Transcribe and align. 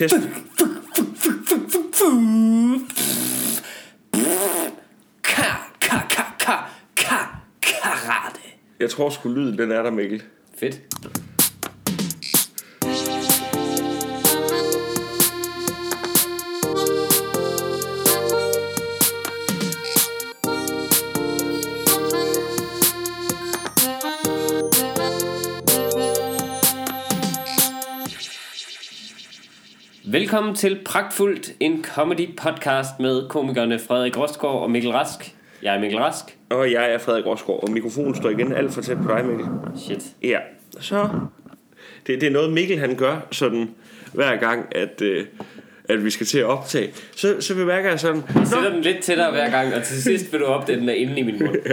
test. 0.00 0.14
Ka, 5.22 5.50
ka, 5.80 6.06
ka, 6.08 6.24
ka, 6.38 6.56
ka, 6.96 7.18
karate. 7.60 8.40
Jeg 8.80 8.90
tror 8.90 9.10
sgu 9.10 9.28
lyden, 9.28 9.58
den 9.58 9.70
er 9.70 9.82
der, 9.82 9.90
Mikkel. 9.90 10.22
Fedt. 10.58 10.80
Velkommen 30.30 30.54
til 30.54 30.80
Pragtfuldt, 30.84 31.52
en 31.60 31.84
comedy 31.84 32.36
podcast 32.36 33.00
med 33.00 33.28
komikerne 33.28 33.78
Frederik 33.78 34.18
Rostgaard 34.18 34.62
og 34.62 34.70
Mikkel 34.70 34.92
Rask. 34.92 35.34
Jeg 35.62 35.76
er 35.76 35.80
Mikkel 35.80 35.98
Rask. 35.98 36.24
Og 36.50 36.72
jeg 36.72 36.92
er 36.92 36.98
Frederik 36.98 37.26
Rosgaard, 37.26 37.62
og 37.62 37.70
mikrofonen 37.70 38.14
står 38.14 38.30
igen 38.30 38.52
alt 38.52 38.72
for 38.72 38.80
tæt 38.80 38.96
på 38.96 39.08
dig, 39.08 39.24
Mikkel. 39.24 39.46
Shit. 39.76 40.02
Ja, 40.22 40.38
så... 40.80 41.08
Det, 42.06 42.20
det 42.20 42.26
er 42.26 42.30
noget, 42.30 42.52
Mikkel 42.52 42.78
han 42.78 42.96
gør 42.96 43.26
sådan 43.30 43.70
hver 44.12 44.36
gang, 44.36 44.66
at, 44.76 45.02
øh, 45.02 45.26
at 45.88 46.04
vi 46.04 46.10
skal 46.10 46.26
til 46.26 46.38
at 46.38 46.44
optage. 46.44 46.92
Så, 47.16 47.40
så 47.40 47.54
bemærker 47.54 47.90
jeg 47.90 48.00
sådan... 48.00 48.22
Jeg 48.34 48.46
sætter 48.46 48.70
den 48.70 48.82
lidt 48.82 49.02
tættere 49.02 49.30
hver 49.30 49.50
gang, 49.50 49.74
og 49.74 49.82
til 49.82 50.02
sidst 50.02 50.32
vil 50.32 50.40
du 50.40 50.46
opdage, 50.46 50.76
at 50.76 50.80
den 50.80 50.88
er 50.88 50.94
inde 50.94 51.18
i 51.18 51.22
min 51.22 51.38
mund. 51.38 51.56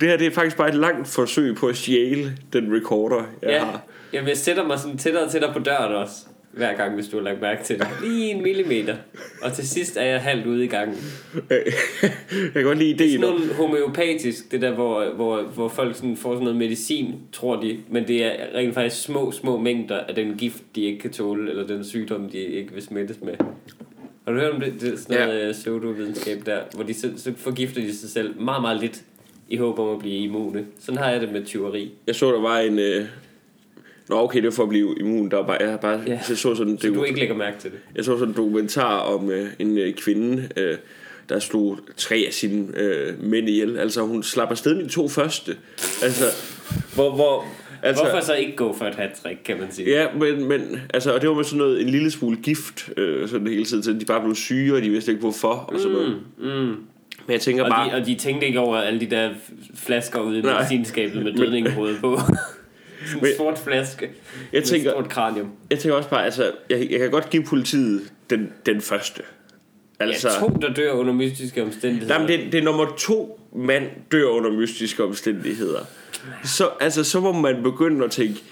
Det 0.00 0.08
her 0.08 0.16
det 0.16 0.26
er 0.26 0.30
faktisk 0.30 0.56
bare 0.56 0.68
et 0.68 0.74
langt 0.74 1.08
forsøg 1.08 1.56
på 1.56 1.66
at 1.66 1.76
stjæle 1.76 2.36
den 2.52 2.76
recorder, 2.76 3.22
jeg 3.42 3.50
Ja, 3.50 3.58
har. 3.58 3.80
Jamen, 4.12 4.28
jeg 4.28 4.36
sætter 4.36 4.66
mig 4.66 4.78
sådan 4.78 4.98
tættere 4.98 5.24
og 5.24 5.30
tættere 5.30 5.52
på 5.52 5.58
døren 5.58 5.94
også. 5.94 6.14
Hver 6.52 6.76
gang, 6.76 6.94
hvis 6.94 7.08
du 7.08 7.16
har 7.16 7.24
lagt 7.24 7.40
mærke 7.40 7.64
til 7.64 7.78
det. 7.78 7.86
Lige 8.02 8.30
en 8.30 8.42
millimeter. 8.42 8.96
Og 9.42 9.52
til 9.52 9.68
sidst 9.68 9.96
er 9.96 10.04
jeg 10.04 10.20
halvt 10.20 10.46
ude 10.46 10.64
i 10.64 10.66
gangen. 10.66 10.96
jeg 12.32 12.52
kan 12.52 12.64
godt 12.64 12.78
lide 12.78 12.90
ideen 12.90 13.20
Sådan 13.20 13.34
om... 13.34 13.40
noget 13.40 13.54
homeopatisk, 13.54 14.52
det 14.52 14.62
der, 14.62 14.74
hvor, 14.74 15.04
hvor, 15.14 15.42
hvor 15.42 15.68
folk 15.68 15.96
sådan 15.96 16.16
får 16.16 16.32
sådan 16.32 16.44
noget 16.44 16.58
medicin, 16.58 17.14
tror 17.32 17.60
de. 17.60 17.78
Men 17.90 18.08
det 18.08 18.24
er 18.24 18.30
rent 18.54 18.74
faktisk 18.74 19.02
små, 19.02 19.32
små 19.32 19.58
mængder 19.58 20.00
af 20.00 20.14
den 20.14 20.34
gift, 20.34 20.62
de 20.76 20.82
ikke 20.82 20.98
kan 20.98 21.10
tåle, 21.10 21.50
eller 21.50 21.66
den 21.66 21.84
sygdom, 21.84 22.30
de 22.30 22.38
ikke 22.38 22.72
vil 22.72 22.82
smittes 22.82 23.20
med. 23.22 23.34
Har 24.24 24.32
du 24.32 24.38
hørt 24.38 24.52
om 24.52 24.60
det, 24.60 24.80
det 24.80 24.92
er 24.92 24.96
sådan 24.96 25.28
noget 25.28 25.46
ja. 25.46 25.52
pseudovidenskab 25.52 26.42
der, 26.46 26.60
hvor 26.74 26.84
de 26.84 26.94
så, 26.94 27.10
så 27.16 27.32
forgifter 27.36 27.80
de 27.80 27.96
sig 27.96 28.10
selv 28.10 28.40
meget, 28.40 28.62
meget 28.62 28.80
lidt 28.80 29.02
i 29.48 29.56
håb 29.56 29.78
om 29.78 29.88
at 29.88 29.98
blive 29.98 30.16
immune. 30.16 30.66
Sådan 30.78 30.98
har 30.98 31.10
jeg 31.10 31.20
det 31.20 31.32
med 31.32 31.44
tyveri. 31.44 31.92
Jeg 32.06 32.14
så, 32.14 32.32
der 32.32 32.40
var 32.40 32.58
en... 32.58 32.78
Øh... 32.78 33.04
Nå, 34.12 34.18
okay, 34.18 34.36
det 34.36 34.44
var 34.44 34.50
for 34.50 34.62
at 34.62 34.68
blive 34.68 34.94
immun. 35.00 35.30
Der 35.30 35.46
bare, 35.46 35.56
jeg, 35.60 35.70
har 35.70 35.76
bare, 35.76 36.00
Ja. 36.06 36.12
jeg 36.12 36.20
så 36.24 36.54
sådan, 36.54 36.78
Så 36.78 36.86
det, 36.88 36.96
du 36.96 37.04
ikke 37.04 37.18
lægger 37.18 37.34
mærke 37.34 37.58
til 37.58 37.70
det. 37.70 37.78
Jeg 37.96 38.04
så 38.04 38.18
sådan 38.18 38.28
en 38.28 38.36
dokumentar 38.36 38.98
om 38.98 39.30
øh, 39.30 39.46
en 39.58 39.78
øh, 39.78 39.92
kvinde, 39.94 40.48
øh, 40.56 40.76
der 41.28 41.38
slog 41.38 41.78
tre 41.96 42.24
af 42.26 42.32
sine 42.32 42.66
øh, 42.76 43.24
mænd 43.24 43.48
ihjel. 43.48 43.78
Altså, 43.78 44.00
hun 44.02 44.22
slap 44.22 44.50
afsted 44.50 44.74
med 44.74 44.84
de 44.84 44.88
to 44.88 45.08
første. 45.08 45.56
Altså, 46.02 46.24
hvor... 46.94 47.10
hvor 47.14 47.44
altså, 47.82 48.04
Hvorfor 48.04 48.24
så 48.26 48.34
ikke 48.34 48.56
gå 48.56 48.76
for 48.76 48.84
et 48.84 48.94
hat 48.94 49.26
kan 49.44 49.60
man 49.60 49.72
sige? 49.72 49.90
Ja, 49.90 50.06
men, 50.20 50.48
men 50.48 50.80
altså, 50.94 51.14
og 51.14 51.20
det 51.20 51.28
var 51.28 51.34
med 51.34 51.44
sådan 51.44 51.58
noget, 51.58 51.80
en 51.80 51.88
lille 51.88 52.10
smule 52.10 52.36
gift, 52.36 52.90
øh, 52.96 53.28
sådan 53.28 53.46
hele 53.46 53.64
tiden, 53.64 53.82
så 53.82 53.92
de 53.92 54.04
bare 54.04 54.20
blev 54.22 54.34
syge, 54.34 54.74
og 54.74 54.82
de 54.82 54.90
vidste 54.90 55.10
ikke 55.12 55.20
hvorfor, 55.20 55.48
og 55.48 55.80
sådan 55.80 55.92
noget. 55.92 56.20
Mm. 56.38 56.76
Men 57.26 57.32
jeg 57.32 57.40
tænker 57.40 57.64
Og 57.64 57.70
bare, 57.70 57.90
de, 57.90 57.94
og 57.94 58.06
de 58.06 58.14
tænkte 58.14 58.46
ikke 58.46 58.60
over 58.60 58.76
alle 58.76 59.00
de 59.00 59.06
der 59.06 59.30
flasker 59.74 60.20
ude 60.20 60.38
i 60.38 60.42
medicinskabet 60.42 61.22
med 61.24 61.32
dødning 61.32 61.66
i 61.66 61.70
hovedet 61.70 61.96
på. 62.00 62.18
Sådan 63.06 63.28
en 63.28 63.36
sort 63.36 63.58
flaske 63.58 64.04
jeg 64.04 64.12
med 64.52 64.62
tænker, 64.62 64.90
et 64.90 64.94
stort 64.94 65.08
kranium. 65.08 65.50
jeg 65.70 65.78
tænker 65.78 65.96
også 65.96 66.08
bare, 66.10 66.24
altså, 66.24 66.50
jeg, 66.70 66.86
jeg 66.90 66.98
kan 67.00 67.10
godt 67.10 67.30
give 67.30 67.44
politiet 67.44 68.00
den, 68.30 68.52
den 68.66 68.80
første. 68.80 69.22
Altså, 70.00 70.28
Ja, 70.28 70.38
to, 70.38 70.48
der 70.62 70.74
dør 70.74 70.92
under 70.92 71.12
mystiske 71.12 71.62
omstændigheder. 71.62 72.14
Jamen, 72.14 72.28
det, 72.28 72.52
det 72.52 72.58
er 72.60 72.62
nummer 72.64 72.86
to 72.98 73.40
mand 73.56 73.86
dør 74.12 74.24
under 74.26 74.50
mystiske 74.52 75.04
omstændigheder. 75.04 75.80
Så, 76.44 76.68
altså, 76.80 77.04
så 77.04 77.20
må 77.20 77.32
man 77.32 77.62
begynde 77.62 78.04
at 78.04 78.10
tænke, 78.10 78.42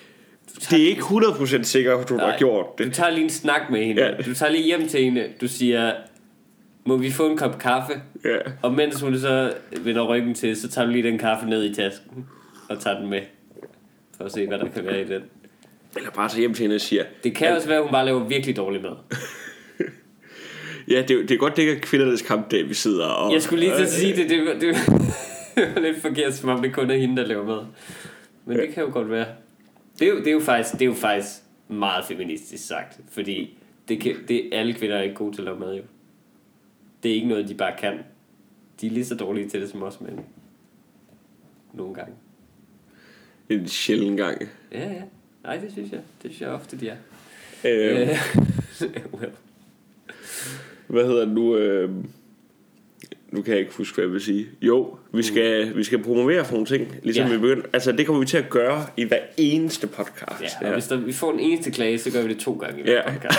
det 0.71 0.83
er 0.83 0.87
ikke 0.87 1.03
100% 1.03 1.63
sikkert, 1.63 2.01
at 2.01 2.09
du 2.09 2.19
har 2.19 2.37
gjort 2.39 2.67
Du 2.79 2.85
det. 2.85 2.93
tager 2.95 3.11
lige 3.11 3.25
en 3.25 3.31
snak 3.31 3.61
med 3.71 3.85
hende. 3.85 4.03
Ja. 4.03 4.13
Du 4.23 4.35
tager 4.35 4.53
lige 4.53 4.65
hjem 4.65 4.89
til 4.89 5.05
hende. 5.05 5.29
Du 5.41 5.49
siger, 5.49 5.93
må 6.87 6.97
vi 6.97 7.11
få 7.11 7.31
en 7.31 7.37
kop 7.37 7.59
kaffe? 7.59 7.93
Ja. 8.25 8.37
Og 8.63 8.73
mens 8.75 9.01
hun 9.01 9.19
så 9.19 9.53
vender 9.81 10.03
ryggen 10.03 10.35
til, 10.35 10.57
så 10.61 10.69
tager 10.69 10.87
du 10.87 10.93
lige 10.93 11.03
den 11.11 11.19
kaffe 11.19 11.47
ned 11.47 11.65
i 11.65 11.75
tasken. 11.75 12.27
Og 12.69 12.81
tager 12.81 12.99
den 13.01 13.11
med. 13.11 13.21
For 14.21 14.25
at 14.25 14.33
se, 14.33 14.47
hvad 14.47 14.59
der 14.59 14.69
kan 14.69 14.85
være 14.85 15.01
i 15.01 15.05
den. 15.05 15.23
Eller 15.97 16.11
bare 16.11 16.29
tage 16.29 16.41
hjem 16.41 16.55
til 16.55 16.63
hende 16.63 16.75
og 16.75 16.81
siger, 16.81 17.05
Det 17.25 17.35
kan 17.35 17.57
også 17.57 17.69
være, 17.69 17.79
at 17.79 17.83
hun 17.85 17.93
bare 17.93 18.05
laver 18.05 18.25
virkelig 18.25 18.57
dårlig 18.57 18.83
mad. 18.83 18.97
ja, 20.95 21.03
det, 21.03 21.09
det 21.09 21.31
er 21.31 21.37
godt, 21.37 21.57
det 21.57 21.63
ikke 21.63 21.77
er 21.77 21.81
kvindernes 21.81 22.23
kampdag, 22.23 22.69
vi 22.69 22.75
sidder 22.75 23.07
og... 23.07 23.33
Jeg 23.33 23.43
skulle 23.43 23.61
lige 23.61 23.77
til 23.77 23.83
at 23.83 23.91
sige 23.91 24.17
det. 24.17 24.31
Det 24.31 24.47
var, 24.47 24.53
det 24.53 24.69
var 24.69 25.81
lidt 25.87 26.03
forkert, 26.03 26.35
som 26.35 26.49
om 26.49 26.63
det 26.63 26.75
kun 26.75 26.91
er 26.91 26.97
hende, 26.97 27.17
der 27.17 27.27
laver 27.27 27.45
mad. 27.45 27.67
Men 28.45 28.59
det 28.59 28.75
kan 28.75 28.83
jo 28.83 28.91
godt 28.93 29.11
være. 29.11 29.27
Det 29.99 30.09
er 30.09 30.13
jo, 30.13 30.19
det 30.19 30.27
er 30.27 30.33
jo, 30.33 30.41
faktisk, 30.41 30.73
det 30.73 30.83
er 30.83 30.87
jo 30.87 30.95
faktisk 30.95 31.31
meget 31.69 32.05
feministisk 32.05 32.67
sagt. 32.67 33.01
Fordi 33.11 33.59
det 33.89 34.01
kan, 34.01 34.17
det, 34.29 34.49
alle 34.53 34.75
kvinder 34.75 34.97
er 34.97 35.03
ikke 35.03 35.15
gode 35.15 35.37
til 35.37 35.41
at 35.41 35.45
lave 35.45 35.59
mad, 35.59 35.75
jo. 35.75 35.83
Det 37.03 37.11
er 37.11 37.15
ikke 37.15 37.29
noget, 37.29 37.49
de 37.49 37.55
bare 37.55 37.73
kan. 37.79 37.99
De 38.81 38.87
er 38.87 38.91
lige 38.91 39.05
så 39.05 39.15
dårlige 39.15 39.49
til 39.49 39.61
det 39.61 39.71
som 39.71 39.83
os 39.83 40.01
mænd. 40.01 40.19
Nogle 41.73 41.95
gange. 41.95 42.15
En 43.51 43.69
sjælden 43.69 44.17
gang. 44.17 44.49
Ja, 44.73 44.81
ja. 44.81 45.03
Nej, 45.45 45.57
det 45.57 45.73
synes 45.73 45.93
jeg. 45.93 46.01
Det 46.23 46.31
synes 46.31 46.41
jeg 46.41 46.49
ofte, 46.49 46.77
de 46.77 46.89
er. 46.89 46.97
Øh, 47.65 48.01
Øh, 48.01 48.09
well. 49.21 49.31
hvad 50.87 51.05
hedder 51.05 51.21
det 51.25 51.35
nu? 51.35 51.57
Øh, 51.57 51.91
nu 53.31 53.43
kan 53.43 53.53
jeg 53.53 53.61
ikke 53.61 53.73
huske, 53.75 53.95
hvad 53.95 54.05
jeg 54.05 54.13
vil 54.13 54.21
sige. 54.21 54.47
Jo, 54.63 54.97
vi 55.13 55.23
skal, 55.23 55.77
vi 55.77 55.85
skal 55.85 56.03
promovere 56.03 56.45
for 56.45 56.53
nogle 56.53 56.67
ting, 56.67 56.97
ligesom 57.03 57.27
Ja. 57.27 57.33
vi 57.33 57.39
begyndte. 57.39 57.69
Altså, 57.73 57.93
det 57.93 58.07
kommer 58.07 58.21
vi 58.21 58.27
til 58.27 58.37
at 58.37 58.51
gøre 58.51 58.87
i 58.97 59.05
hver 59.05 59.21
eneste 59.37 59.87
podcast. 59.87 60.41
Ja, 60.41 60.47
og 60.61 60.67
her. 60.67 60.73
hvis 60.73 60.87
der, 60.87 60.97
vi 60.97 61.13
får 61.13 61.33
en 61.33 61.41
eneste 61.41 61.71
klage, 61.71 61.99
så 61.99 62.11
gør 62.13 62.23
vi 62.23 62.29
det 62.29 62.39
to 62.39 62.53
gange 62.53 62.81
i 62.83 62.87
Ja. 62.87 63.03
hver 63.03 63.13
podcast. 63.13 63.39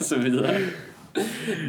så 0.08 0.18
videre. 0.18 0.60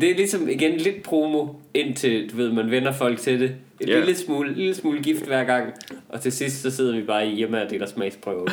Det 0.02 0.12
er 0.12 0.16
ligesom 0.16 0.50
igen 0.50 0.78
lidt 0.78 1.04
promo, 1.04 1.48
indtil 1.74 2.32
du 2.32 2.36
ved, 2.36 2.52
man 2.52 2.72
vender 2.72 2.92
folk 2.94 3.20
til 3.20 3.40
det. 3.40 3.56
En 3.82 3.88
Ja. 3.88 4.00
lille, 4.00 4.16
smule, 4.16 4.54
lille 4.54 4.76
smule 4.76 5.04
gift 5.04 5.26
hver 5.26 5.44
gang. 5.44 5.74
Og 6.10 6.22
til 6.22 6.32
sidst, 6.32 6.62
så 6.62 6.72
sidder 6.72 6.96
vi 6.96 7.02
bare 7.02 7.28
i 7.28 7.36
hjemme 7.36 7.62
og 7.64 7.70
deler 7.70 7.86
smagsprøver. 7.86 8.48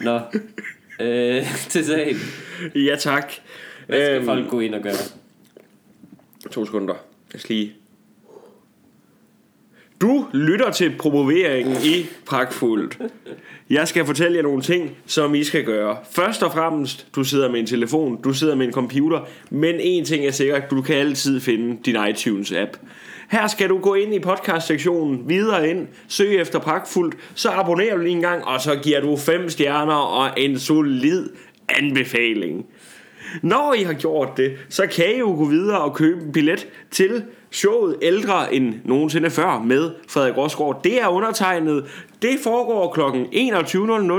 Nå. 0.00 0.20
Øh, 1.00 1.42
til 1.70 1.84
sagen. 1.84 2.16
Ja, 2.74 2.96
tak. 2.96 3.32
Hvad 3.86 4.06
skal 4.06 4.16
Øhm, 4.16 4.24
folk 4.24 4.48
gå 4.48 4.60
ind 4.60 4.74
og 4.74 4.82
gøre? 4.82 4.92
To 6.50 6.64
sekunder. 6.66 6.94
Jeg 7.32 7.40
skal 7.40 7.56
lige... 7.56 7.72
Du 10.04 10.26
lytter 10.32 10.70
til 10.70 10.92
promoveringen 10.98 11.76
i 11.84 12.06
Pragtfuldt. 12.26 12.98
Jeg 13.70 13.88
skal 13.88 14.06
fortælle 14.06 14.36
jer 14.36 14.42
nogle 14.42 14.62
ting, 14.62 14.90
som 15.06 15.34
I 15.34 15.44
skal 15.44 15.64
gøre. 15.64 15.96
Først 16.10 16.42
og 16.42 16.52
fremmest, 16.52 17.06
du 17.14 17.24
sidder 17.24 17.50
med 17.50 17.60
en 17.60 17.66
telefon, 17.66 18.22
du 18.22 18.32
sidder 18.32 18.54
med 18.54 18.66
en 18.66 18.72
computer, 18.72 19.20
men 19.50 19.74
en 19.80 20.04
ting 20.04 20.26
er 20.26 20.30
sikkert, 20.30 20.70
du 20.70 20.82
kan 20.82 20.96
altid 20.96 21.40
finde 21.40 21.78
din 21.84 21.96
iTunes-app. 21.96 22.78
Her 23.30 23.46
skal 23.46 23.68
du 23.68 23.78
gå 23.78 23.94
ind 23.94 24.14
i 24.14 24.18
podcast-sektionen, 24.18 25.28
videre 25.28 25.70
ind, 25.70 25.88
søg 26.08 26.40
efter 26.40 26.58
Pragtfuldt, 26.58 27.16
så 27.34 27.50
abonnerer 27.50 27.96
du 27.96 28.02
lige 28.02 28.14
en 28.14 28.20
gang, 28.20 28.44
og 28.44 28.60
så 28.60 28.76
giver 28.82 29.00
du 29.00 29.16
fem 29.16 29.50
stjerner 29.50 29.94
og 29.94 30.30
en 30.36 30.58
solid 30.58 31.30
anbefaling. 31.68 32.66
Når 33.42 33.74
I 33.78 33.82
har 33.82 33.92
gjort 33.92 34.28
det, 34.36 34.56
så 34.68 34.86
kan 34.86 35.14
I 35.14 35.18
jo 35.18 35.26
gå 35.26 35.44
videre 35.44 35.80
og 35.80 35.94
købe 35.94 36.20
en 36.20 36.32
billet 36.32 36.68
til 36.90 37.22
showet 37.54 37.96
Ældre 38.02 38.54
end 38.54 38.74
nogensinde 38.84 39.30
før 39.30 39.58
med 39.58 39.90
Frederik 40.08 40.36
Rosgaard. 40.36 40.80
Det 40.84 41.00
er 41.00 41.08
undertegnet. 41.08 41.84
Det 42.22 42.38
foregår 42.42 42.92
kl. 42.92 43.00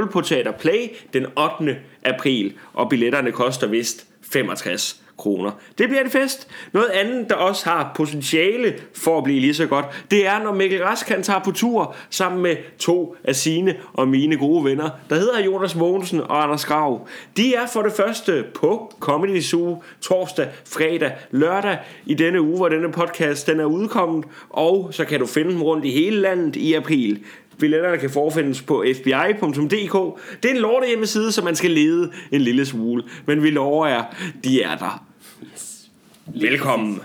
21.00 0.06 0.12
på 0.12 0.22
Teater 0.22 0.52
Play 0.52 0.90
den 1.14 1.26
8. 1.26 1.78
april, 2.04 2.54
og 2.74 2.90
billetterne 2.90 3.32
koster 3.32 3.68
vist 3.68 4.08
65 4.32 5.05
kroner. 5.18 5.52
Det 5.78 5.90
bliver 5.90 6.04
en 6.04 6.10
fest. 6.10 6.48
Noget 6.74 6.88
andet, 6.88 7.30
der 7.30 7.36
også 7.36 7.70
har 7.70 7.92
potentiale 7.96 8.74
for 8.94 9.18
at 9.18 9.24
blive 9.24 9.40
lige 9.40 9.54
så 9.54 9.66
godt, 9.66 9.86
det 10.12 10.28
er, 10.28 10.44
når 10.44 10.54
Mikkel 10.54 10.84
Rask 10.84 11.10
han 11.10 11.24
tager 11.24 11.40
på 11.40 11.52
tur 11.52 11.96
sammen 12.10 12.42
med 12.42 12.56
to 12.80 13.16
af 13.24 13.36
sine 13.36 13.76
og 13.94 14.08
mine 14.08 14.38
gode 14.38 14.66
venner, 14.66 14.90
der 15.10 15.16
hedder 15.16 15.44
Jonas 15.44 15.76
Mogensen 15.76 16.22
og 16.22 16.44
Anders 16.44 16.66
Grav. 16.66 17.08
De 17.38 17.56
er 17.56 17.68
for 17.74 17.82
det 17.82 17.94
første 17.94 18.44
på 18.54 18.94
Comedy 19.00 19.42
Zoo 19.42 19.84
torsdag, 20.02 20.48
fredag, 20.66 21.12
lørdag 21.32 21.78
i 22.06 22.14
denne 22.14 22.42
uge, 22.42 22.58
hvor 22.58 22.70
denne 22.70 22.92
podcast 22.92 23.48
den 23.48 23.60
er 23.60 23.66
udkommet, 23.66 24.26
og 24.50 24.90
så 24.92 25.06
kan 25.06 25.20
du 25.20 25.26
finde 25.26 25.52
dem 25.52 25.64
rundt 25.64 25.86
i 25.86 25.92
hele 25.92 26.22
landet 26.22 26.56
i 26.56 26.74
april. 26.74 27.24
Billetterne 27.60 27.98
kan 27.98 28.10
forfindes 28.10 28.62
på 28.62 28.86
fbi.dk. 28.96 30.22
Det 30.44 30.52
er 30.52 30.56
en 30.56 30.62
lorte 30.62 30.88
hjemmeside, 30.88 31.32
så 31.32 31.42
man 31.42 31.56
skal 31.56 31.72
lede 31.72 32.12
en 32.32 32.42
lille 32.42 32.66
smule. 32.66 33.04
Men 33.26 33.44
vi 33.44 33.50
lover 33.50 33.88
jer, 33.88 34.04
de 34.44 34.62
er 34.62 34.78
der. 34.78 35.05
Yes. 35.44 35.90
Velkommen. 36.26 37.02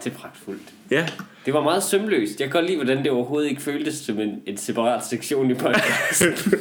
Til 0.00 0.10
pragtfuldt. 0.10 0.62
Ja. 0.90 1.06
Det 1.46 1.54
var 1.54 1.62
meget 1.62 1.82
sømløst. 1.82 2.40
Jeg 2.40 2.50
kan 2.50 2.60
godt 2.60 2.66
lide, 2.66 2.76
hvordan 2.76 2.98
det 2.98 3.10
overhovedet 3.10 3.48
ikke 3.50 3.62
føltes 3.62 3.94
som 3.94 4.20
en, 4.20 4.42
en 4.46 4.56
separat 4.56 5.06
sektion 5.06 5.50
i 5.50 5.54
podcasten. 5.54 6.32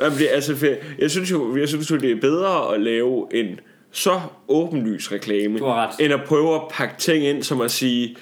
Jamen, 0.00 0.18
det, 0.18 0.30
er 0.30 0.34
altså, 0.34 0.76
jeg, 0.98 1.10
synes 1.10 1.30
jo, 1.30 1.56
jeg 1.56 1.68
synes 1.68 1.90
jo, 1.90 1.96
det 1.96 2.10
er 2.10 2.20
bedre 2.20 2.74
at 2.74 2.80
lave 2.80 3.26
en 3.34 3.60
så 3.90 4.20
åbenlys 4.48 5.12
reklame, 5.12 5.58
end 6.00 6.12
at 6.12 6.20
prøve 6.26 6.54
at 6.54 6.62
pakke 6.70 6.94
ting 6.98 7.24
ind, 7.24 7.42
som 7.42 7.60
at 7.60 7.70
sige... 7.70 8.16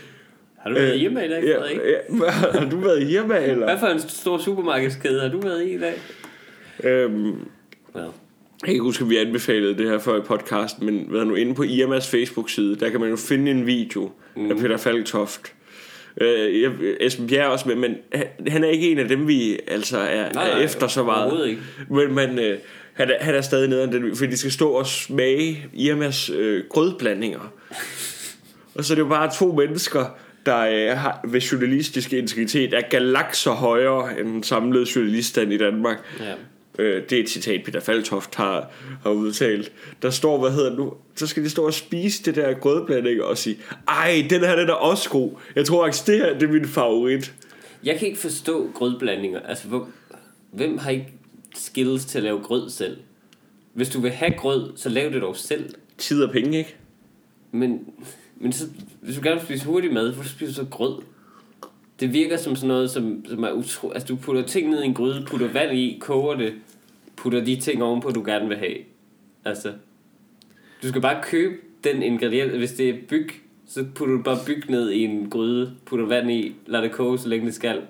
Har 0.58 0.70
du 0.70 0.76
været 0.76 1.00
hjemme 1.00 1.26
i 1.26 1.28
dag, 1.28 1.44
ja, 1.44 1.64
ja, 1.64 2.30
har 2.60 2.68
du 2.70 2.76
været 2.76 3.06
hjemme, 3.06 3.40
eller? 3.40 3.66
Hvad 3.66 3.78
for 3.78 3.86
en 3.86 4.00
stor 4.00 4.38
supermarkedskæde 4.38 5.20
har 5.20 5.28
du 5.28 5.40
været 5.40 5.62
i 5.62 5.74
i 5.74 5.78
dag? 5.78 5.94
Øhm, 6.84 7.48
Well. 7.94 8.10
Jeg 8.62 8.66
kan 8.66 8.72
ikke 8.72 8.82
huske, 8.82 9.02
at 9.04 9.10
vi 9.10 9.16
anbefalede 9.16 9.78
det 9.78 9.90
her 9.90 9.98
før 9.98 10.16
i 10.16 10.20
podcast, 10.20 10.82
men 10.82 11.06
hvad 11.08 11.24
nu 11.24 11.34
inde 11.34 11.54
på 11.54 11.62
IMAs 11.62 12.10
Facebook-side, 12.10 12.76
der 12.76 12.90
kan 12.90 13.00
man 13.00 13.10
jo 13.10 13.16
finde 13.16 13.50
en 13.50 13.66
video 13.66 14.10
mm. 14.36 14.50
af 14.50 14.56
Peter 14.56 14.76
Falktoft. 14.76 15.52
Øh, 16.20 16.62
jeg, 16.62 16.70
Esben 17.00 17.26
Bjerg 17.26 17.44
er 17.44 17.48
også 17.48 17.68
med, 17.68 17.76
men 17.76 17.96
han, 18.12 18.26
han 18.48 18.64
er 18.64 18.68
ikke 18.68 18.90
en 18.90 18.98
af 18.98 19.08
dem, 19.08 19.28
vi 19.28 19.58
altså 19.68 19.98
er, 19.98 20.32
Nej, 20.32 20.50
er 20.50 20.56
efter 20.56 20.86
så 20.86 21.02
meget. 21.04 21.48
ikke. 21.48 21.62
Men 21.90 22.14
man, 22.14 22.38
øh, 22.38 22.58
han, 22.92 23.10
er, 23.10 23.14
han 23.20 23.34
er 23.34 23.40
stadig 23.40 23.68
nede 23.68 23.92
den, 23.92 24.16
fordi 24.16 24.30
de 24.30 24.36
skal 24.36 24.52
stå 24.52 24.70
og 24.70 24.86
smage 24.86 25.66
Irmas 25.74 26.30
øh, 26.30 26.64
grødblandinger. 26.68 27.52
og 28.74 28.84
så 28.84 28.92
er 28.92 28.94
det 28.94 29.02
jo 29.02 29.08
bare 29.08 29.30
to 29.38 29.52
mennesker, 29.52 30.04
der 30.46 30.58
øh, 30.58 30.98
har, 30.98 31.20
ved 31.24 31.40
journalistisk 31.40 32.12
integritet 32.12 32.74
er 32.74 32.80
galakser 32.90 33.50
højere 33.50 34.20
end 34.20 34.28
den 34.28 34.42
samlede 34.42 34.86
journaliststand 34.96 35.52
i 35.52 35.58
Danmark. 35.58 35.98
Ja. 36.20 36.32
Øh, 36.78 37.02
det 37.10 37.18
er 37.18 37.22
et 37.22 37.28
citat, 37.28 37.64
Peter 37.64 37.80
Faltoft 37.80 38.34
har, 38.34 38.70
har 39.02 39.10
udtalt. 39.10 39.72
Der 40.02 40.10
står, 40.10 40.38
hvad 40.38 40.50
hedder 40.50 40.76
nu? 40.76 40.94
Så 41.14 41.26
skal 41.26 41.44
de 41.44 41.50
stå 41.50 41.66
og 41.66 41.74
spise 41.74 42.22
det 42.22 42.34
der 42.34 42.54
grødblanding 42.54 43.22
og 43.22 43.38
sige, 43.38 43.56
ej, 43.88 44.26
den 44.30 44.40
her 44.40 44.56
den 44.56 44.68
er 44.68 44.72
også 44.72 45.10
god. 45.10 45.30
Jeg 45.56 45.66
tror 45.66 45.84
faktisk, 45.84 46.06
det 46.06 46.18
her 46.18 46.38
det 46.38 46.42
er 46.42 46.52
min 46.52 46.66
favorit. 46.66 47.34
Jeg 47.84 47.98
kan 47.98 48.08
ikke 48.08 48.20
forstå 48.20 48.70
grødblandinger. 48.74 49.40
Altså, 49.40 49.68
hvor, 49.68 49.88
hvem 50.52 50.78
har 50.78 50.90
ikke 50.90 51.12
skills 51.54 52.04
til 52.04 52.18
at 52.18 52.24
lave 52.24 52.40
grød 52.40 52.70
selv? 52.70 52.96
Hvis 53.72 53.88
du 53.88 54.00
vil 54.00 54.10
have 54.10 54.32
grød, 54.36 54.72
så 54.76 54.88
lav 54.88 55.10
det 55.12 55.22
dog 55.22 55.36
selv. 55.36 55.74
Tid 55.98 56.22
og 56.22 56.30
penge, 56.30 56.58
ikke? 56.58 56.76
Men, 57.52 57.86
men 58.36 58.52
så, 58.52 58.64
hvis 59.00 59.16
du 59.16 59.22
gerne 59.22 59.36
vil 59.36 59.46
spise 59.46 59.64
hurtig 59.64 59.92
mad, 59.92 60.12
hvorfor 60.12 60.30
spiser 60.30 60.46
du 60.46 60.54
så 60.54 60.66
grød? 60.70 61.02
Det 62.00 62.12
virker 62.12 62.36
som 62.36 62.56
sådan 62.56 62.68
noget, 62.68 62.90
som, 62.90 63.24
som 63.28 63.44
er 63.44 63.50
utro... 63.50 63.90
Altså, 63.90 64.08
du 64.08 64.16
putter 64.16 64.42
ting 64.42 64.70
ned 64.70 64.82
i 64.82 64.86
en 64.86 64.94
gryde, 64.94 65.26
putter 65.26 65.48
vand 65.48 65.72
i, 65.72 65.98
koger 66.00 66.34
det, 66.34 66.54
putter 67.16 67.44
de 67.44 67.56
ting 67.56 67.82
ovenpå, 67.82 68.10
du 68.10 68.22
gerne 68.24 68.48
vil 68.48 68.56
have. 68.56 68.76
Altså, 69.44 69.72
du 70.82 70.88
skal 70.88 71.00
bare 71.00 71.22
købe 71.22 71.54
den 71.84 72.02
ingrediens. 72.02 72.56
Hvis 72.56 72.72
det 72.72 72.88
er 72.88 72.94
byg, 73.08 73.30
så 73.68 73.84
putter 73.94 74.16
du 74.16 74.22
bare 74.22 74.38
byg 74.46 74.70
ned 74.70 74.90
i 74.90 75.04
en 75.04 75.30
gryde, 75.30 75.72
putter 75.86 76.06
vand 76.06 76.30
i, 76.30 76.54
lader 76.66 76.84
det 76.84 76.92
koge, 76.92 77.18
så 77.18 77.28
længe 77.28 77.46
det 77.46 77.54
skal. 77.54 77.80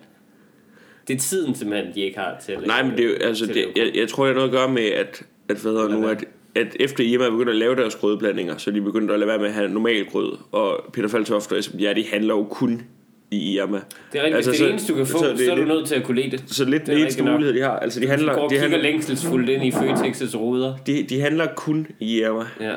Det 1.09 1.15
er 1.15 1.19
tiden 1.19 1.55
simpelthen, 1.55 1.95
de 1.95 2.01
ikke 2.01 2.19
har 2.19 2.37
til 2.45 2.53
at 2.53 2.67
Nej, 2.67 2.83
men 2.83 2.93
det 2.93 3.01
er 3.01 3.09
jo, 3.09 3.15
altså, 3.15 3.47
det, 3.47 3.67
jeg, 3.77 3.91
jeg 3.95 4.09
tror, 4.09 4.27
det 4.27 4.35
har 4.35 4.41
noget 4.41 4.49
at 4.49 4.55
gøre 4.55 4.73
med, 4.73 4.87
at, 4.87 5.23
at, 5.49 5.57
hvad 5.63 5.73
hedder 5.73 5.89
nu, 5.89 6.07
at, 6.07 6.25
at 6.55 6.77
efter 6.81 7.05
Irma 7.05 7.25
er 7.25 7.31
begyndt 7.31 7.51
at 7.51 7.57
lave 7.57 7.77
deres 7.77 7.95
grødblandinger, 7.95 8.57
så 8.57 8.71
de 8.71 8.81
begyndt 8.81 9.11
at 9.11 9.19
lade 9.19 9.29
være 9.29 9.39
med 9.39 9.47
at 9.47 9.53
have 9.53 9.69
normal 9.69 10.07
grød. 10.07 10.39
Og 10.53 10.91
Peter 10.93 11.09
Faltoft 11.09 11.53
og 11.53 11.59
Esben 11.59 11.81
ja, 11.81 11.93
de 11.93 12.07
handler 12.07 12.35
jo 12.35 12.45
kun 12.45 12.83
i 13.31 13.55
Irma. 13.57 13.81
Det 14.13 14.21
er 14.21 14.25
rigtigt, 14.25 14.37
altså, 14.37 14.51
hvis 14.51 14.59
det 14.59 14.65
er 14.65 14.69
det 14.69 14.73
eneste, 14.73 14.93
du 14.93 14.97
kan 14.97 15.07
få, 15.07 15.19
så, 15.19 15.37
så 15.47 15.51
er 15.53 15.57
du 15.57 15.65
nødt 15.65 15.89
til 15.89 15.95
at 15.95 16.05
kunne 16.05 16.23
lide 16.23 16.37
det. 16.37 16.45
Så 16.47 16.65
lidt 16.65 16.83
Det 16.87 16.89
er 16.93 16.95
den 16.97 17.03
eneste 17.05 17.23
mulighed, 17.23 17.55
de 17.55 17.61
har. 17.61 17.79
Altså, 17.79 18.01
de 18.01 18.07
handler, 18.09 18.35
går 18.35 18.41
og 18.41 18.51
de 18.51 18.55
kigger 18.55 18.69
handler, 18.69 18.83
længselsfuldt 18.91 19.49
ind 19.49 19.65
i 19.65 19.71
Føtex's 19.71 20.37
ruder. 20.37 20.77
de, 20.87 21.03
de 21.03 21.21
handler 21.21 21.47
kun 21.55 21.87
i 22.01 22.21
Irma. 22.21 22.45
Ja. 22.61 22.75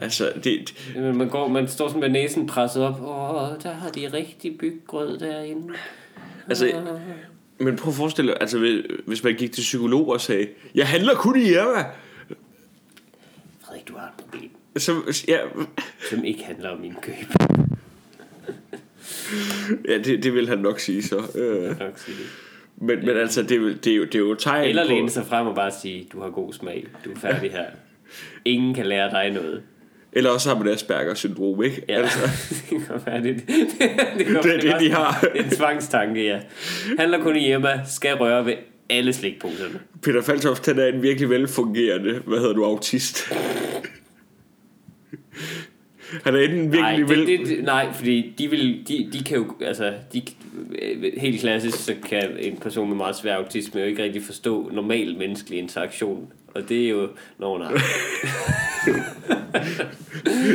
Altså, 0.00 0.32
det, 0.44 0.74
Jamen, 0.94 1.18
Man, 1.18 1.28
går, 1.28 1.48
man 1.48 1.68
står 1.68 1.88
sådan 1.88 2.00
med 2.00 2.08
næsen 2.08 2.46
presset 2.46 2.82
op. 2.82 3.00
Åh, 3.00 3.62
der 3.62 3.72
har 3.72 3.90
de 3.90 4.08
rigtig 4.12 4.58
byggrød 4.58 5.18
derinde. 5.18 5.72
Altså, 6.48 6.72
men 7.58 7.76
prøv 7.76 7.88
at 7.90 7.94
forestille 7.96 8.30
dig, 8.30 8.38
altså, 8.40 8.58
hvis- 9.06 9.24
man 9.24 9.34
gik 9.34 9.52
til 9.52 9.60
psykolog 9.60 10.08
og 10.08 10.20
sagde, 10.20 10.48
jeg 10.74 10.88
handler 10.88 11.14
kun 11.14 11.40
i 11.40 11.44
Irma. 11.48 11.84
Frederik, 13.66 13.88
du 13.88 13.94
har 13.96 14.06
et 14.06 14.12
problem, 14.24 14.50
Så, 14.76 15.22
ja, 15.28 15.38
som 16.10 16.24
ikke 16.24 16.44
handler 16.44 16.70
om 16.70 16.80
min 16.80 16.94
køb. 17.02 17.14
Ja 19.88 19.98
det, 19.98 20.22
det 20.24 20.34
vil 20.34 20.48
han 20.48 20.58
nok 20.58 20.80
sige 20.80 21.02
så. 21.02 21.16
Øh, 21.34 21.64
nok 21.80 21.98
sige 21.98 22.16
det. 22.16 22.26
men, 22.76 22.98
men 23.06 23.16
altså, 23.16 23.42
det, 23.42 23.50
er 23.52 23.56
jo- 23.56 23.72
det, 23.84 23.86
er 23.86 23.96
jo, 23.96 24.04
det 24.04 24.14
er 24.14 24.18
jo 24.18 24.34
tegn 24.34 24.68
Eller 24.68 24.84
på... 24.86 24.88
læne 24.92 25.10
sig 25.10 25.26
frem 25.26 25.46
og 25.46 25.54
bare 25.54 25.70
sige, 25.82 26.08
du 26.12 26.20
har 26.20 26.30
god 26.30 26.52
smag, 26.52 26.86
du 27.04 27.10
er 27.12 27.16
færdig 27.18 27.50
her. 27.50 27.64
Ingen 28.44 28.74
kan 28.74 28.86
lære 28.86 29.10
dig 29.10 29.30
noget. 29.30 29.62
Eller 30.12 30.30
også 30.30 30.48
har 30.54 30.58
man 30.64 30.68
Asperger 30.72 31.14
syndrom, 31.14 31.62
ikke? 31.62 31.82
Ja, 31.88 31.94
Altså, 32.02 32.18
det 32.70 32.86
kan 32.86 33.00
være 33.06 33.22
det. 33.22 33.36
det, 33.36 33.46
det, 33.46 34.26
Det 34.26 34.36
er 34.36 34.60
det, 34.60 34.74
også- 34.74 34.84
de 34.86 34.90
har. 34.92 35.20
Det 35.34 35.40
er 35.40 35.44
en 35.44 35.50
tvangstanke, 35.50 36.24
ja. 36.24 36.40
Handler 36.98 37.22
kun 37.22 37.36
i 37.36 37.48
Irma, 37.50 37.80
skal 37.88 38.14
røre 38.16 38.46
ved 38.46 38.54
alle 38.90 39.12
slikposerne. 39.12 39.80
Peter 40.02 40.22
Faltoft, 40.22 40.66
han 40.66 40.78
er 40.78 40.86
en 40.86 41.02
virkelig 41.02 41.30
velfungerende, 41.30 42.22
hvad 42.26 42.38
hedder 42.38 42.52
du, 42.54 42.64
autist. 42.64 43.32
Han 46.24 46.34
er 46.34 46.38
enten 46.40 46.64
Nej, 46.70 46.96
virkelig 46.96 47.08
det, 47.08 47.18
vel... 47.18 47.26
det, 47.48 47.56
det, 47.58 47.64
nej, 47.64 47.92
fordi 47.94 48.34
de, 48.38 48.48
vil, 48.50 48.84
de, 48.88 49.08
de 49.12 49.24
kan 49.24 49.36
jo, 49.36 49.46
altså, 49.60 49.92
de, 50.12 50.22
helt 51.16 51.40
klassisk, 51.40 51.78
så 51.78 51.94
kan 52.08 52.30
en 52.38 52.56
person 52.56 52.88
med 52.88 52.96
meget 52.96 53.16
svær 53.16 53.34
autisme 53.36 53.80
jo 53.80 53.86
ikke 53.86 54.02
rigtig 54.02 54.22
forstå 54.22 54.70
normal 54.72 55.16
menneskelig 55.18 55.58
interaktion. 55.58 56.32
Og 56.54 56.68
det 56.68 56.84
er 56.84 56.88
jo, 56.88 57.08
nå 57.38 57.58
nej. 57.58 57.72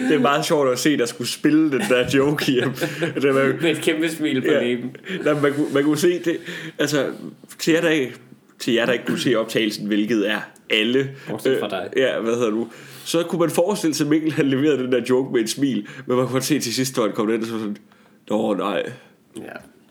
Det 0.09 0.15
er 0.15 0.19
meget 0.19 0.45
sjovt 0.45 0.69
at 0.71 0.79
se, 0.79 0.97
der 0.97 1.05
skulle 1.05 1.27
spille 1.29 1.71
den 1.71 1.81
der 1.89 2.09
joke 2.13 2.51
hjem. 2.51 2.69
Det 3.21 3.35
var, 3.35 3.61
Med 3.61 3.71
et 3.71 3.77
kæmpe 3.81 4.09
smil 4.09 4.41
på 4.41 4.47
Ja. 4.51 4.63
læben. 4.63 4.95
Nej, 5.25 5.33
man, 5.33 5.53
kunne, 5.53 5.73
man 5.73 5.83
kunne 5.83 5.97
se 5.97 6.19
det, 6.19 6.37
altså 6.79 7.05
til 7.59 7.73
jer, 7.73 7.81
der 7.81 7.89
ikke, 7.89 8.13
til 8.59 8.73
jer, 8.73 8.85
der 8.85 8.93
ikke 8.93 9.05
kunne 9.05 9.19
se 9.19 9.35
optagelsen, 9.35 9.87
hvilket 9.87 10.29
er 10.29 10.39
alle. 10.69 11.09
Bortset 11.29 11.59
fra 11.59 11.69
dig. 11.69 11.89
ja, 11.97 12.19
hvad 12.19 12.33
hedder 12.35 12.49
du? 12.49 12.67
Så 13.05 13.23
kunne 13.23 13.39
man 13.39 13.49
forestille 13.49 13.93
sig, 13.93 14.05
at 14.05 14.09
Mikkel 14.09 14.31
han 14.31 14.45
leverede 14.47 14.77
den 14.83 14.91
der 14.91 15.01
joke 15.09 15.33
med 15.33 15.41
et 15.41 15.49
smil, 15.49 15.87
men 16.05 16.17
man 16.17 16.27
kunne 16.27 16.41
se 16.41 16.59
til 16.59 16.73
sidst, 16.73 16.97
når 16.97 17.03
han 17.03 17.13
kom 17.13 17.29
ind, 17.33 17.41
og 17.41 17.47
så 17.47 17.59
sådan, 17.59 17.77
Nå 18.29 18.53
nej. 18.53 18.83
Ja, 19.35 19.41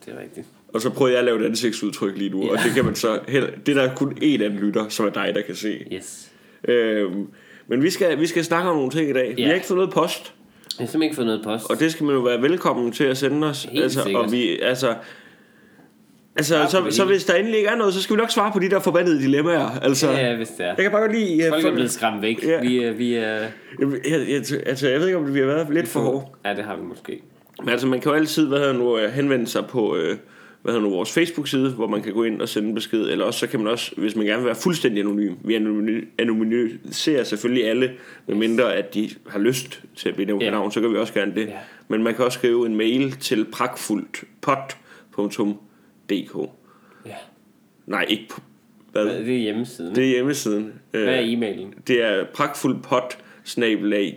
det 0.07 0.15
er 0.17 0.21
rigtigt. 0.23 0.47
Og 0.75 0.81
så 0.81 0.91
prøvede 0.91 1.13
jeg 1.15 1.19
at 1.19 1.25
lave 1.25 1.41
et 1.41 1.45
ansigtsudtryk 1.47 2.17
lige 2.17 2.31
nu, 2.31 2.45
ja. 2.45 2.51
og 2.53 2.59
det 2.65 2.73
kan 2.75 2.85
man 2.85 2.95
så 2.95 3.19
heller, 3.29 3.51
det 3.67 3.77
er 3.79 3.83
der 3.87 3.95
kun 3.95 4.13
én 4.23 4.43
anden 4.43 4.59
lytter, 4.59 4.89
som 4.89 5.07
er 5.07 5.11
dig, 5.11 5.33
der 5.35 5.43
kan 5.43 5.55
se. 5.55 5.79
Yes. 5.93 6.31
Øhm, 6.69 7.27
men 7.69 7.83
vi 7.83 7.91
skal, 7.91 8.21
vi 8.21 8.27
skal 8.27 8.45
snakke 8.45 8.71
om 8.71 8.77
nogle 8.77 8.91
ting 8.91 9.11
i 9.11 9.13
dag. 9.13 9.37
Vi 9.37 9.43
Ja. 9.43 9.47
har 9.49 9.55
ikke 9.55 9.67
fået 9.67 9.77
noget 9.79 9.93
post, 9.93 10.33
Jeg 10.79 10.85
har 10.85 10.87
simpelthen 10.87 11.03
ikke 11.03 11.17
fået 11.17 11.27
noget 11.27 11.43
post. 11.45 11.71
og 11.71 11.81
det 11.81 11.93
skal 11.93 12.07
man 12.07 12.15
jo 12.15 12.21
være 12.21 12.43
velkommen 12.43 12.93
til 12.93 13.05
at 13.05 13.17
sende 13.19 13.47
os. 13.47 13.65
Helt 13.65 13.83
altså, 13.85 14.03
sikkert. 14.03 14.25
og 14.25 14.33
vi, 14.33 14.59
altså, 14.61 14.95
altså 16.37 16.67
så, 16.71 16.83
så 16.91 17.03
hele. 17.03 17.13
hvis 17.15 17.25
der 17.25 17.35
endelig 17.35 17.57
ikke 17.59 17.69
er 17.71 17.77
noget, 17.77 17.95
så 17.95 18.03
skal 18.03 18.17
vi 18.17 18.21
nok 18.21 18.31
svare 18.31 18.53
på 18.53 18.59
de 18.59 18.71
der 18.71 18.81
forbandede 18.81 19.21
dilemmaer. 19.23 19.81
Altså, 19.83 20.11
Ja, 20.11 20.27
ja, 20.31 20.37
hvis 20.37 20.49
det 20.49 20.61
er. 20.61 20.69
jeg 20.69 20.77
kan 20.77 20.91
bare 20.91 21.01
godt 21.01 21.13
lide... 21.13 21.39
Jeg, 21.39 21.49
Folk 21.49 21.65
er 21.65 21.69
jeg, 21.69 21.75
blevet 21.75 21.91
skræmt 21.91 22.23
væk. 22.23 22.45
Ja. 22.45 22.61
Vi, 22.61 22.79
er, 22.85 22.93
vi 22.93 23.15
er... 23.15 23.23
jeg, 23.81 24.27
jeg, 24.29 24.43
altså, 24.67 24.89
jeg 24.89 25.01
ved 25.01 25.07
ikke, 25.07 25.19
om 25.19 25.35
vi 25.35 25.39
har 25.39 25.47
været 25.47 25.67
lidt 25.75 25.89
for 25.89 26.01
hårde. 26.01 26.27
Ja, 26.45 26.55
det 26.55 26.65
har 26.65 26.77
vi 26.77 26.83
måske. 26.83 27.21
Men 27.61 27.69
altså, 27.69 27.87
man 27.87 28.01
kan 28.01 28.11
jo 28.11 28.17
altid 28.17 28.49
hvad 28.49 28.59
hedder 28.59 28.73
nu, 28.73 28.99
øh, 28.99 29.11
henvende 29.13 29.47
sig 29.47 29.67
på 29.67 29.97
øh, 29.97 30.17
hvad 30.63 30.73
hedder 30.75 30.89
nu, 30.89 30.95
vores 30.95 31.13
Facebook-side, 31.13 31.71
hvor 31.71 31.87
man 31.87 32.03
kan 32.03 32.13
gå 32.13 32.23
ind 32.25 32.41
og 32.41 32.49
sende 32.49 32.69
en 32.69 32.75
besked. 32.75 33.01
Eller 33.01 33.25
også, 33.25 33.41
så 33.41 33.47
kan 33.47 33.61
man 33.61 33.73
også, 33.73 33.93
hvis 33.97 34.17
man 34.17 34.27
gerne 34.27 34.39
vil 34.39 34.47
være 34.47 34.55
fuldstændig 34.55 35.01
anonym. 35.01 35.35
Vi 35.45 35.57
anony- 35.57 36.07
anonymiserer 36.19 37.25
selvfølgelig 37.25 37.69
alle, 37.71 37.91
medmindre 38.27 38.75
at 38.75 38.95
de 38.95 39.11
har 39.29 39.39
lyst 39.39 39.81
til 39.97 40.09
at 40.09 40.15
blive 40.15 40.27
nævnt 40.27 40.43
Ja. 40.43 40.47
yeah. 40.47 40.55
navn, 40.55 40.73
så 40.73 40.81
kan 40.81 40.93
vi 40.93 40.97
også 40.97 41.13
gerne 41.13 41.35
det. 41.35 41.47
Ja. 41.47 41.53
Men 41.89 42.03
man 42.03 42.15
kan 42.15 42.25
også 42.25 42.39
skrive 42.39 42.67
en 42.67 42.77
mail 42.77 43.13
til 43.13 43.45
pragtfuldpot.dk 46.09 46.51
Ja. 47.07 47.15
Nej, 47.87 48.07
ikke 48.09 48.27
på, 48.31 48.41
hvad? 48.93 49.07
Det 49.07 49.35
er 49.35 49.39
hjemmesiden. 49.39 49.95
Det 49.95 50.05
er 50.05 50.09
hjemmesiden. 50.09 50.73
Hvad 50.91 51.03
er 51.03 51.21
Øh, 51.23 51.33
e-mailen? 51.33 51.75
det 51.87 52.03
er 52.05 52.25
pragtfuldpot 52.35 53.19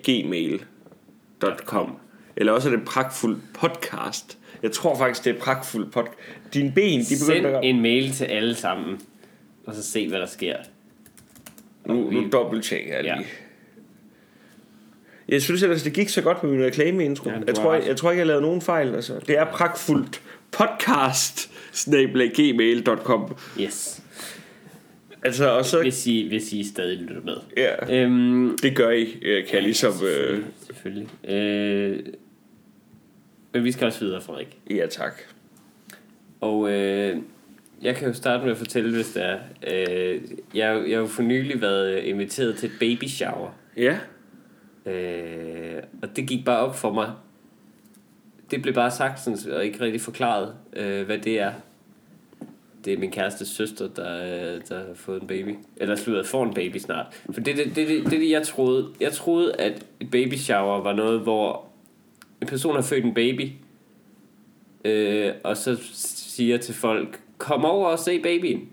gmail.com 0.04 1.98
Eller 2.36 2.52
også 2.54 2.70
er 2.72 2.76
det 2.76 2.86
pragtfuld 2.86 3.38
podcast. 3.54 4.38
Jeg 4.64 4.72
tror 4.72 4.98
faktisk, 4.98 5.26
det 5.26 5.36
er 5.36 5.40
pragtfuld 5.40 5.92
pod. 5.92 6.04
Dine 6.54 6.72
ben, 6.76 7.00
de 7.00 7.06
Send 7.06 7.30
begynder 7.30 7.58
at... 7.60 7.66
en 7.66 7.82
mail 7.82 8.12
til 8.12 8.26
alle 8.26 8.56
sammen, 8.56 9.00
og 9.66 9.76
så 9.76 9.84
se, 9.84 10.10
hvad 10.10 10.20
der 10.20 10.26
sker. 10.26 10.56
Nu, 11.86 12.12
nu 12.12 12.30
dobbelttjekker 12.32 12.94
jeg 12.96 13.04
lige. 13.04 13.16
Ja. 13.16 13.24
Ja. 15.30 15.34
Jeg 15.34 15.42
synes 15.42 15.64
ellers, 15.64 15.84
det 15.84 15.94
gik 15.94 16.10
så 16.10 16.22
godt 16.22 16.44
med 16.44 16.52
min 16.52 16.64
reklameintro. 16.64 17.30
Ja, 17.30 17.36
Ja, 17.36 17.42
jeg, 17.48 17.56
tror, 17.56 17.74
jeg, 17.74 17.88
jeg 17.88 17.98
tror 17.98 18.12
ikke, 18.12 18.20
jeg 18.20 18.28
lavede 18.28 18.42
nogen 18.42 18.62
fejl. 18.62 18.96
Altså. 18.96 19.14
Det 19.28 19.38
er 19.38 19.46
pragtfuldt 19.46 20.22
podcast 20.52 21.52
gmail.com 22.36 23.36
Yes. 23.62 24.02
Altså, 25.24 25.50
og 25.50 25.66
så... 25.66 25.82
Hvis 25.82 26.08
I, 26.08 26.28
hvis 26.28 26.54
I 26.54 26.64
stadig 26.64 26.98
lytter 26.98 27.22
med. 27.22 27.36
Ja, 27.58 28.04
Øhm, 28.04 28.58
det 28.62 28.76
gør 28.76 28.90
I, 28.90 29.06
kan 29.22 29.46
jeg 29.54 29.64
ligesom... 29.64 29.92
Øh, 29.92 29.98
selvfølgelig. 29.98 30.46
selvfølgelig. 30.66 31.10
Øh, 31.30 32.00
men 33.54 33.64
vi 33.64 33.72
skal 33.72 33.86
også 33.88 34.00
videre, 34.06 34.22
Frederik. 34.22 34.58
ja, 34.70 34.86
tak. 34.90 35.22
Og 36.42 36.72
øh, 36.72 37.18
jeg 37.82 37.96
kan 37.96 38.08
jo 38.08 38.14
starte 38.14 38.44
med 38.44 38.52
at 38.52 38.58
fortælle, 38.58 38.92
hvis 38.96 39.08
det 39.12 39.24
er. 39.26 39.38
Øh, 39.68 40.22
jeg, 40.54 40.84
jeg 40.88 40.98
har 40.98 41.02
jo 41.02 41.08
for 41.08 41.22
nylig 41.22 41.62
været 41.62 41.98
inviteret 41.98 42.58
til 42.58 42.68
et 42.70 42.76
baby 42.80 43.08
shower. 43.08 43.50
Ja, 43.78 43.98
Øh, 44.86 45.84
og 46.02 46.16
det 46.16 46.28
gik 46.28 46.46
bare 46.46 46.60
op 46.60 46.76
for 46.76 46.94
mig. 46.94 47.12
Det 48.52 48.62
blev 48.62 48.74
bare 48.74 48.92
sagt 48.92 49.20
sådan, 49.20 49.54
og 49.54 49.66
ikke 49.66 49.82
rigtig 49.82 50.02
forklaret, 50.02 50.54
øh, 50.74 51.06
hvad 51.06 51.18
det 51.18 51.40
er. 51.40 51.54
det 52.86 52.94
er 52.94 52.98
min 52.98 53.12
kærestes 53.12 53.48
søster, 53.48 53.88
der, 53.88 54.24
øh, 54.24 54.62
der 54.70 54.78
har 54.78 54.94
fået 54.96 55.22
en 55.22 55.28
baby. 55.28 55.56
Eller 55.78 55.96
slutter 55.96 56.24
får 56.24 56.44
en 56.44 56.54
baby 56.54 56.78
snart. 56.78 57.22
For 57.34 57.42
det 57.42 57.52
er 57.52 57.56
det, 57.56 57.76
det, 57.76 57.88
det, 57.88 58.04
det, 58.04 58.12
det, 58.12 58.30
jeg 58.30 58.44
troede. 58.44 58.90
Jeg 59.00 59.12
troede, 59.12 59.56
at 59.56 59.86
et 60.00 60.12
baby 60.12 60.34
shower 60.34 60.82
var 60.82 60.94
noget, 60.94 61.20
hvor 61.20 61.66
en 62.42 62.48
person 62.48 62.76
har 62.76 62.82
født 62.82 63.06
en 63.06 63.14
baby, 63.14 63.52
øh, 64.86 65.34
og 65.44 65.58
så 65.58 65.78
siger 65.94 66.58
til 66.58 66.76
folk, 66.76 67.22
kom 67.38 67.66
over 67.66 67.88
og 67.88 68.00
se 68.00 68.20
babyen. 68.22 68.70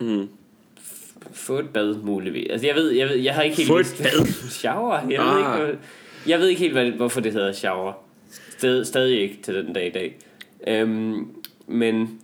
Mm. 0.00 0.28
Få 1.32 1.58
et 1.58 1.68
bad, 1.70 1.94
muligvis. 1.94 2.46
Altså, 2.50 2.66
jeg 2.66 2.74
ved, 2.76 2.90
jeg, 2.90 3.08
ved, 3.08 3.16
jeg 3.16 3.34
har 3.34 3.42
ikke 3.42 3.56
helt... 3.56 3.68
Få 3.68 3.76
et 3.78 3.78
vidst- 3.78 4.02
bad? 4.02 4.26
shower? 4.60 4.98
Jeg, 5.10 5.20
Ah. 5.20 5.30
ved 5.34 5.38
ikke, 5.38 5.50
hvad- 5.64 5.76
jeg 6.26 6.38
ved 6.38 6.48
ikke 6.48 6.60
helt, 6.60 6.72
hvad, 6.72 6.90
hvorfor 6.90 7.20
det 7.20 7.32
hedder 7.32 7.52
shower. 7.52 7.92
Sted, 8.50 8.84
stadig 8.84 9.20
ikke 9.20 9.38
til 9.42 9.54
den 9.54 9.72
dag 9.72 9.86
i 9.86 9.90
dag. 9.90 10.16
Øhm, 10.68 11.26
men 11.66 12.18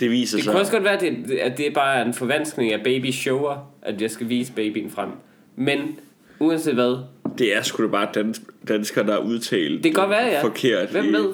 Det 0.00 0.10
viser 0.10 0.36
det 0.36 0.44
sig. 0.44 0.50
kunne 0.52 0.60
også 0.60 0.72
godt 0.72 0.84
være, 0.84 0.94
at 0.94 1.00
det, 1.00 1.30
at 1.38 1.58
det 1.58 1.74
bare 1.74 1.96
er 2.00 2.04
en 2.04 2.14
forvanskning 2.14 2.72
af 2.72 2.80
baby 2.84 3.10
shower, 3.10 3.72
at 3.82 4.02
jeg 4.02 4.10
skal 4.10 4.28
vise 4.28 4.52
babyen 4.52 4.90
frem. 4.90 5.08
Men 5.56 5.98
uanset 6.38 6.74
hvad, 6.74 6.96
Det 7.38 7.56
er 7.56 7.62
sgu 7.62 7.82
da 7.82 7.88
bare 7.88 8.08
dans, 8.14 8.42
danskere, 8.68 9.06
der 9.06 9.14
er 9.14 9.18
udtalt 9.24 9.74
det 9.84 9.94
kan 9.94 10.00
godt 10.00 10.10
være, 10.10 10.26
ja. 10.26 10.42
forkert. 10.42 10.88
Hvem 10.88 11.12
ved? 11.12 11.28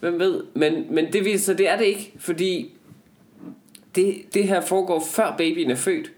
Hvem 0.00 0.18
ved? 0.18 0.40
Men, 0.54 0.86
men 0.90 1.12
det 1.12 1.24
viser 1.24 1.44
sig, 1.44 1.58
det 1.58 1.68
er 1.68 1.76
det 1.76 1.84
ikke, 1.84 2.12
fordi 2.18 2.70
det, 3.94 4.14
det 4.34 4.48
her 4.48 4.60
foregår 4.60 5.04
før 5.14 5.34
babyen 5.38 5.70
er 5.70 5.74
født. 5.76 6.12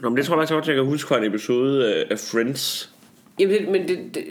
Nå, 0.00 0.08
men 0.08 0.16
det 0.16 0.24
tror 0.26 0.34
jeg 0.34 0.40
faktisk 0.40 0.52
godt, 0.54 0.66
jeg 0.68 0.74
kan 0.76 0.84
huske 0.84 1.08
fra 1.08 1.18
en 1.18 1.24
episode 1.24 1.94
af- 1.94 2.06
af 2.10 2.18
Friends. 2.18 2.94
Jamen, 3.40 3.54
det, 3.58 3.68
men 3.68 3.88
det, 3.88 4.14
det, 4.14 4.24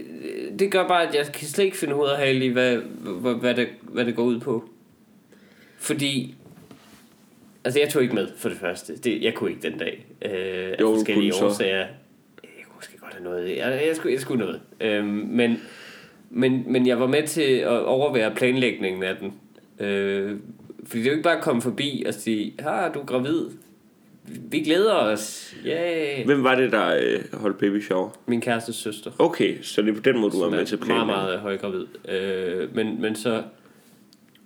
det 0.60 0.72
gør 0.72 0.88
bare, 0.88 1.08
at 1.08 1.16
jeg 1.16 1.26
kan 1.34 1.48
slet 1.48 1.66
ikke 1.66 1.78
finde 1.78 1.94
hoved 1.94 2.10
og 2.10 2.18
hale 2.18 2.46
i, 2.46 2.48
hvad, 2.48 2.78
hvad, 3.02 3.34
hvad, 3.34 3.56
det, 3.56 3.68
hvad 3.82 4.06
det 4.06 4.16
går 4.16 4.24
ud 4.24 4.40
på. 4.40 4.70
Fordi... 5.78 6.36
Altså, 7.64 7.80
jeg 7.80 7.90
tog 7.90 8.02
ikke 8.02 8.16
med, 8.16 8.28
for 8.38 8.50
det 8.50 8.58
første. 8.58 8.98
Det, 8.98 9.22
jeg 9.22 9.34
kunne 9.34 9.50
ikke 9.52 9.70
den 9.70 9.80
dag. 9.80 10.06
Øh, 10.26 10.32
af 10.32 10.76
Jo, 10.82 10.88
du 10.90 10.96
forskellige 10.96 11.32
kunne 11.32 11.40
så. 11.40 11.46
årsager. 11.46 11.78
Jeg 11.78 11.88
kunne 12.66 12.76
måske 12.76 12.98
godt 13.00 13.14
have 13.14 13.24
noget. 13.24 13.58
Jeg, 13.58 13.84
jeg, 13.88 13.96
skulle, 13.96 14.14
jeg 14.14 14.22
skulle 14.22 14.46
noget. 14.46 14.62
Øh, 14.82 15.06
men, 15.06 15.58
men, 16.30 16.64
men 16.72 16.88
jeg 16.88 17.00
var 17.00 17.08
med 17.08 17.28
til 17.28 17.42
at 17.54 17.84
overvære 17.86 18.36
planlægningen 18.36 19.04
af 19.04 19.16
den. 19.18 19.34
Øh, 19.88 20.38
fordi 20.88 21.00
det 21.00 21.08
er 21.08 21.12
jo 21.12 21.18
ikke 21.18 21.24
bare 21.24 21.38
at 21.38 21.44
komme 21.44 21.62
forbi 21.62 22.04
og 22.08 22.14
sige, 22.14 22.54
har 22.60 22.92
du 22.94 23.00
er 23.00 23.06
gravid? 23.06 23.46
Vi 24.50 24.60
glæder 24.60 24.94
os. 24.94 25.54
Yay. 25.66 26.26
Hvem 26.26 26.44
var 26.44 26.56
det, 26.56 26.72
der 26.72 26.98
øh, 27.02 27.20
holdt 27.42 27.58
baby 27.58 27.82
shower? 27.84 28.10
Min 28.26 28.42
kærestes 28.42 28.76
søster. 28.76 29.12
Okay, 29.20 29.62
så 29.62 29.82
det 29.82 29.90
er 29.90 29.94
på 29.94 30.00
den 30.02 30.20
måde, 30.20 30.32
du 30.32 30.40
var 30.44 30.50
med 30.50 30.66
til 30.66 30.78
meget, 30.78 30.88
planen. 30.88 31.08
meget 31.08 31.40
højgravid. 31.40 31.86
Øh, 32.10 32.76
men, 32.76 33.02
men 33.02 33.16
så, 33.16 33.44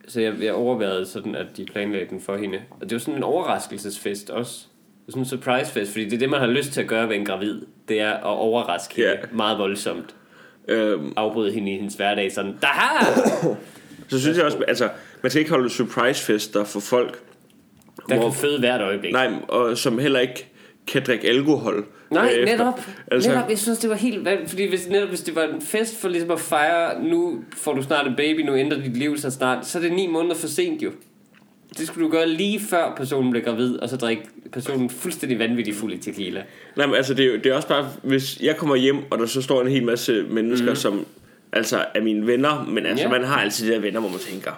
så 0.07 0.21
jeg, 0.21 0.33
jeg 0.41 0.53
overvejede 0.53 1.05
sådan, 1.05 1.35
at 1.35 1.45
de 1.57 1.65
planlagde 1.65 2.05
den 2.09 2.21
for 2.21 2.37
hende. 2.37 2.59
Og 2.69 2.81
det 2.81 2.91
var 2.91 2.99
sådan 2.99 3.15
en 3.15 3.23
overraskelsesfest 3.23 4.29
også. 4.29 4.65
Det 4.67 5.07
var 5.07 5.11
sådan 5.11 5.21
en 5.21 5.25
surprisefest, 5.25 5.91
fordi 5.91 6.05
det 6.05 6.13
er 6.13 6.17
det, 6.19 6.29
man 6.29 6.39
har 6.39 6.47
lyst 6.47 6.71
til 6.71 6.81
at 6.81 6.87
gøre 6.87 7.09
ved 7.09 7.15
en 7.15 7.25
gravid. 7.25 7.61
Det 7.87 8.01
er 8.01 8.11
at 8.13 8.23
overraske 8.23 8.95
hende 8.95 9.09
Ja. 9.11 9.17
meget 9.33 9.57
voldsomt. 9.57 10.15
Øhm, 10.67 11.13
Afbryde 11.17 11.51
hende 11.51 11.71
i 11.71 11.75
hendes 11.75 11.93
hverdag 11.95 12.31
sådan, 12.31 12.57
Daha! 12.61 13.05
så 14.07 14.19
synes 14.19 14.37
jeg 14.37 14.45
også, 14.45 14.57
altså, 14.67 14.89
man 15.23 15.29
skal 15.29 15.39
ikke 15.39 15.51
holde 15.51 15.69
surprise-fester 15.69 16.63
for 16.63 16.79
folk, 16.79 17.19
Der 18.09 18.15
hvor, 18.15 18.29
kan 18.29 18.33
føde 18.39 18.59
hvert 18.59 18.81
øjeblik. 18.81 19.11
nej, 19.13 19.31
og 19.47 19.77
som 19.77 19.99
heller 19.99 20.19
ikke 20.19 20.47
kan 20.87 21.01
drikke 21.07 21.27
alkohol. 21.27 21.85
Nej, 22.11 22.23
bagefter. 22.27 22.57
netop. 22.57 22.81
Altså, 23.11 23.29
netop. 23.29 23.49
Jeg 23.49 23.57
synes, 23.59 23.79
det 23.79 23.89
var 23.89 23.95
helt 23.95 24.25
valgt, 24.25 24.49
fordi 24.49 24.69
hvis, 24.69 24.87
netop 24.89 25.09
hvis 25.09 25.21
det 25.21 25.35
var 25.35 25.43
en 25.43 25.61
fest 25.61 26.01
for 26.01 26.07
ligesom 26.09 26.31
at 26.31 26.39
fejre, 26.39 27.03
nu 27.03 27.43
får 27.57 27.73
du 27.73 27.81
snart 27.81 28.07
en 28.07 28.15
baby, 28.17 28.39
nu 28.41 28.55
ændrer 28.55 28.79
dit 28.81 28.97
liv 28.97 29.17
så 29.17 29.29
snart, 29.31 29.67
så 29.67 29.77
er 29.77 29.81
det 29.81 29.93
ni 29.93 30.07
måneder 30.07 30.35
for 30.35 30.47
sent 30.47 30.81
jo. 30.81 30.91
Det 31.77 31.87
skulle 31.87 32.05
du 32.07 32.11
gøre 32.11 32.27
lige 32.29 32.59
før 32.59 32.93
personen 32.97 33.31
blev 33.31 33.43
gravid, 33.43 33.77
og 33.77 33.89
så 33.89 33.97
drikke 33.97 34.23
personen 34.51 34.89
fuldstændig 34.89 35.39
vanvittig 35.39 35.75
fuld 35.75 35.93
i 35.93 35.97
tequila. 35.97 36.43
Nej, 36.77 36.85
men 36.85 36.95
altså, 36.95 37.13
det 37.13 37.25
er, 37.25 37.29
jo- 37.31 37.37
det 37.37 37.45
er 37.45 37.53
også 37.55 37.67
bare, 37.67 37.89
hvis 38.03 38.39
jeg 38.41 38.57
kommer 38.57 38.75
hjem, 38.75 38.97
og 39.11 39.17
der 39.19 39.25
så 39.25 39.41
står 39.41 39.61
en 39.61 39.67
hel 39.67 39.83
masse 39.85 40.23
mennesker, 40.29 40.69
mm. 40.69 40.75
som 40.75 41.05
altså 41.53 41.85
er 41.95 42.01
mine 42.01 42.27
venner, 42.27 42.65
men 42.69 42.85
altså, 42.85 43.05
Ja. 43.05 43.11
man 43.11 43.23
har 43.23 43.35
altid 43.41 43.67
de 43.67 43.73
der 43.73 43.79
venner, 43.79 43.99
hvor 43.99 44.09
man 44.09 44.19
tænker, 44.19 44.51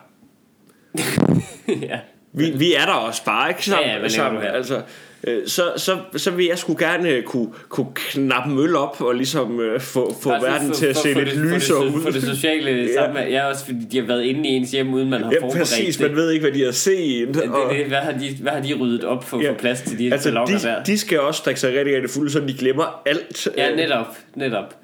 ja. 1.68 2.00
vi, 2.34 2.52
vi 2.56 2.74
er 2.74 2.86
der 2.86 2.94
også 2.94 3.26
bare, 3.26 3.50
ikke 3.50 3.66
sammen? 3.66 3.88
Ja, 3.90 4.00
ja, 4.02 4.08
sammen 4.08 4.42
altså, 4.44 4.82
øh, 5.28 5.48
så, 5.48 5.64
så, 5.78 5.98
så 6.16 6.32
vil 6.32 6.46
jeg 6.46 6.58
sgu 6.58 6.76
gerne 6.80 7.10
øh, 7.10 7.24
kunne, 7.24 7.48
kunne 7.70 7.88
knappe 7.96 8.52
møl 8.54 8.76
op, 8.76 9.02
og 9.02 9.16
ligesom 9.16 9.60
øh, 9.60 9.80
få, 9.82 10.14
få 10.14 10.30
sådan 10.30 10.42
verden 10.42 10.68
for- 10.68 10.74
til 10.76 10.86
at 10.86 10.96
for- 10.96 11.02
se 11.02 11.14
for 11.14 11.20
lidt 11.20 11.30
det- 11.32 11.38
for 11.40 11.46
det 11.46 11.56
lysere 11.56 11.86
ud. 11.88 12.02
For 12.02 12.10
det 12.10 12.24
sociale 12.24 12.72
Ja. 12.88 12.94
samvær. 12.94 13.22
Ja, 13.28 13.46
også 13.50 13.66
fordi 13.66 13.80
de 13.92 14.00
har 14.00 14.06
været 14.08 14.24
inde 14.24 14.50
i 14.50 14.52
ens 14.52 14.72
hjem, 14.72 14.94
uden 14.94 15.10
man 15.10 15.24
har 15.24 15.32
Ja, 15.32 15.38
forberedt 15.38 15.60
præcis, 15.60 15.98
det. 15.98 16.08
man 16.08 16.16
ved 16.16 16.32
ikke, 16.32 16.44
hvad 16.44 16.52
de 16.60 16.66
har 16.66 16.72
set. 16.72 17.28
Det, 17.28 17.42
og- 17.44 17.74
det, 17.74 17.86
hvad, 17.86 17.98
har 17.98 18.12
de, 18.12 18.36
hvad 18.42 18.52
har 18.52 18.62
de 18.62 18.74
ryddet 18.74 19.04
op 19.04 19.24
for, 19.24 19.42
Ja. 19.42 19.50
for 19.52 19.56
plads 19.56 19.82
til 19.82 20.00
de 20.00 20.12
Altså, 20.14 20.30
de, 20.32 20.36
der? 20.68 20.84
de 20.84 20.98
skal 20.98 21.20
også 21.20 21.42
drikke 21.46 21.60
sig 21.60 21.70
rigtig, 21.78 21.96
rigtig 21.96 22.10
fulde, 22.10 22.32
så 22.32 22.40
de 22.40 22.54
glemmer 22.54 23.02
alt 23.06 23.48
Ja, 23.58 23.76
netop, 23.76 24.06
netop. 24.36 24.76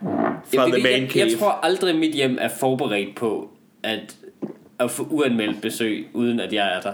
fra 0.00 0.42
Jamen, 0.54 0.72
The 0.72 0.74
det- 0.74 0.82
Man 0.82 1.02
jeg, 1.02 1.10
Cave. 1.10 1.26
jeg 1.30 1.38
tror 1.38 1.50
aldrig, 1.62 1.96
mit 1.96 2.14
hjem 2.14 2.38
er 2.40 2.48
forberedt 2.60 3.16
på 3.16 3.50
at, 3.82 4.14
at 4.78 4.90
få 4.90 5.02
uanmeldt 5.10 5.62
besøg, 5.62 6.06
uden 6.12 6.40
at 6.40 6.52
jeg 6.52 6.76
er 6.76 6.80
der. 6.80 6.92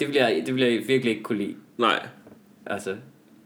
Det 0.00 0.08
vil 0.08 0.16
jeg, 0.16 0.42
det 0.46 0.54
vil 0.54 0.62
jeg 0.64 0.82
virkelig 0.88 1.10
ikke 1.10 1.22
kunne 1.22 1.38
lide. 1.38 1.54
Nej, 1.78 2.06
Altså, 2.66 2.94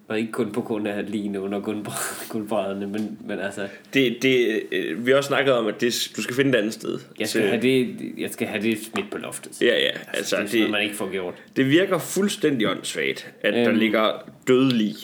og 0.08 0.18
ikke 0.20 0.32
kun 0.32 0.52
på 0.52 0.60
grund 0.60 0.88
af 0.88 1.10
lige 1.10 1.40
under 1.40 1.60
guldbræ- 1.60 2.28
guldbrædderne, 2.32 2.86
men, 2.86 3.18
men 3.26 3.38
altså, 3.38 3.68
det, 3.94 4.16
det, 4.22 4.62
øh, 4.72 5.06
vi 5.06 5.10
har 5.10 5.18
også 5.18 5.28
snakket 5.28 5.54
om, 5.54 5.66
at 5.66 5.80
det, 5.80 6.12
du 6.16 6.22
skal 6.22 6.34
finde 6.36 6.50
et 6.50 6.54
andet 6.54 6.72
sted. 6.74 6.98
jeg 7.18 7.28
skal, 7.28 7.42
have 7.48 7.62
det, 7.62 7.96
jeg 8.18 8.30
skal 8.30 8.48
have 8.48 8.62
det 8.62 8.78
smidt 8.84 9.10
på 9.10 9.18
loftet. 9.18 9.62
Ja, 9.62 9.66
ja, 9.66 9.90
altså 10.12 10.36
det 10.36 10.42
er 10.42 10.46
sådan 10.48 10.62
det, 10.62 10.70
man 10.70 10.82
ikke 10.82 10.94
får 10.96 11.10
gjort. 11.10 11.34
det 11.56 11.66
virker 11.70 11.98
fuldstændig 11.98 12.68
åndssvagt, 12.68 13.32
at 13.40 13.54
der 13.54 13.68
Øhm. 13.68 13.78
ligger 13.78 14.30
dødelig 14.48 14.94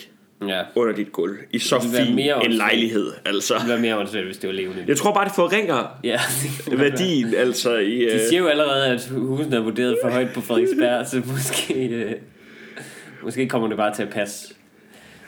Ja. 0.47 0.63
under 0.75 0.95
dit 0.95 1.11
gulv 1.11 1.37
i 1.51 1.59
så 1.59 1.75
Det 1.77 2.05
fin 2.05 2.15
mere 2.15 2.45
en 2.45 2.51
lejlighed. 2.53 3.11
Altså. 3.25 3.53
Det 3.53 3.61
ville 3.61 3.73
være 3.73 3.81
mere 3.81 3.97
åndssvagt, 3.97 4.25
hvis 4.25 4.37
det 4.37 4.47
var 4.47 4.53
levende. 4.53 4.83
Jeg 4.87 4.97
tror 4.97 5.13
bare, 5.13 5.25
det 5.25 5.33
forringer 5.35 5.99
Ja, 6.03 6.19
det 6.65 6.79
værdien, 6.79 7.33
altså 7.35 7.77
i... 7.77 7.95
De 7.99 8.13
Øh, 8.13 8.19
siger 8.29 8.39
jo 8.41 8.47
allerede, 8.47 8.85
at 8.85 9.07
husene 9.07 9.55
er 9.55 9.59
vurderet 9.59 9.97
for 10.03 10.09
højt 10.09 10.29
på 10.33 10.41
Frederiksberg, 10.41 11.07
så 11.07 11.21
måske, 11.25 11.73
øh, 11.87 12.11
måske 13.23 13.47
kommer 13.47 13.67
det 13.67 13.77
bare 13.77 13.95
til 13.95 14.03
at 14.03 14.09
passe. 14.09 14.53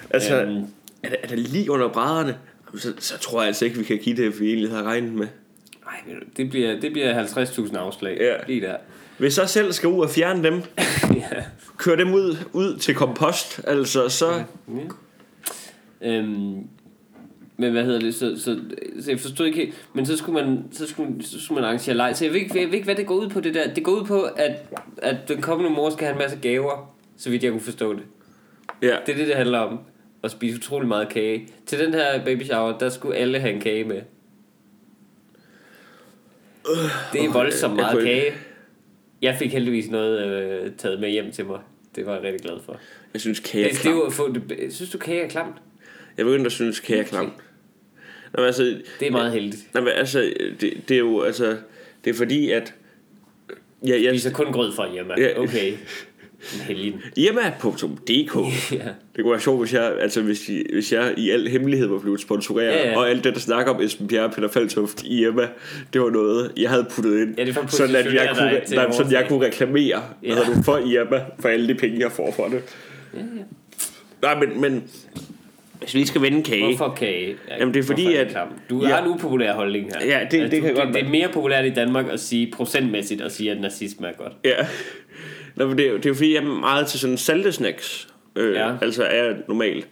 altså, 0.10 0.42
Øhm. 0.42 0.56
er, 1.04 1.10
der, 1.10 1.16
er 1.24 1.28
der 1.28 1.36
lige 1.36 1.72
under 1.72 1.88
brædderne? 1.88 2.38
Så, 2.78 2.94
så 3.00 3.18
tror 3.20 3.42
jeg 3.42 3.48
altså 3.48 3.66
ikke, 3.66 3.78
vi 3.78 3.84
kan 3.84 3.98
give 3.98 4.16
det, 4.16 4.40
vi 4.40 4.48
egentlig 4.48 4.70
havde 4.70 4.84
regnet 4.84 5.14
med. 5.14 5.28
Nej, 5.86 6.16
det 6.38 6.50
bliver, 6.50 6.80
det 6.80 6.92
bliver 6.92 7.24
50.000 7.26 7.78
afslag. 7.78 8.18
Ja. 8.20 8.34
Lige 8.48 8.62
der. 8.62 8.76
Hvis 9.20 9.38
jeg 9.38 9.50
selv 9.50 9.74
skal 9.74 9.90
ud 9.90 10.00
og 10.00 10.10
fjerne 10.10 10.44
dem, 10.44 10.54
ja. 11.16 11.44
køre 11.78 11.98
dem 11.98 12.14
ud, 12.14 12.38
ud 12.54 12.78
til 12.78 12.96
kompost, 12.96 13.62
altså 13.68 14.10
så... 14.10 14.44
Øhm, 16.02 16.68
men 17.58 17.72
hvad 17.72 17.84
hedder 17.84 18.00
det, 18.00 18.16
så, 18.16 18.36
så, 18.38 18.60
så 19.02 19.12
jeg 19.12 19.20
forstod 19.20 19.46
ikke 19.46 19.58
helt, 19.58 19.76
men 19.94 20.06
så 20.06 20.18
skulle 20.18 20.46
man, 20.46 20.64
så 20.72 20.88
skulle, 20.88 21.26
så 21.26 21.42
skulle 21.42 21.62
man 21.62 21.64
arrangere 21.64 21.96
leg, 21.96 22.18
så 22.18 22.26
jeg 22.26 22.34
ved, 22.34 22.40
ikke, 22.40 22.62
jeg 22.62 22.68
ved 22.68 22.74
ikke, 22.74 22.86
hvad 22.86 22.96
det 22.96 23.06
går 23.06 23.16
ud 23.16 23.30
på 23.30 23.40
det 23.40 23.54
der. 23.54 23.74
Det 23.74 23.84
går 23.84 23.92
ud 23.92 24.06
på, 24.06 24.22
at, 24.22 24.52
at 24.98 25.18
den 25.28 25.42
kommende 25.42 25.76
mor 25.76 25.90
skal 25.90 26.06
have 26.06 26.14
en 26.14 26.20
masse 26.20 26.38
gaver, 26.38 26.96
så 27.18 27.30
vidt 27.30 27.44
jeg 27.44 27.52
kunne 27.52 27.62
forstå 27.62 27.94
det. 27.94 28.04
Ja. 28.82 28.98
Det 29.06 29.14
er 29.14 29.18
det, 29.18 29.28
det 29.28 29.36
handler 29.36 29.60
om. 29.60 29.80
At 30.24 30.32
spise 30.32 30.58
utrolig 30.58 30.88
meget 30.88 31.10
kage. 31.10 31.48
Til 31.66 31.80
den 31.80 31.94
her 31.94 32.26
baby 32.26 32.44
shower, 32.44 32.78
der 32.78 32.90
skulle 32.90 33.16
alle 33.16 33.40
have 33.40 33.54
en 33.54 33.62
kage 33.62 33.84
med. 33.84 34.02
Det 37.14 37.24
er 37.24 37.32
voldsomt 37.34 37.76
meget 37.76 38.04
kage. 38.04 38.34
Jeg 39.22 39.36
fik 39.40 39.52
heldigvis 39.54 39.90
noget 39.90 40.26
øh, 40.28 40.72
taget 40.78 41.00
med 41.00 41.10
hjem 41.10 41.32
til 41.32 41.46
mig. 41.46 41.60
Det 41.96 42.06
var 42.06 42.14
jeg 42.14 42.24
rigtig 42.24 42.42
glad 42.42 42.58
for. 42.66 42.80
Jeg 43.14 43.22
synes, 43.22 43.40
kage 43.40 43.64
er 43.64 43.68
Det, 43.68 43.74
det 43.76 43.82
klamt. 43.82 43.98
jo 43.98 44.02
at 44.04 44.14
få 44.14 44.34
det, 44.34 44.74
synes 44.74 44.92
du, 44.92 44.98
kage 44.98 45.22
er 45.22 45.28
klamt? 45.30 45.56
Jeg 46.18 46.26
begyndte 46.26 46.46
at 46.46 46.52
synes, 46.52 46.80
kage 46.80 47.00
er 47.00 47.04
klamt. 47.04 47.34
Nå, 48.34 48.38
men 48.42 48.46
altså, 48.46 48.64
Det 49.00 49.08
er 49.08 49.12
meget 49.12 49.32
heldigt. 49.32 49.68
Nå, 49.74 49.82
men 49.82 49.90
altså, 49.96 50.34
det, 50.62 50.74
det 50.90 50.96
er 50.96 51.00
jo, 51.00 51.22
altså, 51.22 51.58
det 52.04 52.10
er 52.10 52.14
fordi, 52.14 52.52
at... 52.52 52.74
Ja, 53.86 53.90
Jeg 53.92 54.04
jeg, 54.04 54.14
spiser 54.14 54.32
kun 54.32 54.52
grød 54.54 54.74
fra 54.74 54.92
hjemme. 54.92 55.14
Ja. 55.18 55.40
Okay. 55.40 55.74
En 56.54 56.60
helgen. 56.62 57.02
Irma.dk 57.18 58.36
ja. 58.72 58.78
Det 59.16 59.24
kunne 59.24 59.32
være 59.32 59.40
sjovt, 59.40 59.60
hvis 59.60 59.74
jeg, 59.74 59.94
altså, 60.02 60.22
hvis, 60.22 60.50
I, 60.50 60.64
hvis 60.74 60.92
jeg 60.94 61.14
i 61.18 61.30
al 61.30 61.48
hemmelighed 61.48 61.88
var 61.88 62.00
blevet 62.00 62.22
sponsoreret, 62.22 62.68
Ja, 62.68 62.90
ja. 62.90 62.98
og 62.98 63.10
alt 63.10 63.24
det, 63.24 63.34
der 63.34 63.40
snakker 63.40 63.74
om 63.74 63.82
Esben 63.82 64.08
Bjerre 64.08 64.26
og 64.26 64.32
Peter 64.32 64.48
Faltoft 64.48 65.04
i 65.04 65.22
Irma, 65.22 65.48
det 65.94 66.02
var 66.02 66.10
noget, 66.10 66.52
jeg 66.58 66.70
havde 66.70 66.86
puttet 66.92 67.22
ind, 67.22 67.36
Ja, 67.38 67.46
det 67.46 67.58
er 67.58 67.68
sådan, 67.68 67.96
at 67.96 68.14
jeg 68.14 68.30
kunne, 68.38 68.52
nej, 68.52 68.62
sådan, 68.66 68.78
jeg 68.78 68.88
overtag. 68.92 69.28
kunne 69.28 69.46
reklamere 69.46 70.02
Ja. 70.24 70.30
ja. 70.30 70.36
du, 70.36 70.64
for 70.64 70.78
Irma, 70.78 71.22
for 71.40 71.50
alle 71.50 71.68
de 71.68 71.76
penge, 71.76 72.00
jeg 72.00 72.12
får 72.12 72.32
for 72.36 72.44
det. 72.44 72.62
ja, 73.14 73.20
ja. 73.20 73.24
Nej, 74.22 74.40
men, 74.40 74.62
men 74.62 74.84
hvis 75.80 75.96
vi 75.96 76.06
skal 76.06 76.22
vende 76.22 76.44
kage, 76.44 76.66
Hvorfor 76.76 76.94
kage? 76.98 77.36
Ja, 77.50 77.56
Jamen, 77.60 77.74
det 77.74 77.80
er 77.80 77.84
fordi, 77.84 78.16
at- 78.16 78.28
klam? 78.30 78.48
Du 78.70 78.82
Ja. 78.82 78.88
har 78.88 79.04
en 79.06 79.08
upopulær 79.12 79.54
holdning 79.54 79.92
her. 80.00 80.06
Ja, 80.08 80.20
det- 80.32 80.52
det 80.52 80.62
du- 80.62 80.66
kan 80.66 80.76
godt 80.76 80.88
det, 80.88 80.94
det 80.96 81.04
er 81.06 81.10
mere 81.10 81.28
populært 81.34 81.66
i 81.66 81.70
Danmark 81.70 82.06
at 82.12 82.20
sige 82.20 82.52
procentmæssigt 82.56 83.22
at 83.22 83.32
sige, 83.32 83.52
at 83.52 83.62
nazisme 83.62 84.08
er 84.08 84.14
godt. 84.18 84.34
Ja. 84.46 84.68
Nå, 85.60 85.68
men 85.68 85.78
det, 85.78 85.86
er, 85.86 85.90
jo- 85.90 85.98
det 85.98 86.06
er 86.06 86.10
jo 86.10 86.14
fordi, 86.16 86.34
jeg 86.34 86.44
er 86.44 86.48
meget 86.48 86.88
til 86.88 87.00
sådan 87.00 87.18
salte 87.18 87.52
snacks. 87.52 88.08
Øh, 88.36 88.54
ja. 88.56 88.76
Altså 88.82 89.04
er 89.04 89.24
jeg 89.24 89.38
normalt. 89.48 89.88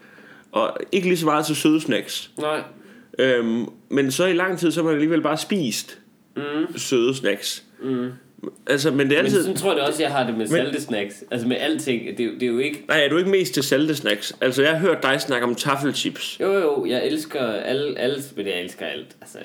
Og 0.51 0.77
ikke 0.91 1.07
lige 1.07 1.17
så 1.17 1.25
meget 1.25 1.45
til 1.45 1.55
søde 1.55 1.81
snacks. 1.81 2.31
Nej. 2.39 2.61
Øhm, 3.19 3.65
men 3.89 4.11
så 4.11 4.25
i 4.25 4.33
lang 4.33 4.59
tid, 4.59 4.71
så 4.71 4.79
har 4.79 4.85
man 4.85 4.93
alligevel 4.93 5.21
bare 5.21 5.37
spist 5.37 5.99
mm. 6.37 6.77
søde 6.77 7.15
snacks. 7.15 7.63
Mm. 7.83 8.09
Altså, 8.67 8.91
men 8.91 8.99
det 8.99 9.17
er 9.17 9.21
Men 9.21 9.25
altid... 9.25 9.41
sådan 9.41 9.57
tror 9.57 9.69
jeg 9.71 9.77
da 9.77 9.83
også, 9.83 10.03
jeg 10.03 10.11
har 10.11 10.25
det 10.25 10.37
med 10.37 10.47
salte 10.47 10.81
snacks. 10.81 11.23
Altså 11.31 11.47
med 11.47 11.57
alting. 11.59 12.17
Det, 12.17 12.25
er 12.25 12.29
det 12.31 12.43
er 12.43 12.47
jo 12.47 12.57
ikke... 12.57 12.83
Nej, 12.87 13.03
er 13.03 13.09
du 13.09 13.17
ikke 13.17 13.29
mest 13.29 13.53
til 13.53 13.63
salte 13.63 13.95
snacks? 13.95 14.35
Altså, 14.41 14.63
jeg 14.63 14.71
har 14.71 14.79
hørt 14.79 15.03
dig 15.03 15.21
snakke 15.21 15.47
om 15.47 15.55
taffelchips. 15.55 16.37
Jo, 16.39 16.53
jo, 16.53 16.85
jeg 16.85 17.05
elsker 17.05 17.41
alle, 17.41 17.99
alle, 17.99 18.23
men 18.35 18.47
jeg 18.47 18.61
elsker 18.61 18.85
alt. 18.85 19.15
Altså, 19.21 19.37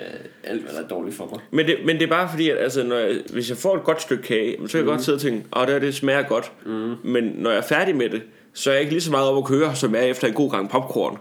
alt, 0.44 0.62
hvad 0.62 0.72
der 0.72 0.82
er 0.82 0.88
dårligt 0.88 1.16
for 1.16 1.28
mig. 1.32 1.40
Men 1.50 1.66
det, 1.66 1.76
men 1.84 1.96
det 1.96 2.02
er 2.02 2.08
bare 2.08 2.28
fordi, 2.30 2.50
at 2.50 2.58
altså, 2.58 2.82
når 2.82 2.96
jeg, 2.96 3.16
hvis 3.32 3.48
jeg 3.48 3.56
får 3.56 3.76
et 3.76 3.84
godt 3.84 4.02
stykke 4.02 4.22
kage, 4.22 4.56
så 4.66 4.72
kan 4.72 4.78
jeg 4.78 4.86
godt 4.86 5.02
sidde 5.02 5.16
og 5.16 5.20
tænke, 5.20 5.44
åh, 5.56 5.66
det, 5.66 5.72
her, 5.72 5.78
det 5.78 5.94
smager 5.94 6.22
godt. 6.22 6.52
Mm. 6.66 6.94
Men 7.04 7.24
når 7.24 7.50
jeg 7.50 7.58
er 7.58 7.62
færdig 7.62 7.96
med 7.96 8.08
det, 8.08 8.22
så 8.54 8.70
er 8.70 8.74
jeg 8.74 8.80
ikke 8.80 8.92
lige 8.92 9.02
så 9.02 9.10
meget 9.10 9.28
op 9.28 9.36
at 9.36 9.44
køre, 9.44 9.74
som 9.74 9.94
jeg 9.94 10.02
er 10.04 10.06
efter 10.06 10.28
en 10.28 10.34
god 10.34 10.50
gang 10.50 10.70
popcorn. 10.70 11.18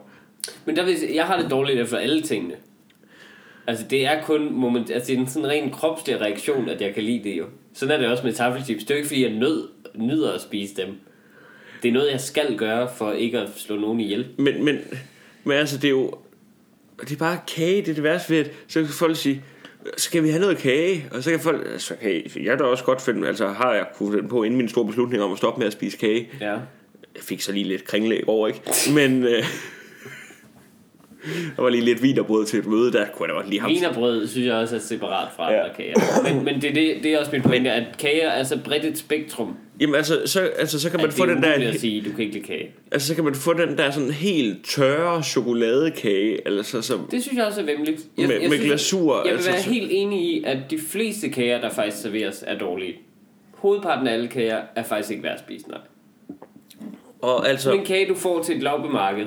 Men 0.66 0.76
der 0.76 0.86
sige, 0.86 1.16
jeg 1.16 1.26
har 1.26 1.42
det 1.42 1.52
dårligt 1.52 1.80
efter 1.80 1.98
alle 1.98 2.22
tingene. 2.22 2.54
Altså, 3.68 3.86
det 3.90 4.06
er 4.06 4.24
kun 4.24 4.54
moment, 4.54 4.92
altså, 4.92 5.08
det 5.08 5.16
er 5.16 5.22
en 5.22 5.28
sådan 5.28 5.48
ren 5.48 5.72
kropslig 5.72 6.22
reaktion, 6.22 6.70
at 6.70 6.82
jeg 6.82 6.94
kan 6.94 7.04
lide 7.04 7.24
det 7.24 7.38
jo. 7.38 7.46
Sådan 7.74 7.96
er 7.96 8.00
det 8.00 8.08
også 8.08 8.24
med 8.24 8.34
taffelchips. 8.34 8.84
Det 8.84 8.92
er 8.92 8.96
jo 8.96 8.98
ikke, 8.98 9.08
fordi 9.08 9.24
jeg 9.24 9.32
nød, 9.32 9.68
nyder 9.96 10.32
at 10.32 10.42
spise 10.42 10.76
dem. 10.76 10.88
Det 11.84 11.90
er 11.90 11.94
noget, 11.94 12.12
jeg 12.12 12.22
skal 12.22 12.58
gøre, 12.58 12.90
for 12.98 13.12
ikke 13.12 13.40
at 13.40 13.50
slå 13.58 13.80
nogen 13.80 14.00
ihjel. 14.00 14.28
Men, 14.38 14.66
men, 14.66 14.80
men 15.44 15.58
altså, 15.58 15.78
det 15.78 15.86
er 15.86 15.92
jo... 15.92 16.14
Det 17.02 17.12
er 17.12 17.18
bare 17.18 17.40
kage, 17.56 17.82
det 17.82 17.90
er 17.90 17.94
det 17.94 18.04
værste 18.04 18.30
ved, 18.34 18.40
at 18.40 18.52
så 18.68 18.82
kan 18.82 18.90
folk 18.90 19.18
sige, 19.18 19.44
skal 19.98 20.24
vi 20.24 20.30
have 20.30 20.42
noget 20.42 20.58
kage? 20.58 21.06
Og 21.12 21.24
så 21.24 21.30
kan 21.30 21.40
folk, 21.40 21.68
altså, 21.72 21.96
hey, 22.02 22.46
jeg 22.46 22.60
da 22.60 22.64
også 22.64 22.84
godt 22.84 23.02
finde, 23.02 23.28
altså 23.28 23.48
har 23.48 23.74
jeg 23.74 23.86
kunne 23.96 24.14
finde 24.14 24.30
på 24.30 24.44
inden 24.44 24.58
min 24.58 24.70
store 24.70 24.86
beslutning 24.86 25.24
om 25.24 25.32
at 25.32 25.38
stoppe 25.38 25.60
med 25.60 25.68
at 25.68 25.74
spise 25.74 25.98
kage. 25.98 26.30
Ja. 26.42 26.52
Jeg 27.16 27.24
fik 27.24 27.42
så 27.42 27.52
lige 27.52 27.64
lidt 27.64 27.86
kringlæg 27.86 28.24
over, 28.28 28.48
ikke? 28.48 28.62
Men 28.94 29.24
øh, 29.24 29.44
der 31.56 31.62
var 31.62 31.70
lige 31.70 31.86
lidt 31.86 32.04
vinerbrød 32.04 32.46
til 32.46 32.60
et 32.60 32.66
møde, 32.66 32.92
der 32.92 33.06
kunne 33.14 33.28
jeg 33.28 33.30
da 33.30 33.34
godt 33.40 33.50
lige 33.50 33.62
have. 33.62 33.74
Vinerbrød 33.74 34.28
synes 34.28 34.48
jeg 34.48 34.56
også 34.56 34.76
er 34.76 34.80
separat 34.80 35.28
fra 35.36 35.52
Ja. 35.52 35.60
andre 35.64 35.76
kager. 35.76 35.96
Men, 36.34 36.46
men 36.46 36.62
det, 36.62 36.70
er 36.70 36.74
det, 36.74 36.96
det 37.04 37.14
er 37.14 37.20
også 37.20 37.32
min 37.32 37.42
pointe, 37.42 37.72
at 37.72 37.84
kager 38.00 38.30
er 38.30 38.44
så 38.44 38.60
bredt 38.66 38.86
et 38.86 38.98
spektrum, 38.98 39.56
Jamen 39.80 39.96
altså, 39.96 40.22
så, 40.26 40.40
altså, 40.42 40.80
så 40.80 40.90
kan 40.90 41.00
man 41.02 41.12
få 41.12 41.26
den 41.26 41.44
der, 41.44 41.52
at 41.52 41.80
sige, 41.80 42.02
du 42.02 42.10
kan 42.10 42.20
ikke 42.20 42.34
lide 42.34 42.46
kage. 42.46 42.70
altså, 42.92 43.08
så 43.08 43.16
kan 43.16 43.24
man 43.24 43.36
få 43.36 43.54
den 43.54 43.78
der 43.78 43.92
sådan 43.92 44.12
helt 44.12 44.66
tørre 44.66 45.24
chokoladekage, 45.24 46.48
altså 46.48 46.82
som, 46.82 47.08
Det 47.12 47.22
synes 47.24 47.38
jeg 47.38 47.46
også 47.46 47.62
er 47.62 47.66
vemmeligt. 47.66 48.02
Jeg, 48.18 48.28
Med- 48.28 48.50
med 48.50 48.66
glasur, 48.66 49.16
Jeg 49.16 49.24
vil 49.24 49.32
altså, 49.32 49.52
være 49.52 49.62
helt 49.62 49.88
enig 49.92 50.20
i, 50.22 50.44
at 50.44 50.58
de 50.72 50.78
fleste 50.90 51.30
kager, 51.30 51.62
der 51.62 51.70
faktisk 51.70 52.02
serveres, 52.02 52.44
er 52.48 52.58
dårlige. 52.58 52.96
Hovedparten 53.54 54.08
af 54.08 54.14
alle 54.14 54.28
kager 54.28 54.62
er 54.76 54.84
faktisk 54.84 55.12
ikke 55.12 55.24
værd 55.24 55.34
at 55.34 55.40
spise, 55.40 55.70
nej. 55.70 55.78
og 57.22 57.50
altså, 57.50 57.64
Sådan 57.64 57.80
en 57.80 57.86
kage, 57.86 58.08
du 58.10 58.16
får 58.16 58.44
til 58.44 58.56
et 58.56 58.64
lavbemarked, 58.64 59.26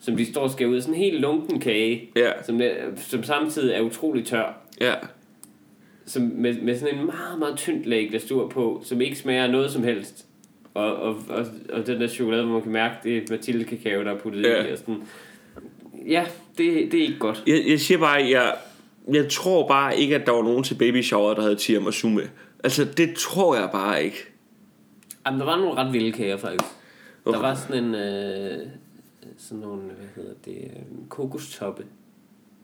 som 0.00 0.16
de 0.16 0.26
står 0.32 0.40
og 0.40 0.50
skærer 0.50 0.68
ud, 0.70 0.80
sådan 0.80 0.94
en 0.94 1.00
helt 1.00 1.20
lunken 1.20 1.60
kage, 1.60 2.10
ja, 2.16 2.30
som, 2.42 2.60
er- 2.60 2.74
som 2.96 3.22
samtidig 3.22 3.74
er 3.74 3.80
utrolig 3.80 4.26
tør, 4.26 4.58
ja, 4.80 4.94
som 6.06 6.22
med, 6.34 6.54
med 6.62 6.78
sådan 6.78 6.98
en 6.98 7.06
meget, 7.06 7.38
meget 7.38 7.56
tyndt 7.56 7.86
lag 7.86 8.08
glasur 8.10 8.48
på, 8.48 8.82
som 8.84 9.00
ikke 9.00 9.16
smager 9.16 9.46
noget 9.46 9.70
som 9.70 9.82
helst. 9.84 10.26
Og, 10.74 10.96
og, 10.96 11.16
og, 11.28 11.46
og 11.72 11.86
den 11.86 12.00
der 12.00 12.08
chokolade, 12.08 12.42
hvor 12.44 12.52
man 12.52 12.62
kan 12.62 12.72
mærke, 12.72 12.94
det 13.04 13.16
er 13.16 13.20
Mathilde 13.30 13.64
kakao, 13.64 14.04
der 14.04 14.10
er 14.12 14.18
puttet 14.18 14.42
Ja. 14.42 14.64
i. 14.64 14.72
Og 14.72 14.78
sådan. 14.78 15.02
Ja, 16.08 16.24
det, 16.58 16.92
det 16.92 17.00
er 17.00 17.02
ikke 17.06 17.18
godt. 17.18 17.42
jeg, 17.46 17.62
jeg 17.68 17.80
siger 17.80 17.98
bare, 17.98 18.28
jeg, 18.30 18.54
jeg 19.12 19.28
tror 19.28 19.68
bare 19.68 19.98
ikke, 19.98 20.14
at 20.14 20.26
der 20.26 20.32
var 20.32 20.42
nogen 20.42 20.64
til 20.64 20.74
baby 20.74 21.02
shower, 21.02 21.34
der 21.34 21.42
havde 21.42 21.56
tiramisu 21.56 22.08
med. 22.08 22.22
Altså, 22.64 22.84
det 22.84 23.14
tror 23.14 23.56
jeg 23.56 23.68
bare 23.72 24.04
ikke. 24.04 24.16
Jamen, 25.26 25.40
der 25.40 25.46
var 25.46 25.56
nogle 25.56 25.74
ret 25.74 25.92
vilde 25.92 26.12
kager, 26.12 26.36
faktisk. 26.36 26.64
Okay. 27.24 27.36
Der 27.36 27.42
var 27.46 27.54
sådan 27.54 27.84
en... 27.84 27.94
Øh, 27.94 28.58
sådan 29.48 29.58
nogle, 29.58 29.82
hvad 29.82 30.06
hedder 30.16 30.34
det, 30.44 30.56
øh, 30.64 31.08
kokostoppe, 31.08 31.84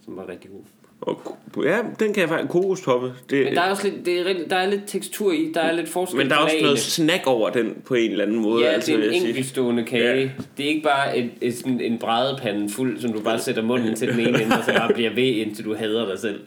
som 0.04 0.16
var 0.16 0.28
rigtig 0.28 0.50
god. 0.50 0.61
Og, 1.00 1.37
ja, 1.64 1.78
den 1.99 2.12
kan 2.12 2.21
jeg 2.21 2.28
faktisk, 2.28 2.50
kokostoppe. 2.50 3.12
Det, 3.30 3.45
Men 3.45 3.54
der 3.54 3.61
er 3.61 3.71
også 3.71 3.88
lidt, 3.88 4.06
det 4.06 4.21
er, 4.21 4.49
der 4.49 4.56
er 4.56 4.71
lidt 4.71 4.83
tekstur 4.87 5.33
i, 5.33 5.52
der 5.54 5.61
er 5.61 5.73
lidt 5.73 5.88
forskel 5.88 6.18
men 6.18 6.28
der 6.30 6.35
er 6.35 6.38
også 6.40 6.54
lagene. 6.54 6.66
noget 6.66 6.78
snack 6.78 7.26
over 7.26 7.50
den 7.50 7.83
på 7.85 7.95
en 7.95 8.11
eller 8.11 8.25
anden 8.25 8.38
måde. 8.42 8.64
Ja, 8.64 8.71
altså, 8.71 8.92
det 8.92 9.07
er 9.07 9.11
en 9.11 9.27
enkeltstående 9.27 9.85
kage. 9.85 10.20
Ja. 10.20 10.31
Det 10.57 10.64
er 10.64 10.68
ikke 10.68 10.83
bare 10.83 11.18
et, 11.18 11.31
et, 11.40 11.55
sådan 11.57 11.81
en 11.81 11.98
brædepande 11.98 12.68
fuld, 12.70 13.01
som 13.01 13.12
du 13.12 13.20
bare 13.20 13.38
sætter 13.38 13.62
munden 13.62 13.94
til 13.94 14.09
den 14.09 14.20
ene 14.20 14.42
ende, 14.42 14.57
og 14.59 14.64
så 14.64 14.72
bare 14.77 14.94
bliver 14.94 15.14
ved, 15.14 15.24
indtil 15.24 15.64
du 15.64 15.74
hader 15.74 16.07
dig 16.07 16.18
selv. 16.18 16.40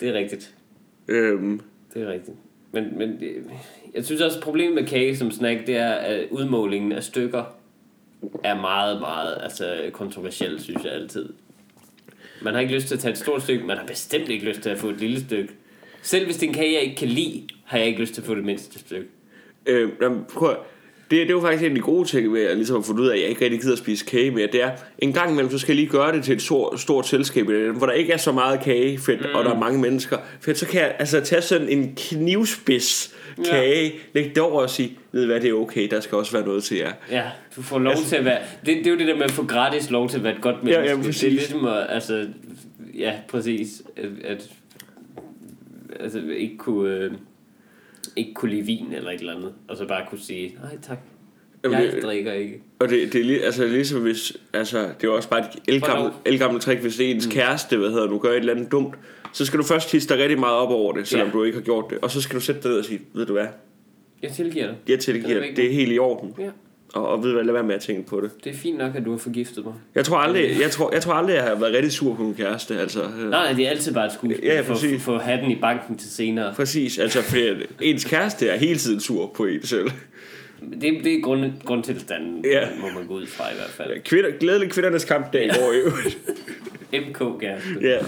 Det 0.00 0.08
er 0.08 0.12
rigtigt. 0.12 0.54
Øhm, 1.08 1.60
Det 1.94 2.02
er 2.02 2.12
rigtigt. 2.12 2.36
Men, 2.72 2.98
men 2.98 3.08
det- 3.20 3.44
jeg 3.94 4.04
synes 4.04 4.20
også, 4.20 4.38
at 4.38 4.44
problemet 4.44 4.74
med 4.74 4.86
kage 4.86 5.16
som 5.16 5.30
snack, 5.30 5.66
det 5.66 5.76
er, 5.76 5.90
at 5.90 6.26
udmålingen 6.30 6.92
af 6.92 7.02
stykker 7.02 7.55
er 8.44 8.60
meget, 8.60 9.00
meget 9.00 9.38
altså, 9.42 9.90
kontroversiel, 9.92 10.62
synes 10.62 10.84
jeg 10.84 10.92
altid. 10.92 11.32
Man 12.42 12.54
har 12.54 12.60
ikke 12.60 12.74
lyst 12.74 12.86
til 12.88 12.94
at 12.94 13.00
tage 13.00 13.12
et 13.12 13.18
stort 13.18 13.42
stykke, 13.42 13.66
man 13.66 13.76
har 13.78 13.86
bestemt 13.86 14.28
ikke 14.28 14.44
lyst 14.44 14.60
til 14.60 14.70
at 14.70 14.78
få 14.78 14.88
et 14.88 15.00
lille 15.00 15.20
stykke. 15.24 15.52
Selv 16.02 16.24
hvis 16.24 16.36
det 16.36 16.42
er 16.46 16.48
en 16.50 16.54
kage, 16.54 16.72
jeg 16.74 16.82
ikke 16.82 16.96
kan 16.96 17.08
lide, 17.08 17.48
har 17.64 17.78
jeg 17.78 17.86
ikke 17.86 18.00
lyst 18.00 18.14
til 18.14 18.20
at 18.20 18.26
få 18.26 18.34
det 18.34 18.44
mindste 18.44 18.78
stykke. 18.78 19.08
øh, 19.66 19.90
jamen, 20.02 20.24
prøv, 20.34 20.50
at- 20.50 20.56
det, 21.10 21.20
det 21.20 21.30
er 21.30 21.34
jo 21.34 21.40
faktisk 21.40 21.62
en 21.62 21.70
af 21.70 21.74
de 21.74 21.80
gode 21.80 22.08
ting 22.08 22.32
ved 22.32 22.42
at 22.42 22.56
ligesom 22.56 22.76
at 22.76 22.84
fundet 22.84 23.02
ud 23.02 23.08
af, 23.08 23.14
at 23.14 23.20
jeg 23.20 23.28
ikke 23.28 23.44
rigtig 23.44 23.60
gider 23.60 23.72
at 23.72 23.78
spise 23.78 24.04
kage 24.04 24.30
mere. 24.30 24.48
Det 24.52 24.62
er, 24.62 24.70
en 24.98 25.12
gang 25.12 25.30
imellem, 25.30 25.50
så 25.50 25.58
skal 25.58 25.72
jeg 25.72 25.76
lige 25.76 25.88
gøre 25.88 26.12
det 26.12 26.24
til 26.24 26.34
et 26.34 26.42
stort, 26.42 26.80
stort 26.80 27.06
selskab, 27.06 27.46
hvor 27.46 27.86
der 27.86 27.92
ikke 27.92 28.12
er 28.12 28.16
så 28.16 28.32
meget 28.32 28.60
kagefedt, 28.60 29.20
mm. 29.20 29.34
og 29.34 29.44
der 29.44 29.54
er 29.54 29.58
mange 29.58 29.80
mennesker. 29.80 30.18
For 30.40 30.54
så 30.54 30.66
kan 30.66 30.80
jeg 30.80 30.96
altså 30.98 31.20
tage 31.20 31.42
sådan 31.42 31.68
en 31.68 31.94
knivspids 31.96 33.14
kage, 33.50 33.92
lægge 34.12 34.30
det 34.30 34.38
over 34.38 34.62
og 34.62 34.70
sige, 34.70 34.98
ved 35.12 35.26
hvad, 35.26 35.40
det 35.40 35.50
er 35.50 35.54
okay, 35.54 35.88
der 35.90 36.00
skal 36.00 36.18
også 36.18 36.32
være 36.32 36.46
noget 36.46 36.64
til 36.64 36.76
jer. 36.76 36.92
Ja, 37.10 37.22
du 37.56 37.62
får 37.62 37.78
lov 37.78 37.90
altså, 37.90 38.08
til 38.08 38.16
at 38.16 38.24
være... 38.24 38.38
Det, 38.66 38.76
det 38.76 38.86
er 38.86 38.90
jo 38.90 38.98
det 38.98 39.06
der 39.06 39.16
med 39.16 39.24
at 39.24 39.30
få 39.30 39.46
gratis 39.46 39.90
lov 39.90 40.08
til 40.08 40.16
at 40.16 40.24
være 40.24 40.34
et 40.34 40.40
godt 40.40 40.56
Ja, 40.66 40.70
ja, 40.70 40.78
menneske. 40.80 41.02
præcis. 41.02 41.20
det 41.20 41.26
er 41.26 41.30
ligesom 41.30 41.64
at, 41.64 41.86
altså... 41.88 42.26
Ja, 42.98 43.12
præcis. 43.28 43.82
At, 43.96 44.04
at 44.24 44.50
altså, 46.00 46.22
ikke 46.36 46.56
kunne... 46.56 46.90
Øh, 46.90 47.12
ikke 48.16 48.34
kunne 48.34 48.50
lide 48.50 48.62
vin 48.62 48.86
eller 48.92 49.10
et 49.10 49.20
eller 49.20 49.34
andet, 49.36 49.52
og 49.68 49.76
så 49.76 49.86
bare 49.88 50.04
kunne 50.10 50.18
sige, 50.20 50.56
nej 50.62 50.78
tak, 50.82 50.98
Jamen, 51.64 51.78
jeg 51.82 51.92
det- 51.92 52.02
drikker 52.02 52.32
ikke. 52.32 52.62
Og 52.78 52.88
det, 52.88 53.12
det 53.12 53.20
er 53.20 53.24
lige, 53.24 53.44
altså 53.44 53.66
ligesom 53.66 54.02
hvis, 54.02 54.36
altså 54.52 54.88
det 55.00 55.06
er 55.06 55.10
også 55.12 55.28
bare 55.28 55.40
et 55.40 55.46
elgammelt, 55.74 56.14
elgammelt 56.26 56.62
trick, 56.62 56.80
hvis 56.80 56.96
det 56.96 57.06
er 57.06 57.14
ens 57.14 57.26
mm. 57.26 57.32
kæreste, 57.32 57.76
hvad 57.76 57.90
hedder 57.90 58.06
du, 58.06 58.18
gør 58.18 58.30
et 58.30 58.36
eller 58.36 58.54
andet 58.54 58.72
dumt, 58.72 58.94
så 59.32 59.44
skal 59.46 59.58
du 59.58 59.64
først 59.64 59.92
hisse 59.92 60.08
dig 60.08 60.18
rigtig 60.18 60.38
meget 60.38 60.54
op 60.56 60.70
over 60.70 60.92
det, 60.92 61.08
selvom 61.08 61.26
Ja. 61.28 61.32
du 61.32 61.44
ikke 61.44 61.58
har 61.58 61.64
gjort 61.64 61.84
det, 61.90 61.98
og 62.02 62.10
så 62.10 62.22
skal 62.22 62.36
du 62.36 62.40
sætte 62.40 62.62
dig 62.62 62.70
ned 62.70 62.78
og 62.78 62.84
sige, 62.84 63.00
ved 63.14 63.26
du 63.26 63.32
hvad, 63.32 63.46
Jeg 64.22 64.30
tilgiver 64.32 64.66
dig. 64.66 64.76
jeg 64.88 64.98
tilgiver 65.00 65.28
er 65.28 65.34
det, 65.34 65.42
væk 65.42 65.56
det 65.56 65.66
er 65.66 65.72
helt 65.72 65.92
i 65.92 65.98
orden, 65.98 66.34
Ja, 66.38 66.50
og, 66.96 67.08
og 67.08 67.24
ved 67.24 67.32
hvad, 67.32 67.44
lad 67.44 67.52
være 67.52 67.62
med 67.62 67.74
at 67.74 67.80
tænke 67.80 68.06
på 68.08 68.20
det. 68.20 68.30
det 68.44 68.52
er 68.52 68.56
fint 68.56 68.78
nok, 68.78 68.94
at 68.96 69.04
du 69.04 69.10
har 69.10 69.18
forgiftet 69.18 69.64
mig. 69.64 69.74
Jeg 69.94 70.04
tror 70.04 70.16
aldrig, 70.16 70.60
jeg 70.60 70.70
tror, 70.70 70.90
jeg 70.92 71.02
tror 71.02 71.12
aldrig, 71.12 71.34
jeg 71.34 71.42
har 71.42 71.54
været 71.54 71.74
rigtig 71.74 71.92
sur 71.92 72.14
på 72.14 72.22
min 72.22 72.34
kæreste, 72.34 72.78
altså. 72.80 73.02
øh, 73.02 73.18
Nej, 73.18 73.28
nej, 73.30 73.52
det 73.52 73.66
er 73.66 73.70
altid 73.70 73.94
bare 73.94 74.06
et 74.06 74.12
skuespil. 74.12 74.40
Ja, 74.46 74.54
ja, 74.54 74.60
for, 74.60 74.74
præcis. 74.74 75.02
for, 75.02 75.12
for 75.12 75.18
hatten 75.18 75.50
i 75.50 75.56
banken 75.56 75.96
til 75.98 76.10
senere. 76.10 76.54
Præcis, 76.56 76.98
altså 76.98 77.22
fordi 77.22 77.46
ens 77.82 78.04
kæreste 78.04 78.48
er 78.48 78.56
hele 78.56 78.76
tiden 78.78 79.00
sur 79.00 79.30
på 79.34 79.44
en 79.44 79.62
selv. 79.66 79.90
Det, 80.72 80.82
det 81.04 81.14
er 81.14 81.20
grund, 81.22 81.44
grundtilstanden, 81.64 82.44
Ja. 82.44 82.60
ja. 82.60 82.66
må 82.80 82.86
man 82.98 83.06
gå 83.06 83.14
ud 83.14 83.26
fra 83.26 83.44
i 83.52 83.54
hvert 83.56 83.70
fald. 83.70 84.02
Kvinder, 84.04 84.30
glædelig 84.40 84.70
kvindernes 84.70 85.04
kampdag 85.04 85.44
i 85.44 85.48
går 85.48 85.72
i 85.72 85.76
øvrigt. 85.76 86.18
MK 87.08 87.40
kæreste. 87.40 87.68
ja. 87.82 87.98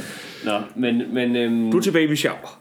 Nå, 0.45 0.53
men... 0.77 1.03
men 1.15 1.37
øhm, 1.37 1.71
Du 1.71 1.77
er 1.77 1.83
til 1.83 1.91
baby 1.93 2.15
shower. 2.15 2.61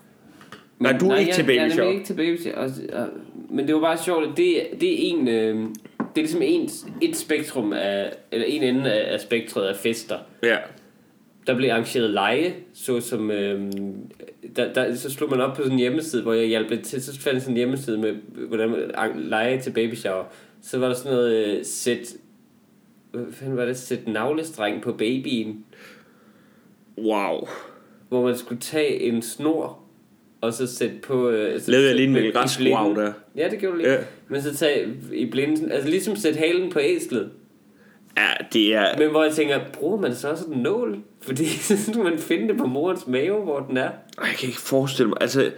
Nej, 0.80 0.98
du 0.98 1.10
er 1.10 1.16
ikke 1.16 1.30
jeg, 1.30 1.36
til 1.36 1.44
baby 1.44 1.58
jeg, 1.62 1.72
shower. 1.72 1.86
Jeg 1.88 1.94
er 1.96 2.00
ikke 2.00 2.06
til 2.08 2.14
baby 2.14 2.38
shower. 2.42 3.06
Men 3.50 3.68
det 3.68 3.76
var 3.76 3.82
bare 3.82 3.98
sjovt, 4.06 4.24
at 4.32 4.38
det, 4.38 4.56
det 4.82 4.94
er 4.94 4.98
en... 5.00 5.28
Øh, 5.28 5.66
det 6.18 6.24
er 6.24 6.26
ligesom 6.26 6.42
en, 6.42 6.70
et 7.10 7.16
spektrum 7.16 7.74
af, 7.74 8.14
eller 8.32 8.46
en 8.46 8.64
ende 8.64 8.94
af, 8.94 9.14
af 9.14 9.20
spektret 9.20 9.68
af 9.68 9.76
fester. 9.76 10.18
Ja. 10.44 10.58
Der 11.48 11.56
blev 11.56 11.70
arrangeret 11.70 12.10
lege, 12.10 12.56
så 12.74 13.00
som, 13.00 13.32
øh, 13.32 13.72
der, 14.56 14.74
der, 14.74 14.96
så 14.96 15.12
slog 15.12 15.30
man 15.30 15.42
op 15.42 15.56
på 15.56 15.62
sådan 15.62 15.72
en 15.72 15.80
hjemmeside, 15.80 16.22
hvor 16.24 16.34
jeg 16.34 16.48
hjalp 16.48 16.70
lidt 16.70 16.86
til, 16.86 17.04
så 17.04 17.22
fandt 17.22 17.42
sådan 17.42 17.54
en 17.54 17.58
hjemmeside 17.58 17.98
med, 17.98 18.14
hvordan 18.48 18.70
man 18.70 18.80
lege 19.16 19.62
til 19.62 19.72
baby 19.72 19.96
shower. 19.96 20.24
Så 20.62 20.80
var 20.80 20.88
der 20.88 20.94
sådan 20.96 21.12
noget, 21.12 21.46
øh, 21.46 21.66
sæt, 21.66 22.14
hvad 23.12 23.26
fanden 23.32 23.58
var 23.58 23.66
det, 23.66 23.78
sæt 23.78 24.08
navlestreng 24.08 24.82
på 24.82 24.94
babyen, 24.94 25.66
Wow. 26.98 27.48
hvor 28.10 28.26
man 28.26 28.38
skulle 28.38 28.62
tage 28.62 29.00
en 29.00 29.22
snor, 29.22 29.80
og 30.42 30.54
så 30.54 30.68
sætte 30.68 30.96
på... 31.04 31.30
Øh, 31.30 31.62
så 31.62 31.72
Lavede 31.72 31.88
jeg 31.88 31.96
lige 31.96 32.08
en 32.08 32.14
Mikkel 32.14 32.38
Rask 32.38 32.60
wow 32.60 32.96
der. 32.96 33.12
Ja, 33.36 33.50
det 33.50 33.60
gjorde 33.60 33.76
du 33.76 33.82
lige. 33.82 33.92
Ja. 33.94 33.98
Men 34.30 34.42
så 34.42 34.56
tage 34.56 34.88
i 35.14 35.26
blinden, 35.32 35.72
altså 35.72 35.90
ligesom 35.90 36.16
sætte 36.16 36.40
halen 36.40 36.72
på 36.72 36.80
æslet. 36.82 37.30
Ja, 38.18 38.28
det 38.54 38.76
er... 38.76 38.98
Men 38.98 39.10
hvor 39.10 39.24
jeg 39.24 39.34
tænker, 39.34 39.60
bruger 39.74 39.98
man 40.02 40.16
så 40.16 40.36
sådan 40.36 40.54
en 40.54 40.60
nål? 40.60 40.98
Fordi 41.22 41.46
så 41.68 41.84
skal 41.84 42.04
man 42.04 42.18
finde 42.18 42.48
det 42.48 42.58
på 42.58 42.66
morens 42.66 43.08
mave, 43.08 43.44
hvor 43.44 43.60
den 43.60 43.78
er. 43.78 43.90
Jeg 44.22 44.36
kan 44.40 44.48
ikke 44.48 44.62
forestille 44.62 45.10
mig, 45.10 45.18
altså... 45.22 45.52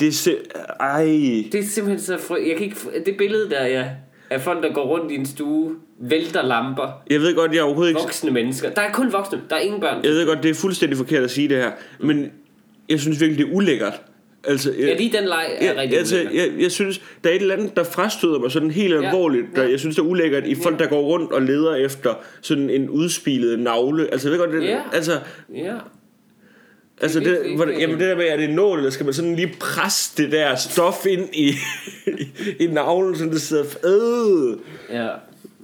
Det 0.00 0.08
er 0.08 0.12
sim- 0.12 0.60
Ej... 0.80 1.04
Det 1.52 1.54
er 1.54 1.62
simpelthen 1.62 2.00
så 2.00 2.18
fry... 2.18 2.48
Jeg 2.48 2.56
kan 2.56 2.64
ikke... 2.66 2.76
Det 3.06 3.16
billede 3.16 3.50
der, 3.50 3.66
ja, 3.66 3.88
af 4.30 4.40
folk, 4.40 4.62
der 4.62 4.72
går 4.72 4.86
rundt 4.86 5.12
i 5.12 5.14
en 5.14 5.26
stue, 5.26 5.76
vælter 6.00 6.42
lamper, 6.42 7.02
Jeg 7.10 7.20
ved 7.20 7.34
godt, 7.34 7.52
jeg 7.52 7.58
er 7.58 7.62
overhovedet 7.62 7.90
ikke... 7.90 8.00
voksne 8.00 8.30
mennesker. 8.30 8.70
Der 8.70 8.82
er 8.82 8.92
kun 8.92 9.12
voksne, 9.12 9.40
der 9.50 9.56
er 9.56 9.60
ingen 9.60 9.80
børn. 9.80 10.04
Jeg 10.04 10.12
ved 10.12 10.26
godt, 10.26 10.42
det 10.42 10.50
er 10.50 10.54
fuldstændig 10.54 10.96
forkert 10.98 11.22
at 11.24 11.30
sige 11.30 11.48
det 11.48 11.56
her, 11.56 11.70
men 12.00 12.32
jeg 12.88 13.00
synes 13.00 13.20
virkelig, 13.20 13.46
det 13.46 13.52
er 13.52 13.56
ulækkert. 13.56 14.02
Altså, 14.48 14.72
jeg, 14.78 14.88
Ja, 14.88 14.94
lige 14.96 15.12
den 15.18 15.24
leg 15.28 15.46
er 15.58 15.66
jeg, 15.66 15.76
rigtig 15.76 15.98
altså, 15.98 16.16
jeg, 16.34 16.48
jeg 16.60 16.70
synes, 16.70 17.00
der 17.24 17.30
er 17.30 17.34
et 17.34 17.40
eller 17.42 17.54
andet, 17.54 17.76
der 17.76 17.84
frastøder 17.84 18.38
mig 18.38 18.50
sådan 18.50 18.70
helt 18.70 18.94
Ja, 18.94 19.06
alvorligt, 19.06 19.46
der 19.56 19.62
ja. 19.62 19.70
jeg 19.70 19.80
synes, 19.80 19.96
det 19.96 20.02
er 20.02 20.06
ulækkert 20.06 20.46
i 20.46 20.54
folk, 20.54 20.80
Ja. 20.80 20.84
der 20.84 20.90
går 20.90 21.00
rundt 21.02 21.32
og 21.32 21.42
leder 21.42 21.74
efter 21.74 22.14
sådan 22.40 22.70
en 22.70 22.88
udspilet 22.90 23.58
navle. 23.58 24.08
Altså, 24.12 24.28
jeg 24.28 24.38
ved 24.38 24.46
godt, 24.46 24.62
det, 24.62 24.68
Ja. 24.68 24.78
altså, 24.92 25.12
Ja. 25.54 25.74
Altså, 27.00 27.20
Det 27.20 27.38
hvor, 27.56 27.66
jamen 27.80 27.98
det 27.98 28.08
der 28.08 28.16
med, 28.16 28.24
er 28.28 28.36
det 28.36 28.44
en 28.44 28.54
nål, 28.54 28.78
eller 28.78 28.90
skal 28.90 29.04
man 29.04 29.14
sådan 29.14 29.36
lige 29.36 29.52
presse 29.60 30.22
det 30.22 30.32
der 30.32 30.56
stof 30.56 31.06
ind 31.06 31.28
i, 31.34 31.52
i 32.64 32.66
navlen, 32.66 33.16
så 33.16 33.24
det 33.24 33.40
sidder... 33.40 33.64
Øh. 33.84 34.56
Ja. 34.96 35.08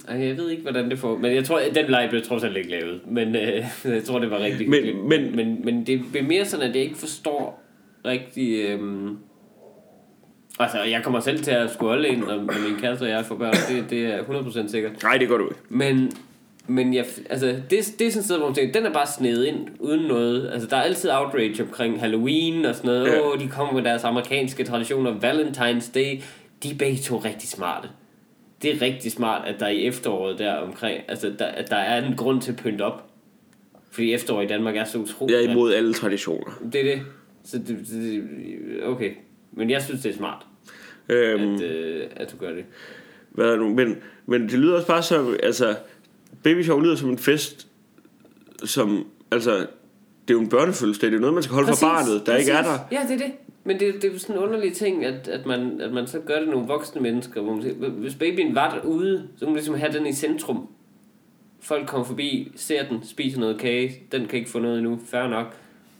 Ej, 0.07 0.27
Jeg 0.27 0.37
ved 0.37 0.49
ikke, 0.49 0.61
hvordan 0.61 0.89
det 0.89 0.99
får... 0.99 1.17
Men 1.17 1.35
jeg 1.35 1.45
tror, 1.45 1.61
den 1.75 1.85
leg 1.89 2.07
blev 2.09 2.21
trods 2.25 2.43
alt 2.43 2.57
ikke 2.57 2.69
lavet. 2.69 2.99
Men 3.11 3.35
øh, 3.35 3.63
jeg 3.95 4.03
tror, 4.03 4.19
det 4.19 4.31
var 4.31 4.39
rigtig 4.39 4.69
Men- 4.69 4.83
hyggeligt. 4.83 5.05
men- 5.07 5.35
men, 5.35 5.61
men 5.65 5.85
det 5.87 6.01
er 6.17 6.23
mere 6.23 6.45
sådan, 6.45 6.69
at 6.69 6.75
jeg 6.75 6.83
ikke 6.83 6.97
forstår 6.97 7.64
rigtig... 8.05 8.69
Øh... 8.69 8.79
Altså, 10.59 10.83
jeg 10.83 11.03
kommer 11.03 11.19
selv 11.19 11.43
til 11.43 11.51
at 11.51 11.73
skulle 11.73 11.89
holde 11.89 12.07
ind, 12.07 12.19
når, 12.19 12.35
når 12.35 12.69
min 12.69 12.79
kæreste 12.79 13.03
og 13.03 13.09
jeg 13.09 13.25
får 13.25 13.35
børn. 13.35 13.53
Det, 13.69 13.89
det 13.89 14.05
er 14.05 14.23
100% 14.23 14.71
sikkert. 14.71 15.03
Nej, 15.03 15.17
det 15.17 15.27
gør 15.27 15.37
du 15.37 15.43
ikke. 15.43 15.61
Men, 15.69 16.11
men 16.67 16.93
jeg, 16.93 17.05
altså, 17.29 17.45
det, 17.47 17.69
det 17.69 17.77
er 17.77 17.83
sådan 17.83 18.19
et 18.19 18.25
sted, 18.25 18.37
hvor 18.37 18.47
man 18.47 18.55
tænker, 18.55 18.73
den 18.73 18.85
er 18.85 18.93
bare 18.93 19.07
snedet 19.07 19.45
ind, 19.45 19.67
uden 19.79 20.07
noget. 20.07 20.49
Altså, 20.53 20.67
der 20.67 20.77
er 20.77 20.81
altid 20.81 21.11
outrage 21.11 21.63
omkring 21.63 21.99
Halloween 21.99 22.65
og 22.65 22.75
sådan 22.75 22.87
noget. 22.87 23.07
Ja. 23.07 23.21
Åh, 23.21 23.31
oh, 23.31 23.39
de 23.39 23.47
kommer 23.47 23.73
med 23.73 23.83
deres 23.83 24.03
amerikanske 24.03 24.63
traditioner. 24.63 25.13
Valentine's 25.13 25.91
Day. 25.93 26.21
De 26.63 26.71
er 26.71 26.77
begge 26.79 26.97
to 26.97 27.17
rigtig 27.17 27.49
smarte. 27.49 27.87
Det 28.61 28.75
er 28.75 28.81
rigtig 28.81 29.11
smart, 29.11 29.47
at 29.47 29.59
der 29.59 29.67
i 29.67 29.85
efteråret 29.85 30.39
der 30.39 30.53
omkring, 30.53 30.99
altså, 31.07 31.33
der, 31.39 31.45
at 31.45 31.69
der 31.69 31.75
er 31.75 32.05
en 32.05 32.15
grund 32.15 32.41
til 32.41 32.51
at 32.51 32.57
pynte 32.57 32.81
op. 32.81 33.03
Fordi 33.91 34.13
efterår 34.13 34.41
i 34.41 34.47
Danmark 34.47 34.75
er 34.75 34.83
så 34.83 34.97
utroligt. 34.97 35.37
Jeg 35.37 35.45
er 35.45 35.51
imod 35.51 35.73
alle 35.73 35.93
traditioner. 35.93 36.51
Det 36.73 36.81
er 36.81 36.95
det. 36.95 37.01
Så 37.45 37.57
det, 37.57 37.87
det, 37.91 38.83
okay. 38.83 39.11
Men 39.51 39.69
jeg 39.69 39.81
synes, 39.81 40.01
det 40.01 40.11
er 40.11 40.15
smart, 40.15 40.45
Øhm, 41.09 41.55
at, 41.55 41.61
øh, 41.61 42.07
at 42.15 42.31
du 42.31 42.37
gør 42.37 42.51
det. 42.53 42.65
hvad 43.31 43.45
er 43.45 43.55
nu? 43.55 43.73
Men, 43.73 43.95
men 44.25 44.41
det 44.41 44.53
lyder 44.53 44.75
også 44.75 44.87
bare 44.87 45.03
som... 45.03 45.35
Altså, 45.43 45.75
baby 46.43 46.63
shower 46.63 46.81
lyder 46.83 46.95
som 46.95 47.09
en 47.09 47.17
fest, 47.17 47.67
som... 48.63 49.07
Altså, 49.31 49.51
det 50.27 50.33
er 50.33 50.33
jo 50.33 50.39
en 50.39 50.49
børnefødselsdag. 50.49 51.09
Det 51.09 51.15
er 51.15 51.19
noget, 51.19 51.33
man 51.33 51.43
skal 51.43 51.53
holde 51.53 51.67
for 51.67 51.85
barnet, 51.87 52.25
der 52.25 52.35
ikke 52.37 52.51
er 52.51 52.61
der. 52.61 52.79
Ja, 52.91 53.01
det 53.09 53.13
er 53.21 53.25
det. 53.25 53.33
Men 53.63 53.79
det, 53.79 53.93
det 53.93 54.03
er 54.03 54.13
jo 54.13 54.19
sådan 54.19 54.35
en 54.35 54.41
underlig 54.41 54.73
ting, 54.73 55.05
at, 55.05 55.27
at, 55.27 55.45
man, 55.45 55.81
at 55.81 55.93
man 55.93 56.07
så 56.07 56.19
gør 56.19 56.39
det 56.39 56.47
nogle 56.47 56.67
voksne 56.67 57.01
mennesker. 57.01 57.41
Hvor 57.41 57.53
man 57.53 57.61
siger, 57.63 57.89
hvis 57.89 58.15
babyen 58.15 58.55
var 58.55 58.73
derude, 58.73 59.27
så 59.37 59.45
må 59.45 59.49
man 59.49 59.55
ligesom 59.55 59.75
have 59.75 59.93
den 59.93 60.05
i 60.07 60.13
centrum. 60.13 60.67
Folk 61.61 61.87
kommer 61.87 62.05
forbi, 62.05 62.51
ser 62.55 62.87
den, 62.87 62.99
spiser 63.03 63.39
noget 63.39 63.59
kage. 63.59 63.91
Den 64.11 64.25
kan 64.27 64.39
ikke 64.39 64.51
få 64.51 64.59
noget 64.59 64.77
endnu, 64.77 64.99
fair 65.05 65.27
nok. 65.27 65.55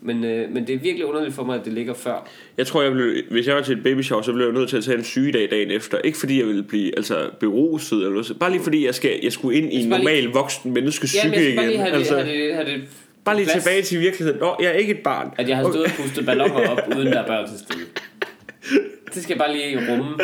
Men, 0.05 0.23
øh, 0.23 0.51
men 0.51 0.67
det 0.67 0.75
er 0.75 0.79
virkelig 0.79 1.05
underligt 1.05 1.35
for 1.35 1.43
mig, 1.43 1.59
at 1.59 1.65
det 1.65 1.73
ligger 1.73 1.93
før. 1.93 2.27
Jeg 2.57 2.67
tror, 2.67 2.81
jeg 2.81 2.91
ville, 2.91 3.23
hvis 3.31 3.47
jeg 3.47 3.55
var 3.55 3.61
til 3.61 3.77
et 3.77 3.83
baby 3.83 4.01
shower, 4.01 4.21
så 4.21 4.31
ville 4.31 4.45
jeg 4.45 4.53
nødt 4.53 4.69
til 4.69 4.77
at 4.77 4.83
tage 4.83 4.97
en 4.97 5.03
sygedag 5.03 5.51
dagen 5.51 5.71
efter. 5.71 5.97
Ikke 5.97 6.17
fordi 6.17 6.39
jeg 6.39 6.47
ville 6.47 6.63
blive 6.63 6.95
altså, 6.97 7.29
beruset 7.39 7.97
eller 7.97 8.09
noget. 8.09 8.37
Bare 8.39 8.51
lige 8.51 8.63
fordi 8.63 8.85
jeg, 8.85 8.95
skal, 8.95 9.19
jeg 9.23 9.31
skulle 9.31 9.57
ind 9.57 9.73
i 9.73 9.75
en 9.83 9.89
bare 9.89 9.99
lige- 9.99 10.21
normal 10.21 10.33
voksen 10.33 10.73
menneskes 10.73 11.15
Ja, 11.15 11.23
men 11.23 11.31
psyke 11.33 11.45
jeg 11.45 11.51
skal 11.53 11.57
bare 11.57 11.67
lige 11.67 11.73
igen. 11.75 11.81
have 11.85 11.91
det, 11.93 11.97
Altså, 11.99 12.15
have 12.17 12.47
det, 12.47 12.55
have 12.55 12.65
det 12.71 12.81
bare 13.25 13.35
lige 13.35 13.45
plads. 13.45 13.63
tilbage 13.63 13.81
til 13.81 13.99
virkeligheden. 13.99 14.39
Nå, 14.39 14.55
jeg 14.59 14.67
er 14.67 14.73
ikke 14.73 14.93
et 14.93 14.99
barn. 15.03 15.31
At 15.37 15.49
jeg 15.49 15.57
har 15.57 15.63
stået 15.71 15.85
og 15.85 15.91
pustet 15.97 16.25
balloner 16.25 16.67
op, 16.69 16.79
uden 16.97 17.07
der 17.07 17.19
er 17.23 17.27
børn 17.27 17.49
til 17.49 17.59
stede. 17.59 17.79
Det 19.13 19.23
skal 19.23 19.33
jeg 19.33 19.37
bare 19.37 19.53
lige 19.53 19.91
rumme 19.91 20.15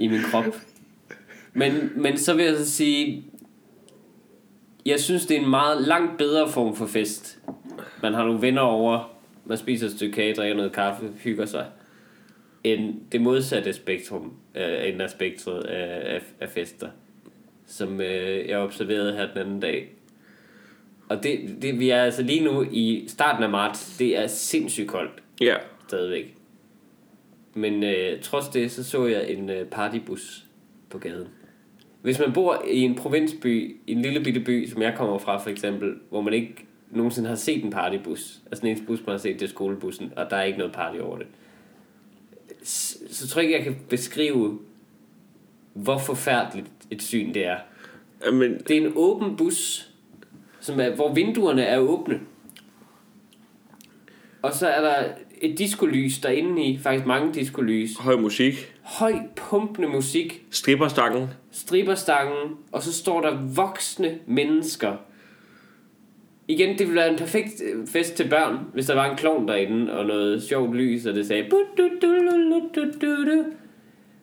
i 0.00 0.08
min 0.08 0.20
krop. 0.30 0.44
Men, 1.54 1.72
men 1.96 2.18
så 2.18 2.34
vil 2.34 2.44
jeg 2.44 2.56
så 2.56 2.70
sige, 2.70 3.24
jeg 4.86 5.00
synes, 5.00 5.26
det 5.26 5.36
er 5.36 5.40
en 5.40 5.50
meget 5.50 5.86
langt 5.86 6.18
bedre 6.18 6.50
form 6.50 6.76
for 6.76 6.86
fest. 6.86 7.38
Man 8.02 8.14
har 8.14 8.24
nogle 8.24 8.42
venner 8.42 8.62
over, 8.62 9.16
man 9.44 9.58
spiser 9.58 9.86
et 9.86 9.92
stykke 9.92 10.14
kage, 10.14 10.34
drikker 10.34 10.56
noget 10.56 10.72
kaffe, 10.72 11.10
hygger 11.18 11.46
sig, 11.46 11.66
end 12.64 12.94
det 13.12 13.20
modsatte 13.20 13.72
spektrum, 13.72 14.32
øh, 14.54 14.88
enden 14.88 15.00
af 15.00 15.10
spektret 15.10 15.62
af, 15.62 16.14
af, 16.14 16.22
af 16.40 16.48
fester, 16.48 16.88
som 17.66 18.00
øh, 18.00 18.48
jeg 18.48 18.58
observerede 18.58 19.12
her 19.12 19.26
den 19.26 19.38
anden 19.38 19.60
dag. 19.60 19.88
Og 21.08 21.22
det, 21.22 21.56
det, 21.62 21.78
vi 21.78 21.90
er 21.90 22.02
altså 22.02 22.22
lige 22.22 22.44
nu 22.44 22.66
i 22.72 23.04
starten 23.08 23.44
af 23.44 23.50
marts, 23.50 23.96
det 23.98 24.18
er 24.18 24.26
sindssygt 24.26 24.88
koldt 24.88 25.22
Ja. 25.40 25.56
stadigvæk. 25.88 26.34
Men 27.54 27.84
øh, 27.84 28.20
trods 28.20 28.48
det, 28.48 28.70
så 28.70 28.84
så 28.84 29.06
jeg 29.06 29.30
en 29.30 29.50
øh, 29.50 29.66
partybus 29.66 30.44
på 30.90 30.98
gaden. 30.98 31.28
Hvis 32.02 32.18
man 32.18 32.32
bor 32.32 32.64
i 32.70 32.80
en 32.80 32.94
provinsby, 32.94 33.76
i 33.86 33.92
en 33.92 34.02
lille 34.02 34.20
bitte 34.24 34.40
by, 34.40 34.66
som 34.68 34.82
jeg 34.82 34.94
kommer 34.96 35.18
fra 35.18 35.38
for 35.38 35.50
eksempel, 35.50 35.94
hvor 36.10 36.20
man 36.20 36.34
ikke 36.34 36.54
nogensinde 36.94 37.28
har 37.28 37.36
set 37.36 37.64
en 37.64 37.70
partybus, 37.70 38.40
altså 38.46 38.60
den 38.60 38.68
eneste 38.68 38.86
bus, 38.86 38.98
man 39.06 39.12
har 39.12 39.18
set, 39.18 39.40
det 39.40 39.46
er 39.46 39.50
skolebussen, 39.50 40.12
og 40.16 40.30
der 40.30 40.36
er 40.36 40.42
ikke 40.42 40.58
noget 40.58 40.72
party 40.74 40.98
over 40.98 41.18
det, 41.18 41.26
så, 42.62 42.98
så 43.10 43.28
tror 43.28 43.40
jeg 43.40 43.48
ikke, 43.50 43.56
jeg 43.58 43.64
kan 43.64 43.76
beskrive, 43.88 44.58
hvor 45.72 45.98
forfærdeligt 45.98 46.66
et 46.90 47.02
syn 47.02 47.34
det 47.34 47.46
er. 47.46 47.56
Men, 48.32 48.58
Det 48.68 48.76
er 48.76 48.86
en 48.86 48.92
åben 48.96 49.36
bus, 49.36 49.90
som 50.60 50.80
er, 50.80 50.90
hvor 50.94 51.14
vinduerne 51.14 51.62
er 51.62 51.78
åbne. 51.78 52.20
Og 54.42 54.54
så 54.54 54.68
er 54.68 54.80
der 54.80 55.04
et 55.40 55.58
diskolys 55.58 56.18
derinde 56.18 56.64
i, 56.64 56.78
faktisk 56.78 57.06
mange 57.06 57.34
diskolys. 57.34 57.96
høj 57.98 58.16
musik. 58.16 58.72
Høj 58.82 59.14
pumpende 59.36 59.88
musik, 59.88 60.44
Stripperstangen. 60.50 61.28
striberstangen, 61.50 62.56
og 62.72 62.82
så 62.82 62.92
står 62.92 63.20
der 63.20 63.36
voksne 63.54 64.18
mennesker. 64.26 64.96
Igen, 66.48 66.78
det 66.78 66.86
ville 66.86 67.00
være 67.00 67.10
en 67.10 67.18
perfekt 67.18 67.62
øh, 67.64 67.86
fest 67.86 68.14
til 68.14 68.28
børn, 68.28 68.58
hvis 68.72 68.86
der 68.86 68.94
var 68.94 69.10
en 69.10 69.16
klovn 69.16 69.48
derinde, 69.48 69.92
og 69.92 70.06
noget 70.06 70.42
sjovt 70.42 70.76
lys, 70.76 71.06
og 71.06 71.14
det 71.14 71.26
sagde... 71.26 71.44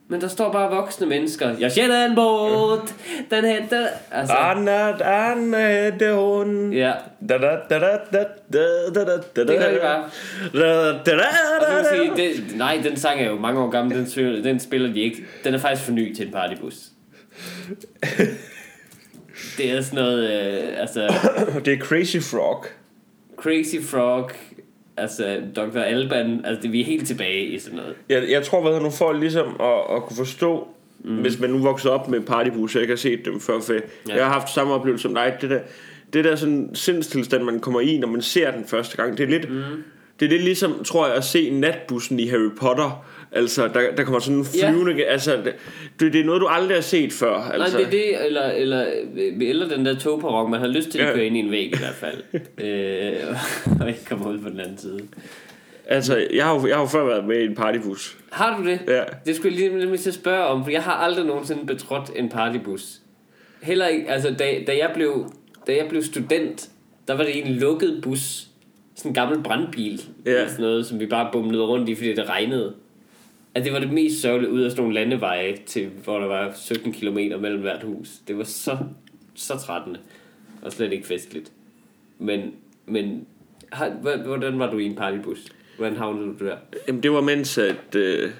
Men 0.07 0.21
der 0.21 0.27
står 0.27 0.51
bare 0.51 0.71
voksne 0.75 1.07
mennesker. 1.07 1.55
Jeg 1.59 1.71
kender 1.71 2.05
en 2.05 2.15
båd, 2.15 2.91
den 3.31 3.45
hedder... 3.45 3.87
Altså, 4.11 4.35
Anna, 4.35 5.03
Anna, 5.03 5.89
det 5.89 6.15
hun. 6.15 6.73
ja, 6.73 6.91
Da 7.29 7.37
da 7.37 7.57
da 7.69 7.79
da 7.79 7.97
da 8.13 8.23
da 8.53 8.59
da 8.95 9.05
da 9.05 9.17
da 9.35 9.43
Det 9.43 9.59
gør 9.59 9.71
det 9.71 9.81
bare. 9.81 10.03
Da 10.53 10.59
da 10.59 11.17
da 11.17 11.17
Og 11.17 11.33
så 11.59 11.67
da 11.67 11.75
vil 11.75 11.83
da 11.83 11.91
jeg 11.91 12.11
sige, 12.15 12.43
det, 12.43 12.57
nej, 12.57 12.79
den 12.83 12.97
sang 12.97 13.21
er 13.21 13.29
jo 13.29 13.39
mange 13.39 13.61
år 13.61 13.69
gammel, 13.69 13.97
den, 13.97 14.09
spiller, 14.09 14.43
den 14.43 14.59
spiller 14.59 14.93
de 14.93 14.99
ikke. 14.99 15.17
Den 15.43 15.53
er 15.53 15.57
faktisk 15.57 15.85
for 15.85 15.91
ny 15.91 16.15
til 16.15 16.25
en 16.25 16.31
partybus. 16.31 16.75
Det 19.61 19.71
er 19.71 19.81
sådan 19.81 20.03
noget, 20.03 20.29
øh, 20.29 20.81
altså, 20.81 21.13
Det 21.65 21.73
er 21.73 21.77
Crazy 21.77 22.17
Frog. 22.17 22.65
Crazy 23.37 23.75
Frog, 23.81 24.31
altså 24.97 25.41
Dr. 25.55 25.79
Alban, 25.79 26.41
altså 26.45 26.61
det, 26.61 26.71
vi 26.71 26.81
er 26.81 26.85
helt 26.85 27.07
tilbage 27.07 27.45
i 27.45 27.59
sådan 27.59 27.77
noget. 27.77 27.95
Jeg, 28.09 28.29
jeg 28.29 28.43
tror, 28.43 28.61
hvad 28.61 28.79
nu 28.79 28.89
for 28.89 29.13
ligesom 29.13 29.47
at, 29.59 29.95
at 29.95 30.03
kunne 30.03 30.17
forstå, 30.17 30.67
mm. 31.03 31.15
hvis 31.15 31.39
man 31.39 31.49
nu 31.49 31.57
voksede 31.57 31.93
op 31.93 32.09
med 32.09 32.21
partybus, 32.21 32.75
jeg 32.75 32.81
ikke 32.81 32.91
har 32.91 32.97
set 32.97 33.25
dem 33.25 33.39
før, 33.39 33.59
for 33.59 33.73
ja. 33.73 33.79
Ja. 34.07 34.15
jeg 34.15 34.25
har 34.25 34.33
haft 34.33 34.53
samme 34.53 34.73
oplevelse 34.73 35.01
som 35.01 35.13
dig. 35.13 35.37
Det 35.41 35.49
der, 35.49 35.59
det 36.13 36.23
der 36.25 36.35
sådan 36.35 36.69
sindstilstand, 36.73 37.43
man 37.43 37.59
kommer 37.59 37.81
i, 37.81 37.97
når 37.97 38.07
man 38.07 38.21
ser 38.21 38.51
den 38.51 38.65
første 38.65 38.97
gang, 38.97 39.17
det 39.17 39.23
er 39.23 39.27
lidt, 39.27 39.49
mm. 39.49 39.83
det 40.19 40.25
er 40.25 40.29
lidt 40.29 40.43
ligesom, 40.43 40.83
tror 40.83 41.07
jeg, 41.07 41.15
at 41.15 41.23
se 41.23 41.49
natbussen 41.49 42.19
i 42.19 42.27
Harry 42.27 42.51
Potter. 42.59 43.05
Altså, 43.31 43.67
der, 43.67 43.95
der 43.97 44.03
kommer 44.03 44.19
sådan 44.19 44.37
en 44.37 44.45
flyvende... 44.45 44.93
Ja. 44.95 45.03
Altså, 45.03 45.35
det, 45.99 46.13
det 46.13 46.21
er 46.21 46.25
noget, 46.25 46.41
du 46.41 46.47
aldrig 46.47 46.77
har 46.77 46.81
set 46.81 47.13
før. 47.13 47.33
Altså. 47.35 47.77
Nej, 47.77 47.87
det 47.87 47.87
er 47.87 47.91
det, 48.17 48.25
eller, 48.25 48.41
eller, 48.51 48.85
eller 49.41 49.67
den 49.67 49.85
der 49.85 49.95
togperron, 49.99 50.51
man 50.51 50.59
har 50.59 50.67
lyst 50.67 50.89
til 50.89 50.99
at 50.99 51.07
Ja. 51.07 51.13
køre 51.13 51.25
ind 51.25 51.37
i 51.37 51.39
en 51.39 51.51
væg 51.51 51.65
i 51.65 51.77
hvert 51.77 51.93
fald. 51.95 52.23
øh, 52.65 53.37
og 53.81 53.87
ikke 53.89 54.05
komme 54.05 54.29
ud 54.29 54.39
på 54.39 54.49
den 54.49 54.59
anden 54.59 54.77
side. 54.77 54.99
altså, 55.87 56.27
jeg 56.33 56.45
har, 56.45 56.55
jo, 56.61 56.67
jeg 56.67 56.75
har 56.75 56.81
jo 56.81 56.87
før 56.87 57.05
været 57.05 57.25
med 57.27 57.39
i 57.41 57.45
en 57.45 57.55
partybus. 57.55 58.17
Har 58.31 58.57
du 58.57 58.65
det? 58.69 58.79
Ja. 58.87 59.03
Det 59.25 59.35
skulle 59.35 59.61
jeg 59.63 59.71
lige, 59.71 59.97
til 59.97 60.09
at 60.09 60.13
spørge 60.15 60.43
om, 60.43 60.63
for 60.63 60.71
jeg 60.71 60.81
har 60.83 60.93
aldrig 60.93 61.25
nogensinde 61.25 61.65
betrådt 61.65 62.11
en 62.15 62.29
partybus. 62.29 62.99
Heller 63.61 63.87
ikke, 63.87 64.09
altså 64.09 64.35
da, 64.39 64.45
da, 64.67 64.77
jeg 64.77 64.91
blev, 64.93 65.33
da 65.67 65.75
jeg 65.75 65.85
blev 65.89 66.03
student, 66.03 66.69
der 67.07 67.17
var 67.17 67.23
det 67.23 67.45
en 67.47 67.53
lukket 67.53 67.99
bus. 68.03 68.47
Sådan 68.95 69.11
en 69.11 69.15
gammel 69.15 69.43
brandbil. 69.43 70.01
Ja. 70.25 70.31
Eller 70.31 70.47
sådan 70.47 70.61
noget, 70.61 70.85
som 70.85 70.99
vi 70.99 71.05
bare 71.05 71.29
bumlede 71.31 71.63
rundt 71.63 71.89
i, 71.89 71.95
fordi 71.95 72.13
det 72.13 72.29
regnede. 72.29 72.73
At 73.55 73.65
det 73.65 73.73
var 73.73 73.79
det 73.79 73.93
mest 73.93 74.21
sørgelige 74.21 74.51
ud 74.51 74.61
af 74.61 74.71
sådan 74.71 74.81
nogle 74.81 74.99
landeveje, 74.99 75.57
til, 75.65 75.89
hvor 76.03 76.19
der 76.19 76.27
var 76.27 76.53
17 76.55 76.93
km 76.93 77.17
mellem 77.41 77.61
hvert 77.61 77.83
hus. 77.83 78.09
Det 78.27 78.37
var 78.37 78.43
så, 78.43 78.77
så 79.35 79.57
trættende. 79.57 79.99
Og 80.61 80.71
slet 80.71 80.91
ikke 80.93 81.07
festligt. 81.07 81.51
Men, 82.19 82.53
men 82.85 83.25
har, 83.71 83.89
hvordan 84.23 84.59
var 84.59 84.71
du 84.71 84.77
i 84.77 84.85
en 84.85 84.95
partybus? 84.95 85.45
Hvordan 85.77 85.97
havnede 85.97 86.35
du 86.39 86.45
der? 86.45 86.57
Jamen, 86.87 87.03
det 87.03 87.11
var 87.11 87.21
mens, 87.21 87.57
at 87.57 87.95
øh, 87.95 88.31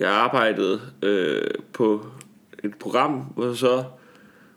jeg 0.00 0.10
arbejdede 0.10 0.80
øh, 1.02 1.50
på 1.72 2.06
et 2.64 2.74
program, 2.74 3.12
hvor 3.34 3.54
så 3.54 3.84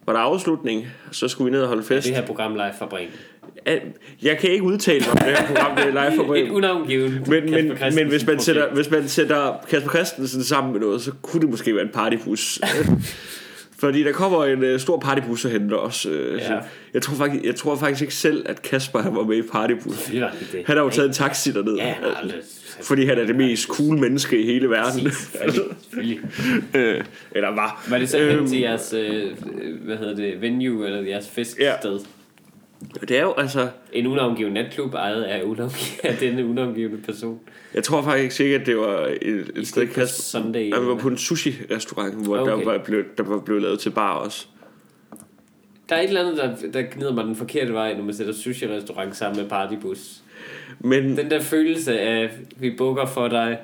var 0.06 0.13
der 0.13 0.19
afslutning, 0.19 0.88
så 1.12 1.28
skulle 1.28 1.45
vi 1.45 1.52
ned 1.52 1.62
og 1.62 1.67
holde 1.67 1.84
fest. 1.84 2.08
Det 2.08 2.15
her 2.15 2.26
program 2.26 2.54
live 2.54 2.74
fra 2.80 2.86
Bremen. 2.86 3.13
Jeg 4.23 4.38
kan 4.38 4.49
ikke 4.49 4.63
udtale 4.63 4.99
mig 4.99 5.09
om 5.12 5.17
det 5.17 5.38
her 5.38 5.47
program, 5.47 5.75
det 5.75 5.85
er 5.85 6.09
live 6.09 6.25
for 6.25 6.35
Et 6.35 6.49
unavngivet 6.49 7.27
Men, 7.27 7.51
men, 7.51 7.71
men 7.95 8.07
hvis, 8.07 8.25
man 8.27 8.39
sætter, 8.39 8.73
hvis 8.73 8.91
man 8.91 9.07
sætter 9.07 9.65
Kasper 9.69 9.89
Christensen 9.89 10.43
sammen 10.43 10.73
med 10.73 10.79
noget, 10.81 11.01
så 11.01 11.12
kunne 11.21 11.41
det 11.41 11.49
måske 11.49 11.75
være 11.75 11.83
en 11.83 11.89
partybus. 11.93 12.59
Fordi 13.79 14.03
der 14.03 14.12
kommer 14.12 14.45
en 14.45 14.63
øh, 14.63 14.79
stor 14.79 14.99
partybus 14.99 15.45
og 15.45 15.51
henter 15.51 15.77
os. 15.77 16.05
Øh, 16.05 16.38
Ja. 16.39 16.57
jeg, 16.93 17.01
tror 17.01 17.15
faktisk, 17.15 17.45
jeg 17.45 17.55
tror 17.55 17.75
faktisk 17.75 18.01
ikke 18.01 18.13
selv, 18.13 18.45
at 18.49 18.62
Kasper 18.62 18.99
han 18.99 19.15
var 19.15 19.23
med 19.23 19.38
i 19.38 19.41
partybussen. 19.41 20.13
Det 20.15 20.29
det. 20.51 20.63
Han 20.65 20.77
har 20.77 20.83
jo 20.83 20.89
taget 20.89 21.07
en 21.07 21.13
taxi 21.13 21.51
derned. 21.51 21.75
Ja, 21.75 21.83
han 21.83 22.03
aldrig... 22.21 22.39
Fordi 22.81 23.05
han 23.05 23.17
er 23.17 23.25
det 23.25 23.35
mest 23.35 23.67
cool 23.67 23.97
menneske 23.97 24.39
i 24.41 24.45
hele 24.45 24.69
verden. 24.69 25.12
Øh, 26.75 27.01
eller 27.31 27.49
var. 27.49 27.85
Var 27.89 27.97
det 27.97 28.09
så 28.09 28.19
Øhm, 28.19 28.39
hen 28.39 28.47
til 28.47 28.59
jeres, 28.59 28.93
øh, 28.93 29.23
hvad 29.85 29.97
hedder 29.97 30.15
det, 30.15 30.41
venue, 30.41 30.85
eller 30.85 31.01
jeres 31.01 31.29
feststed? 31.29 31.65
Ja. 31.65 31.73
Det 33.02 33.12
er 33.12 33.22
jo 33.22 33.34
altså... 33.38 33.70
En 33.94 34.08
unavngiven 34.08 34.54
natklub 34.54 34.94
ejet 34.94 35.24
af, 35.24 35.44
unavngiven, 35.44 36.00
af 36.12 36.18
denne 36.18 36.46
unavngivende 36.46 36.98
person. 36.98 37.39
Jeg 37.74 37.84
tror 37.84 38.02
faktisk 38.02 38.42
ikke, 38.42 38.56
at 38.56 38.65
det 38.65 38.78
var 38.78 39.15
et, 39.22 39.52
et 39.56 39.68
sted, 39.68 39.88
På 39.88 39.94
Kasper... 39.94 40.22
Sunday. 40.22 40.70
Nej, 40.70 40.80
vi 40.80 40.86
var 40.86 40.96
på 40.96 41.08
en 41.08 41.18
sushi-restaurant, 41.18 42.24
hvor. 42.24 42.38
Okay. 42.38 42.52
der, 42.52 42.65
var 42.65 42.78
blevet, 42.78 43.06
der 43.18 43.24
var 43.24 43.39
blevet 43.39 43.62
lavet 43.62 43.80
til 43.80 43.89
bar 43.89 44.13
også. 44.13 44.48
Der 45.89 45.96
er 45.96 46.02
et 46.02 46.08
eller 46.08 46.22
andet, 46.22 46.38
der, 46.38 46.72
der 46.72 46.82
gnider 46.82 47.13
mig 47.13 47.26
den 47.26 47.36
forkerte 47.36 47.74
vej, 47.74 47.94
når 47.94 48.04
man 48.04 48.13
sætter 48.13 48.34
sushi-restaurant 48.34 49.15
sammen 49.15 49.42
med 49.42 49.50
partybus. 49.50 50.22
Men, 50.80 51.18
Den 51.18 51.32
der 51.32 51.42
følelse 51.42 52.00
af, 52.00 52.30
vi 52.58 52.76
bukker 52.78 53.06
for 53.06 53.28
dig, 53.28 53.58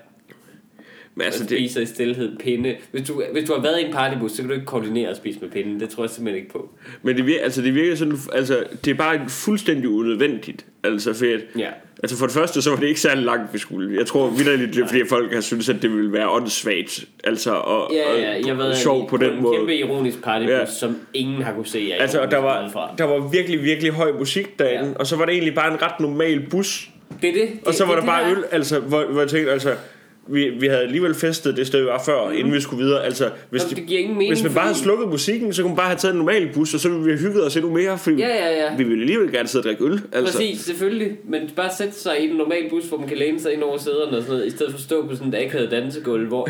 men 1.15 1.25
altså, 1.25 1.43
og 1.43 1.49
det, 1.49 1.58
spiser 1.58 1.82
i 1.82 1.86
stillhed 1.86 2.38
pinde. 2.38 2.75
Hvis 2.91 3.08
du, 3.08 3.23
hvis 3.34 3.43
du 3.43 3.54
har 3.54 3.62
været 3.62 3.80
i 3.80 3.86
en 3.86 3.93
partybus, 3.93 4.32
så 4.32 4.38
kan 4.38 4.47
du 4.47 4.54
ikke 4.54 4.65
koordinere 4.65 5.10
at 5.10 5.17
spise 5.17 5.39
med 5.41 5.49
pinden. 5.49 5.80
Det 5.80 5.89
tror 5.89 6.04
jeg 6.04 6.10
simpelthen 6.10 6.41
ikke 6.43 6.51
på. 6.54 6.69
men 7.04 7.17
det 7.17 7.25
virker, 7.25 7.43
altså, 7.43 7.62
det 7.62 7.75
virker 7.75 7.95
sådan... 7.95 8.17
Altså, 8.34 8.63
det 8.86 8.91
er 8.91 8.95
bare 8.95 9.19
fuldstændig 9.30 9.89
unødvendigt. 9.89 10.65
Altså, 10.84 11.13
fedt. 11.13 11.41
Ja. 11.58 11.69
Altså 12.04 12.17
for 12.17 12.25
det 12.25 12.34
første, 12.36 12.62
så 12.62 12.69
var 12.69 12.78
det 12.78 12.88
ikke 12.88 12.99
særlig 12.99 13.23
langt, 13.25 13.54
vi 13.54 13.60
skulle. 13.60 13.97
Jeg 13.97 14.06
tror 14.06 14.30
vidderligt, 14.30 14.73
det 14.75 14.84
er 14.84 14.88
fordi 14.88 15.01
folk 15.10 15.34
har 15.34 15.41
syntes, 15.41 15.69
at 15.69 15.75
det 15.82 15.91
ville 15.91 16.13
være 16.13 16.30
åndssvagt. 16.30 17.06
Altså, 17.23 17.51
og, 17.51 17.91
Ja, 17.93 18.19
ja, 18.21 18.32
jeg 18.45 18.51
og 18.51 18.58
ved, 18.58 18.75
sjov 18.75 19.10
på 19.10 19.17
den 19.17 19.34
en 19.34 19.41
måde. 19.41 19.58
kæmpe 19.58 19.75
ironisk 19.75 20.23
partybus, 20.23 20.49
Ja. 20.51 20.65
som 20.65 20.95
ingen 21.13 21.41
har 21.41 21.54
kunne 21.54 21.65
se. 21.65 21.91
Altså, 21.99 22.21
og 22.21 22.32
der 22.32 22.38
var, 22.38 22.93
der 22.97 23.04
var 23.04 23.28
virkelig, 23.30 23.63
virkelig 23.63 23.91
høj 23.91 24.12
musik 24.12 24.60
derinde, 24.60 24.89
Ja. 24.89 24.95
og 24.99 25.08
så 25.08 25.15
var 25.15 25.25
det 25.25 25.32
egentlig 25.34 25.56
bare 25.56 25.73
en 25.73 25.82
ret 25.82 25.99
normal 25.99 26.41
bus. 26.49 26.89
Det 27.21 27.30
er 27.30 27.34
det. 27.34 27.41
det 27.41 27.60
Og 27.67 27.73
så 27.73 27.86
var 27.86 27.93
det, 27.95 28.01
der 28.01 28.08
bare 28.08 28.30
det 28.30 28.38
øl, 28.38 28.43
altså, 28.51 28.80
hvor, 28.80 29.06
hvor 29.06 29.21
jeg 29.21 29.30
tænkte, 29.30 29.51
altså, 29.51 29.75
vi, 30.27 30.49
vi 30.49 30.67
havde 30.67 30.81
alligevel 30.81 31.13
festet 31.15 31.57
det 31.57 31.67
sted, 31.67 31.79
vi 31.79 31.85
var 31.85 32.03
før, 32.05 32.29
mm. 32.29 32.35
inden 32.38 32.53
vi 32.53 32.61
skulle 32.61 32.83
videre. 32.83 33.03
Altså, 33.03 33.29
hvis, 33.49 33.61
Jamen, 33.61 33.75
de, 33.75 33.81
det 33.81 33.88
giver 33.89 33.99
ingen 33.99 34.17
mening, 34.17 34.33
hvis 34.33 34.43
man 34.43 34.53
bare 34.53 34.63
havde 34.63 34.75
fordi- 34.75 34.83
slukket 34.83 35.07
musikken, 35.07 35.53
så 35.53 35.61
kunne 35.61 35.69
man 35.69 35.77
bare 35.77 35.88
have 35.88 35.97
taget 35.97 36.13
en 36.13 36.17
normal 36.19 36.49
bus, 36.53 36.73
og 36.73 36.79
så 36.79 36.89
ville 36.89 37.03
vi 37.05 37.11
have 37.11 37.19
hygget 37.19 37.45
os 37.45 37.55
endnu 37.55 37.71
mere, 37.73 37.97
fordi 37.97 38.17
Ja, 38.17 38.27
ja, 38.27 38.65
ja. 38.65 38.75
vi 38.77 38.83
ville 38.83 39.01
alligevel 39.01 39.31
gerne 39.31 39.47
sidde 39.47 39.61
og 39.61 39.65
drikke 39.65 39.83
øl. 39.85 40.01
Altså. 40.13 40.38
Præcis, 40.38 40.59
selvfølgelig. 40.59 41.17
Men 41.23 41.49
bare 41.55 41.69
sætte 41.77 41.93
sig 41.93 42.19
i 42.19 42.29
en 42.29 42.35
normal 42.35 42.69
bus, 42.69 42.83
hvor 42.85 42.97
man 42.97 43.07
kan 43.07 43.17
læne 43.17 43.39
sig 43.39 43.53
ind 43.53 43.63
over 43.63 43.77
sæderne 43.77 44.17
og 44.17 44.23
sådan 44.23 44.35
noget, 44.35 44.47
i 44.47 44.49
stedet 44.49 44.71
for 44.71 44.77
at 44.77 44.83
stå 44.83 45.07
på 45.07 45.15
sådan 45.15 45.33
et 45.33 45.38
akavet 45.38 45.71
dansegulv, 45.71 46.27
hvor... 46.27 46.49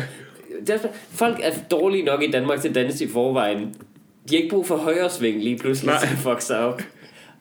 Folk 1.10 1.36
er 1.42 1.50
dårlige 1.70 2.04
nok 2.04 2.22
i 2.22 2.30
Danmark 2.30 2.60
til 2.60 2.68
at 2.68 2.74
danse 2.74 3.04
i 3.04 3.08
forvejen. 3.08 3.58
De 4.30 4.36
har 4.36 4.36
ikke 4.36 4.48
brug 4.50 4.66
for 4.66 4.76
højre 4.76 5.10
sving 5.10 5.42
lige 5.42 5.58
pludselig 5.58 5.86
Nej. 5.86 5.98
at 6.02 6.18
fuck 6.18 6.40
sig 6.40 6.58
op. 6.58 6.80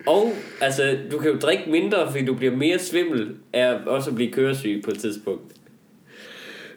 Og 0.07 0.31
altså, 0.61 0.97
du 1.11 1.17
kan 1.17 1.31
jo 1.31 1.37
drikke 1.37 1.63
mindre, 1.67 1.97
fordi 2.11 2.25
du 2.25 2.33
bliver 2.33 2.55
mere 2.55 2.79
svimmel 2.79 3.27
af 3.53 3.73
også 3.85 4.09
at 4.09 4.15
blive 4.15 4.31
køresyg 4.31 4.81
på 4.85 4.91
et 4.91 4.97
tidspunkt. 4.99 5.54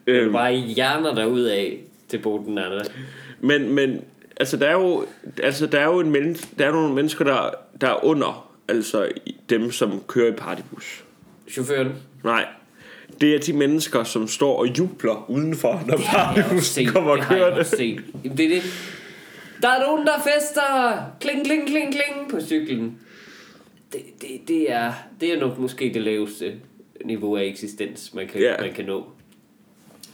Øhm, 0.09 0.33
bare 0.33 0.53
hjerner 0.55 1.14
dig 1.14 1.29
ud 1.29 1.40
af 1.40 1.79
til 2.09 2.18
Boden 2.18 2.59
Anna. 2.59 2.83
men, 3.40 3.73
men 3.73 4.01
altså, 4.37 4.57
der 4.57 4.66
er 4.66 4.73
jo, 4.73 5.07
altså, 5.42 5.66
der 5.66 5.79
er 5.81 5.85
jo 5.85 6.01
en 6.01 6.11
men, 6.11 6.35
der 6.59 6.66
er 6.66 6.73
nogle 6.73 6.94
mennesker, 6.94 7.25
der, 7.25 7.51
der 7.81 7.88
er 7.88 8.05
under 8.05 8.51
altså, 8.68 9.09
dem, 9.51 9.73
som 9.73 10.03
kører 10.07 10.29
i 10.33 10.37
partybus. 10.37 11.05
Chaufføren. 11.51 11.92
Nej, 12.25 12.47
det 13.21 13.35
er 13.35 13.38
de 13.38 13.53
mennesker, 13.53 14.05
som 14.05 14.29
står 14.29 14.57
og 14.59 14.79
jubler 14.79 15.31
udenfor, 15.31 15.83
når 15.87 15.97
Det 15.97 16.05
partybussen 16.05 16.87
kommer 16.87 17.12
Det 17.12 17.18
jeg 17.21 17.29
kørende. 17.29 17.59
også 17.61 17.77
set. 17.77 18.01
Jamen, 18.25 18.38
det 18.38 18.44
er 18.47 18.49
det. 18.51 18.62
Der 19.62 19.68
er 19.68 19.87
nogen, 19.87 20.07
der 20.07 20.12
fester! 20.37 21.03
Kling, 21.21 21.44
kling, 21.44 21.66
kling, 21.68 21.92
kling 21.92 22.31
på 22.31 22.40
cyklen. 22.40 22.99
Det, 23.92 24.01
det, 24.21 24.29
det, 24.49 24.73
er, 24.73 24.92
det 25.21 25.33
er 25.35 25.40
nok 25.40 25.59
måske 25.59 25.90
det 25.94 26.03
laveste 26.03 26.53
niveau 27.05 27.37
af 27.37 27.44
eksistens, 27.44 28.14
man 28.14 28.27
kan, 28.29 28.40
Ja. 28.40 28.55
man 28.61 28.73
kan 28.73 28.85
nå. 28.85 29.07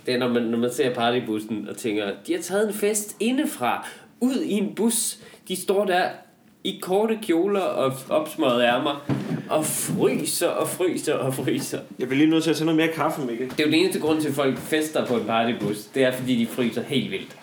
Det 0.07 0.15
er, 0.15 0.19
når 0.19 0.29
man, 0.29 0.43
når 0.43 0.59
man 0.59 0.73
ser 0.73 0.95
partybussen 0.95 1.69
og 1.69 1.77
tænker, 1.77 2.13
de 2.27 2.35
har 2.35 2.43
taget 2.43 2.69
en 2.69 2.75
fest 2.75 3.17
indefra, 3.21 3.89
ud 4.21 4.41
i 4.41 4.53
en 4.53 4.75
bus. 4.75 5.19
De 5.49 5.57
står 5.57 5.85
der 5.85 6.09
i 6.65 6.79
korte 6.83 7.19
kjoler 7.23 7.61
og 7.61 7.93
opsmøgede 8.09 8.65
ærmer, 8.65 9.07
og 9.51 9.65
fryser 9.65 10.49
og 10.49 10.69
fryser 10.69 11.15
og 11.15 11.35
fryser. 11.35 11.81
Jeg 11.99 12.09
bliver 12.09 12.19
lige 12.19 12.31
nødt 12.31 12.45
til 12.45 12.51
at 12.51 12.57
tage 12.57 12.67
noget 12.67 12.77
mere 12.77 12.93
kaffe, 12.93 13.27
Mikkel. 13.27 13.51
Det 13.51 13.61
er 13.61 13.65
jo 13.65 13.71
den 13.71 13.81
eneste 13.81 14.01
grund 14.01 14.21
til, 14.21 14.29
at 14.29 14.35
folk 14.35 14.59
fester 14.59 15.07
på 15.07 15.17
en 15.17 15.25
partybus. 15.25 15.85
Det 15.85 16.03
er, 16.03 16.13
fordi 16.13 16.37
de 16.37 16.47
fryser 16.47 16.83
helt 16.83 17.11
vildt. 17.11 17.37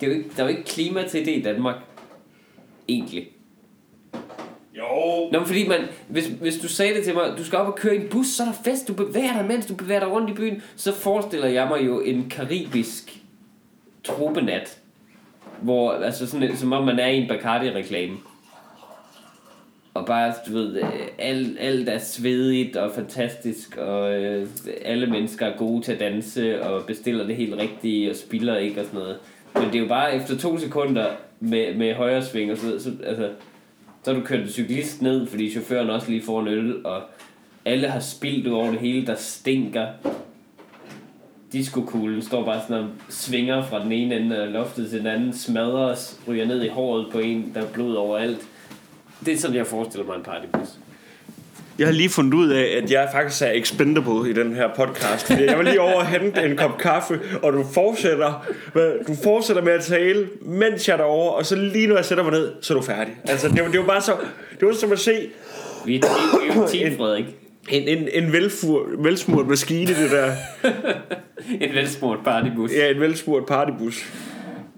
Det 0.00 0.06
er 0.06 0.10
jo 0.10 0.18
ikke, 0.18 0.30
der 0.36 0.44
er 0.44 0.48
jo 0.48 0.56
ikke 0.56 0.64
klima 0.64 1.08
til 1.08 1.26
det 1.26 1.36
i 1.36 1.42
Danmark. 1.42 1.76
Egentlig. 2.88 3.28
Jo. 4.78 5.28
Nå, 5.32 5.38
men 5.38 5.46
fordi 5.46 5.68
man, 5.68 5.80
hvis, 6.08 6.26
hvis 6.26 6.58
du 6.58 6.68
sagde 6.68 6.94
det 6.94 7.04
til 7.04 7.14
mig, 7.14 7.34
du 7.38 7.44
skal 7.44 7.58
op 7.58 7.66
og 7.66 7.74
køre 7.74 7.96
i 7.96 8.00
en 8.00 8.08
bus, 8.08 8.26
så 8.26 8.42
er 8.42 8.46
der 8.46 8.54
fest, 8.64 8.88
du 8.88 8.94
bevæger 8.94 9.32
dig, 9.32 9.44
mens 9.48 9.66
du 9.66 9.74
bevæger 9.74 10.00
dig 10.00 10.10
rundt 10.10 10.30
i 10.30 10.32
byen, 10.32 10.62
så 10.76 10.94
forestiller 10.94 11.48
jeg 11.48 11.68
mig 11.68 11.86
jo 11.86 12.00
en 12.00 12.30
karibisk 12.30 13.18
truppenat. 14.04 14.78
Hvor, 15.60 15.92
altså 15.92 16.26
sådan, 16.26 16.56
som 16.56 16.72
om 16.72 16.84
man 16.84 16.98
er 16.98 17.06
i 17.06 17.16
en 17.16 17.28
Bacardi-reklame. 17.28 18.16
Og 19.94 20.06
bare, 20.06 20.34
du 20.48 20.52
ved, 20.52 20.82
alt, 21.18 21.56
alt 21.60 21.88
er 21.88 21.98
svedigt 21.98 22.76
og 22.76 22.92
fantastisk, 22.94 23.76
og 23.76 24.22
øh, 24.22 24.48
alle 24.84 25.06
mennesker 25.06 25.46
er 25.46 25.56
gode 25.56 25.82
til 25.82 25.92
at 25.92 26.00
danse, 26.00 26.62
og 26.62 26.84
bestiller 26.86 27.26
det 27.26 27.36
helt 27.36 27.56
rigtige, 27.56 28.10
og 28.10 28.16
spiller 28.16 28.56
ikke 28.56 28.80
og 28.80 28.86
sådan 28.86 29.00
noget. 29.00 29.18
Men 29.54 29.64
det 29.64 29.74
er 29.74 29.78
jo 29.78 29.88
bare 29.88 30.16
efter 30.16 30.38
to 30.38 30.58
sekunder 30.58 31.06
med, 31.40 31.74
med 31.74 31.94
højre 31.94 32.22
sving 32.22 32.52
og 32.52 32.58
så, 32.58 32.82
så 32.82 32.90
altså, 33.04 33.30
så 34.04 34.12
har 34.12 34.20
du 34.20 34.26
kørt 34.26 34.40
en 34.40 34.48
cyklist 34.48 35.02
ned, 35.02 35.26
fordi 35.26 35.50
chaufføren 35.50 35.90
også 35.90 36.10
lige 36.10 36.22
får 36.22 36.40
en 36.40 36.48
øl, 36.48 36.86
og 36.86 37.02
alle 37.64 37.88
har 37.88 38.00
spildt 38.00 38.46
ud 38.46 38.52
over 38.52 38.70
det 38.70 38.80
hele, 38.80 39.06
der 39.06 39.14
stinker. 39.14 39.86
Diskokuglen 41.52 42.22
står 42.22 42.44
bare 42.44 42.60
sådan 42.68 42.84
og 42.84 42.90
svinger 43.08 43.62
fra 43.62 43.84
den 43.84 43.92
ene 43.92 44.16
ende 44.16 44.36
af 44.36 44.52
loftet 44.52 44.90
til 44.90 44.98
den 44.98 45.06
anden, 45.06 45.32
smadres, 45.32 46.20
ryger 46.28 46.46
ned 46.46 46.62
i 46.62 46.68
håret 46.68 47.06
på 47.12 47.18
en, 47.18 47.52
der 47.54 47.62
er 47.62 47.72
blod 47.72 47.94
overalt. 47.94 48.48
Det 49.24 49.34
er 49.34 49.38
sådan, 49.38 49.56
jeg 49.56 49.66
forestiller 49.66 50.06
mig 50.06 50.16
en 50.16 50.22
partybus. 50.22 50.78
Jeg 51.78 51.86
har 51.86 51.92
lige 51.92 52.08
fundet 52.08 52.34
ud 52.34 52.48
af, 52.48 52.80
at 52.82 52.90
jeg 52.90 53.08
faktisk 53.12 53.42
er 53.42 53.50
expendable 53.50 54.30
i 54.30 54.32
den 54.32 54.54
her 54.54 54.68
podcast. 54.76 55.26
Fordi 55.26 55.44
jeg 55.44 55.56
var 55.56 55.62
lige 55.62 55.80
over 55.80 55.92
og 55.94 56.06
hente 56.06 56.42
en 56.42 56.56
kop 56.56 56.78
kaffe, 56.78 57.20
og 57.42 57.52
du 57.52 57.64
fortsætter, 57.74 58.46
du 59.08 59.14
fortsætter 59.22 59.62
med 59.62 59.72
at 59.72 59.84
tale, 59.84 60.28
mens 60.40 60.88
jeg 60.88 60.94
er 60.94 60.98
derovre, 60.98 61.34
og 61.34 61.46
så 61.46 61.56
lige 61.56 61.86
når 61.86 61.96
jeg 61.96 62.04
sætter 62.04 62.24
mig 62.24 62.32
ned, 62.32 62.52
så 62.60 62.74
er 62.74 62.78
du 62.78 62.84
færdig. 62.84 63.14
Altså, 63.24 63.48
det 63.48 63.62
var, 63.62 63.70
det 63.70 63.80
var 63.80 63.86
bare 63.86 64.00
så, 64.00 64.16
det 64.60 64.68
var 64.68 64.74
som 64.74 64.92
at 64.92 64.98
se 64.98 65.28
Vi 65.86 65.94
er 65.94 65.98
et 65.98 66.70
team 66.70 66.96
Frederik. 66.96 67.24
en, 67.68 67.88
en, 67.98 68.08
en 68.12 68.32
velfur, 68.32 68.88
velsmurt 68.98 69.46
maskine, 69.46 69.86
det 69.86 70.10
der. 70.10 70.32
En 71.60 71.74
velsmurt 71.74 72.18
partybus. 72.24 72.70
Ja, 72.72 72.90
en 72.90 73.00
velsmurt 73.00 73.46
partybus. 73.46 74.12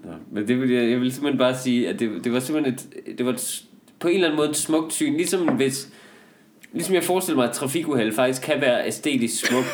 Nå, 0.03 0.11
men 0.31 0.47
det 0.47 0.61
vil 0.61 0.71
jeg, 0.71 0.89
jeg 0.89 0.99
vil 1.01 1.11
simpelthen 1.13 1.37
bare 1.37 1.55
sige, 1.57 1.89
at 1.89 1.99
det, 1.99 2.09
det 2.23 2.31
var 2.33 2.39
simpelthen 2.39 2.73
et, 2.73 3.17
det 3.17 3.25
var 3.25 3.31
et, 3.31 3.61
på 3.99 4.07
en 4.07 4.13
eller 4.13 4.27
anden 4.27 4.37
måde 4.37 4.49
et 4.49 4.55
smukt 4.55 4.93
syn. 4.93 5.17
Ligesom 5.17 5.47
hvis, 5.47 5.87
ligesom 6.73 6.95
jeg 6.95 7.03
forestiller 7.03 7.35
mig, 7.35 7.49
at 7.49 7.55
trafikuheld 7.55 8.13
faktisk 8.13 8.41
kan 8.41 8.61
være 8.61 8.87
æstetisk 8.87 9.45
smukt. 9.45 9.67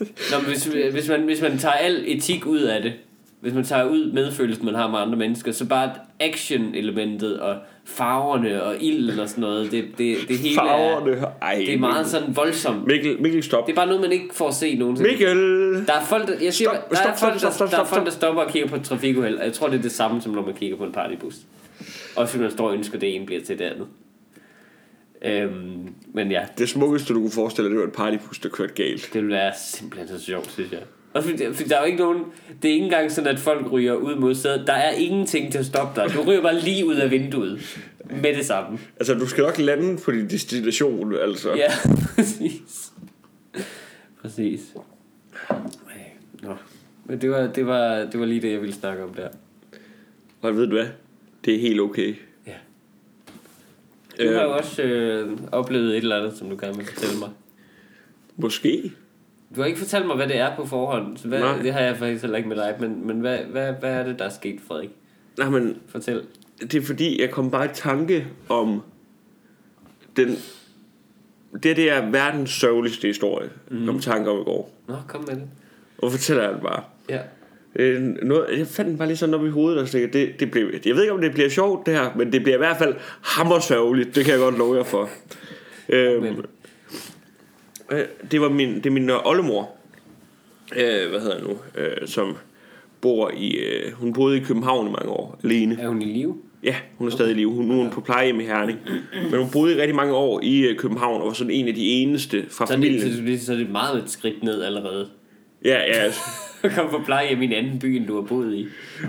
Nå, 0.00 0.38
men 0.38 0.46
hvis, 0.46 0.64
hvis, 0.92 1.08
man, 1.08 1.20
hvis 1.22 1.42
man 1.42 1.58
tager 1.58 1.74
al 1.74 2.04
etik 2.06 2.46
ud 2.46 2.60
af 2.60 2.82
det, 2.82 2.92
hvis 3.40 3.54
man 3.54 3.64
tager 3.64 3.84
ud 3.84 4.12
medfølelsen, 4.12 4.64
man 4.64 4.74
har 4.74 4.88
med 4.88 4.98
andre 4.98 5.16
mennesker, 5.16 5.52
så 5.52 5.66
bare 5.66 5.90
action-elementet 6.20 7.40
og 7.40 7.56
farverne 7.84 8.62
og 8.62 8.76
ilden 8.80 9.18
og 9.18 9.28
sådan 9.28 9.42
noget, 9.42 9.72
det, 9.72 9.84
det, 9.98 10.16
det 10.28 10.38
hele 10.38 10.54
er, 10.54 10.64
Farverne. 10.64 11.26
Ej, 11.42 11.54
det 11.54 11.74
er 11.74 11.78
meget 11.78 12.06
sådan 12.06 12.36
voldsomt. 12.36 12.86
Mikkel, 12.86 13.22
Mikkel, 13.22 13.42
stop. 13.42 13.66
Det 13.66 13.72
er 13.72 13.76
bare 13.76 13.86
noget, 13.86 14.00
man 14.00 14.12
ikke 14.12 14.28
får 14.32 14.50
se 14.50 14.74
nogensinde. 14.74 15.10
Mikkel! 15.10 15.86
Der 15.86 15.92
er 15.92 16.04
folk, 16.04 16.28
der, 16.28 16.34
jeg 16.42 16.54
siger, 16.54 16.70
Stop, 16.70 16.90
der, 16.90 16.96
stop, 16.96 17.12
er 17.12 17.16
folk, 17.16 17.38
stop, 17.38 17.52
stop, 17.52 17.70
der, 17.70 17.76
der 17.76 17.82
er 17.82 17.86
folk, 17.86 18.04
der 18.04 18.12
stopper 18.12 18.42
og 18.42 18.50
kigger 18.50 18.68
på 18.68 18.76
et 18.76 18.82
trafikuheld. 18.82 19.38
og 19.38 19.44
Jeg 19.44 19.52
tror, 19.52 19.68
det 19.68 19.78
er 19.78 19.82
det 19.82 19.92
samme, 19.92 20.22
som 20.22 20.32
når 20.32 20.42
man 20.46 20.54
kigger 20.54 20.76
på 20.76 20.84
en 20.84 20.92
partybus. 20.92 21.34
Også 22.16 22.34
hvis 22.34 22.42
man 22.42 22.50
står 22.50 22.68
og 22.68 22.74
ønsker, 22.74 22.94
at 22.94 23.00
det 23.00 23.14
ene 23.16 23.26
bliver 23.26 23.40
til 23.42 23.58
det 23.58 23.64
andet. 23.64 23.86
Øhm, 25.24 25.94
men 26.14 26.30
ja, 26.30 26.46
Det 26.58 26.68
smukkeste, 26.68 27.14
du 27.14 27.20
kunne 27.20 27.30
forestille 27.30 27.68
dig, 27.68 27.74
det 27.74 27.80
var 27.80 27.86
et 27.86 27.92
partybus, 27.92 28.38
der 28.38 28.48
kørte 28.48 28.74
galt. 28.74 29.10
det 29.12 29.22
vil 29.22 29.30
være 29.30 29.52
simpelthen 29.58 30.18
så 30.18 30.24
sjovt, 30.24 30.50
synes 30.52 30.72
jeg. 30.72 30.80
Og 31.12 31.24
fordi, 31.24 31.44
fordi 31.54 31.68
der 31.68 31.76
er 31.76 31.80
jo 31.80 31.86
ikke 31.86 31.98
nogen... 31.98 32.24
Det 32.62 32.68
er 32.68 32.72
ikke 32.72 32.84
engang 32.84 33.12
sådan, 33.12 33.34
at 33.34 33.40
folk 33.40 33.72
ryger 33.72 33.94
ud 33.94 34.16
mod 34.16 34.34
sædet. 34.34 34.66
Der 34.66 34.72
er 34.72 34.90
ingenting 34.90 35.52
til 35.52 35.58
at 35.58 35.66
stoppe 35.66 36.00
dig. 36.00 36.14
Du 36.14 36.22
ryger 36.22 36.42
bare 36.42 36.60
lige 36.60 36.86
ud 36.86 36.94
af 36.94 37.10
vinduet. 37.10 37.80
Med 38.22 38.34
det 38.36 38.46
samme. 38.46 38.78
Altså, 38.96 39.14
du 39.14 39.26
skal 39.26 39.44
nok 39.44 39.58
lande 39.58 39.98
på 40.04 40.10
din 40.10 40.30
destination, 40.30 41.14
altså. 41.14 41.54
Ja, 41.54 41.70
præcis. 42.16 42.92
Præcis. 44.22 44.60
Nå. 46.42 46.54
Men 47.04 47.20
det 47.20 47.30
var, 47.30 47.46
det, 47.46 47.66
var, 47.66 47.94
det 48.12 48.20
var 48.20 48.26
lige 48.26 48.40
det, 48.40 48.52
jeg 48.52 48.60
ville 48.60 48.74
snakke 48.74 49.04
om 49.04 49.14
der. 49.14 49.28
Og 50.42 50.56
ved 50.56 50.66
du 50.66 50.72
hvad? 50.76 50.86
Det 51.44 51.54
er 51.54 51.58
helt 51.60 51.80
okay. 51.80 52.14
Du 54.20 54.32
har 54.34 54.42
jo 54.42 54.48
Øh, 54.50 54.56
også 54.56 54.82
øh, 54.82 55.38
oplevet 55.52 55.90
et 55.90 55.96
eller 55.96 56.16
andet, 56.18 56.38
som 56.38 56.50
du 56.50 56.56
gerne 56.60 56.76
vil 56.76 56.86
fortælle 56.86 57.18
mig. 57.18 57.28
måske. 58.36 58.92
Du 59.56 59.60
har 59.60 59.66
ikke 59.66 59.78
fortalt 59.78 60.06
mig, 60.06 60.16
hvad 60.16 60.28
det 60.28 60.36
er 60.36 60.56
på 60.56 60.66
forhånd. 60.66 61.16
Så 61.16 61.28
hvad, 61.28 61.40
Nej. 61.40 61.62
det 61.62 61.72
har 61.72 61.80
jeg 61.80 61.96
faktisk 61.96 62.22
heller 62.22 62.36
ikke 62.36 62.48
med 62.48 62.56
dig. 62.56 62.76
Men, 62.80 63.06
men 63.06 63.20
hvad, 63.20 63.38
hvad, 63.38 63.72
hvad 63.80 63.90
er 63.92 64.02
det, 64.04 64.18
der 64.18 64.24
er 64.24 64.28
sket, 64.30 64.60
Frederik? 64.68 64.90
Nej, 65.38 65.48
men 65.48 65.76
Fortæl. 65.88 66.22
det 66.60 66.74
er 66.74 66.82
fordi, 66.82 67.20
jeg 67.20 67.30
kom 67.30 67.50
bare 67.50 67.64
i 67.64 67.68
tanke 67.74 68.26
om 68.48 68.82
den... 70.16 70.28
Det, 71.52 71.76
det 71.76 71.90
er 71.90 72.10
verdens 72.10 72.50
sørgeligste 72.50 73.06
historie, 73.08 73.50
mm. 73.70 73.88
om 73.88 73.98
tanke 73.98 74.30
om 74.30 74.40
i 74.40 74.44
går. 74.44 74.72
Nå, 74.88 74.94
kom 75.08 75.20
med 75.28 75.34
det. 75.36 75.48
Og 75.98 76.10
fortæller 76.12 76.42
jeg 76.42 76.52
det 76.52 76.62
bare. 76.62 76.82
Ja. 77.08 77.20
Øh, 77.76 78.02
noget, 78.02 78.58
jeg 78.58 78.66
fandt 78.66 78.88
den 78.90 78.98
bare 78.98 79.08
lige 79.08 79.16
sådan 79.16 79.34
op 79.34 79.46
i 79.46 79.50
hovedet 79.50 79.80
og 79.80 79.86
så 79.86 79.92
tænkte, 79.92 80.18
det, 80.18 80.40
det 80.40 80.50
blev, 80.50 80.70
jeg 80.86 80.94
ved 80.94 81.02
ikke 81.02 81.12
om 81.12 81.20
det 81.20 81.32
bliver 81.32 81.48
sjovt 81.48 81.86
det 81.86 81.94
her 81.94 82.10
Men 82.16 82.32
det 82.32 82.42
bliver 82.42 82.56
i 82.56 82.58
hvert 82.58 82.76
fald 82.78 82.94
hammersørgeligt 83.22 84.14
Det 84.14 84.24
kan 84.24 84.32
jeg 84.32 84.40
godt 84.40 84.58
love 84.58 84.76
jer 84.76 84.82
for 84.82 85.10
øhm, 85.88 86.24
øh, 87.92 88.04
Det 88.30 88.40
var 88.40 88.48
min, 88.48 88.74
det 88.74 88.86
er 88.86 88.90
min 88.90 89.10
øh, 89.10 89.26
oldemor 89.26 89.70
øh, 90.76 91.10
Hvad 91.10 91.20
hedder 91.20 91.38
det 91.38 91.48
nu 91.48 91.58
øh, 91.82 92.08
Som 92.08 92.36
bor 93.00 93.30
i 93.36 93.56
øh, 93.56 93.92
Hun 93.92 94.12
boede 94.12 94.36
i 94.36 94.40
København 94.40 94.86
i 94.88 94.90
mange 94.90 95.08
år 95.08 95.40
Alene 95.44 95.78
Er 95.80 95.88
hun 95.88 96.02
i 96.02 96.04
live? 96.04 96.36
Ja, 96.62 96.74
hun 96.98 97.06
er 97.06 97.10
stadig 97.12 97.30
i 97.30 97.34
live. 97.34 97.50
Hun, 97.52 97.64
nu 97.64 97.72
er 97.78 97.82
hun 97.82 97.90
på 97.90 98.00
plejehjem 98.00 98.40
i 98.40 98.44
Herning. 98.44 98.78
Men 99.30 99.40
hun 99.40 99.50
boede 99.52 99.76
i 99.76 99.80
rigtig 99.80 99.94
mange 99.94 100.14
år 100.14 100.40
i 100.42 100.60
øh, 100.60 100.76
København, 100.76 101.20
og 101.20 101.26
var 101.26 101.32
sådan 101.32 101.50
en 101.50 101.68
af 101.68 101.74
de 101.74 101.86
eneste 101.86 102.44
fra 102.50 102.66
Så 102.66 102.72
er, 102.72 102.76
det, 102.76 103.00
familien. 103.02 103.38
så, 103.38 103.46
så 103.46 103.52
er 103.52 103.56
det 103.56 103.70
meget 103.70 104.02
et 104.02 104.10
skridt 104.10 104.42
ned 104.42 104.62
allerede. 104.62 105.08
Ja, 105.64 105.70
ja, 105.70 105.78
altså, 105.84 106.20
komme 106.76 106.90
på 106.90 107.02
plejehjem 107.04 107.42
i 107.42 107.44
en 107.44 107.52
anden 107.52 107.78
by, 107.78 107.86
end 107.86 108.06
du 108.06 108.14
har 108.14 108.22
boet 108.22 108.54
i. 108.54 108.68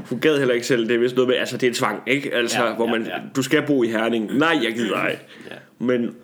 hun 0.10 0.20
gad 0.20 0.38
heller 0.38 0.54
ikke 0.54 0.68
selv. 0.68 0.88
Det 0.88 0.96
er 0.96 1.00
vist 1.00 1.16
noget 1.16 1.28
med, 1.28 1.36
altså 1.36 1.58
det 1.58 1.70
er 1.70 1.74
tvang, 1.74 2.02
ikke? 2.08 2.34
Altså, 2.34 2.66
Ja, 2.66 2.76
hvor 2.76 2.86
ja, 2.86 2.92
man, 2.92 3.06
ja. 3.06 3.18
du 3.36 3.42
skal 3.44 3.64
bo 3.68 3.84
i 3.84 3.88
Herning. 3.88 4.38
Nej, 4.38 4.60
jeg 4.64 4.74
gider 4.74 4.96
ej. 4.96 5.20
Ja. 5.50 5.56
Men 5.80 6.16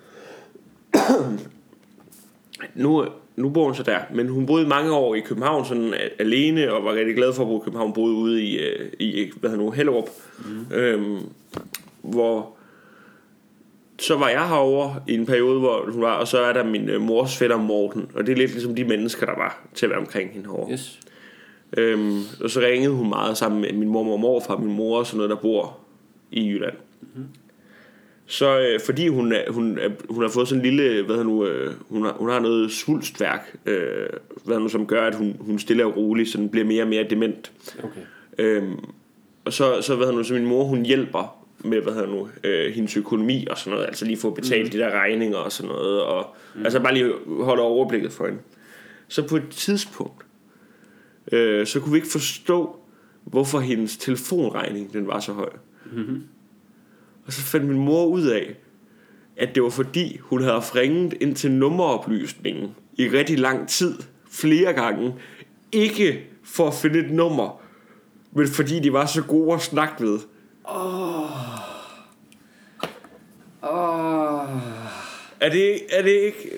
nu, 2.75 3.05
nu 3.35 3.49
bor 3.49 3.65
hun 3.65 3.75
så 3.75 3.83
der. 3.83 3.99
Men 4.13 4.27
hun 4.27 4.45
boede 4.45 4.67
mange 4.67 4.91
år 4.91 5.15
i 5.15 5.19
København 5.19 5.65
sådan 5.65 5.93
alene, 6.19 6.73
og 6.73 6.83
var 6.83 6.93
rigtig 6.93 7.15
glad 7.15 7.33
for 7.33 7.43
at 7.43 7.47
bo 7.47 7.61
i 7.61 7.63
København. 7.63 7.93
Boede 7.93 8.13
ude 8.15 8.43
i, 8.43 8.57
øh, 8.57 8.89
i 8.99 9.31
hvad 9.39 9.49
hedder 9.49 9.63
nu, 9.63 9.71
Hellerup. 9.71 10.09
Mm. 10.45 10.75
Øhm, 10.75 11.19
hvor 12.01 12.57
så 13.99 14.15
var 14.15 14.29
jeg 14.29 14.47
herovre 14.47 14.95
i 15.07 15.13
en 15.13 15.25
periode, 15.25 15.59
hvor 15.59 15.91
hun 15.91 16.01
var, 16.01 16.13
og 16.13 16.27
så 16.27 16.39
er 16.39 16.53
der 16.53 16.63
min 16.63 16.89
øh, 16.89 17.01
mors 17.01 17.37
fætter 17.37 17.57
Morten, 17.57 18.07
og 18.15 18.25
det 18.25 18.31
er 18.31 18.37
lidt 18.37 18.51
ligesom 18.51 18.75
de 18.75 18.83
mennesker, 18.83 19.25
der 19.25 19.35
var 19.35 19.61
til 19.75 19.85
at 19.85 19.89
være 19.89 19.99
omkring 19.99 20.31
hende 20.33 20.47
herovre. 20.47 20.71
Yes. 20.71 20.99
Øhm, 21.77 22.21
og 22.43 22.49
så 22.49 22.59
ringede 22.59 22.93
hun 22.93 23.09
meget 23.09 23.37
sammen 23.37 23.61
med 23.61 23.73
min 23.73 23.89
mormor 23.89 24.13
og 24.13 24.19
morfar, 24.19 24.57
min 24.57 24.75
mor 24.75 24.99
og 24.99 25.05
sådan 25.05 25.17
noget, 25.17 25.29
der 25.29 25.35
bor 25.35 25.77
i 26.31 26.47
Jylland. 26.49 26.75
Mm-hmm. 27.01 27.25
Så 28.25 28.59
øh, 28.59 28.79
fordi 28.85 29.07
hun, 29.07 29.33
hun, 29.49 29.79
hun 30.09 30.23
har 30.23 30.29
fået 30.29 30.47
sådan 30.47 30.65
en 30.65 30.75
lille, 30.75 31.05
hvad 31.05 31.23
nu, 31.23 31.45
øh, 31.45 31.73
hun, 31.89 32.03
har, 32.03 32.13
hun 32.13 32.29
har 32.29 32.39
noget 32.39 32.71
svulstværk, 32.71 33.55
øh, 33.65 34.09
hvad 34.43 34.59
nu, 34.59 34.69
som 34.69 34.87
gør, 34.87 35.07
at 35.07 35.15
hun, 35.15 35.35
hun 35.39 35.59
stille 35.59 35.85
og 35.85 35.97
roligt 35.97 36.29
sådan 36.29 36.49
bliver 36.49 36.65
mere 36.65 36.83
og 36.83 36.89
mere 36.89 37.03
dement. 37.09 37.51
Okay. 37.83 38.01
Øhm, 38.37 38.79
og 39.45 39.53
så, 39.53 39.81
så, 39.81 39.95
hvad 39.95 40.11
nu, 40.11 40.23
så 40.23 40.33
min 40.33 40.45
mor, 40.45 40.63
hun 40.63 40.85
hjælper 40.85 41.45
med, 41.59 41.81
hvad 41.81 41.93
hedder 41.93 42.07
nu, 42.07 42.29
øh, 42.43 42.73
hendes 42.73 42.97
økonomi 42.97 43.47
og 43.49 43.57
sådan 43.57 43.71
noget, 43.71 43.87
altså 43.87 44.05
lige 44.05 44.17
få 44.17 44.29
betalt 44.29 44.63
mm. 44.63 44.69
de 44.69 44.77
der 44.77 44.91
regninger 44.91 45.37
og 45.37 45.51
sådan 45.51 45.71
noget, 45.71 46.01
og 46.01 46.35
mm. 46.55 46.63
altså 46.63 46.79
bare 46.79 46.93
lige 46.93 47.11
holde 47.39 47.63
overblikket 47.63 48.11
for 48.11 48.25
hende. 48.25 48.39
Så 49.07 49.27
på 49.27 49.35
et 49.35 49.49
tidspunkt, 49.49 50.26
øh, 51.31 51.67
så 51.67 51.79
kunne 51.79 51.91
vi 51.91 51.97
ikke 51.97 52.11
forstå, 52.11 52.79
hvorfor 53.23 53.59
hendes 53.59 53.97
telefonregning, 53.97 54.93
den 54.93 55.07
var 55.07 55.19
så 55.19 55.33
høj. 55.33 55.49
Mm-hmm. 55.91 56.23
Og 57.25 57.33
så 57.33 57.41
fandt 57.41 57.67
min 57.67 57.79
mor 57.79 58.05
ud 58.05 58.25
af, 58.25 58.55
at 59.37 59.55
det 59.55 59.63
var 59.63 59.69
fordi, 59.69 60.17
hun 60.21 60.41
havde 60.41 60.59
ringet 60.59 61.13
ind 61.21 61.35
til 61.35 61.51
nummeroplysningen 61.51 62.75
i 62.93 63.09
rigtig 63.09 63.39
lang 63.39 63.69
tid, 63.69 63.95
flere 64.31 64.73
gange, 64.73 65.15
ikke 65.71 66.27
for 66.43 66.67
at 66.67 66.73
finde 66.73 66.99
et 66.99 67.11
nummer, 67.11 67.61
men 68.31 68.47
fordi 68.47 68.79
de 68.79 68.93
var 68.93 69.05
så 69.05 69.23
gode 69.23 69.53
at 69.53 69.61
snakke 69.61 70.03
med. 70.03 70.19
Åh. 70.69 71.57
Er 75.39 75.49
det, 75.49 75.81
er 75.89 76.01
det 76.01 76.11
ikke... 76.11 76.49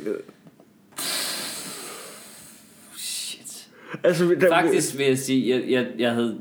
Shit. 2.97 3.69
Altså, 4.03 4.25
der, 4.41 4.49
Faktisk 4.49 4.97
vil 4.97 5.05
jeg 5.05 5.17
sige, 5.17 5.49
jeg, 5.55 5.63
jeg, 5.69 5.85
jeg 5.99 6.11
havde... 6.11 6.37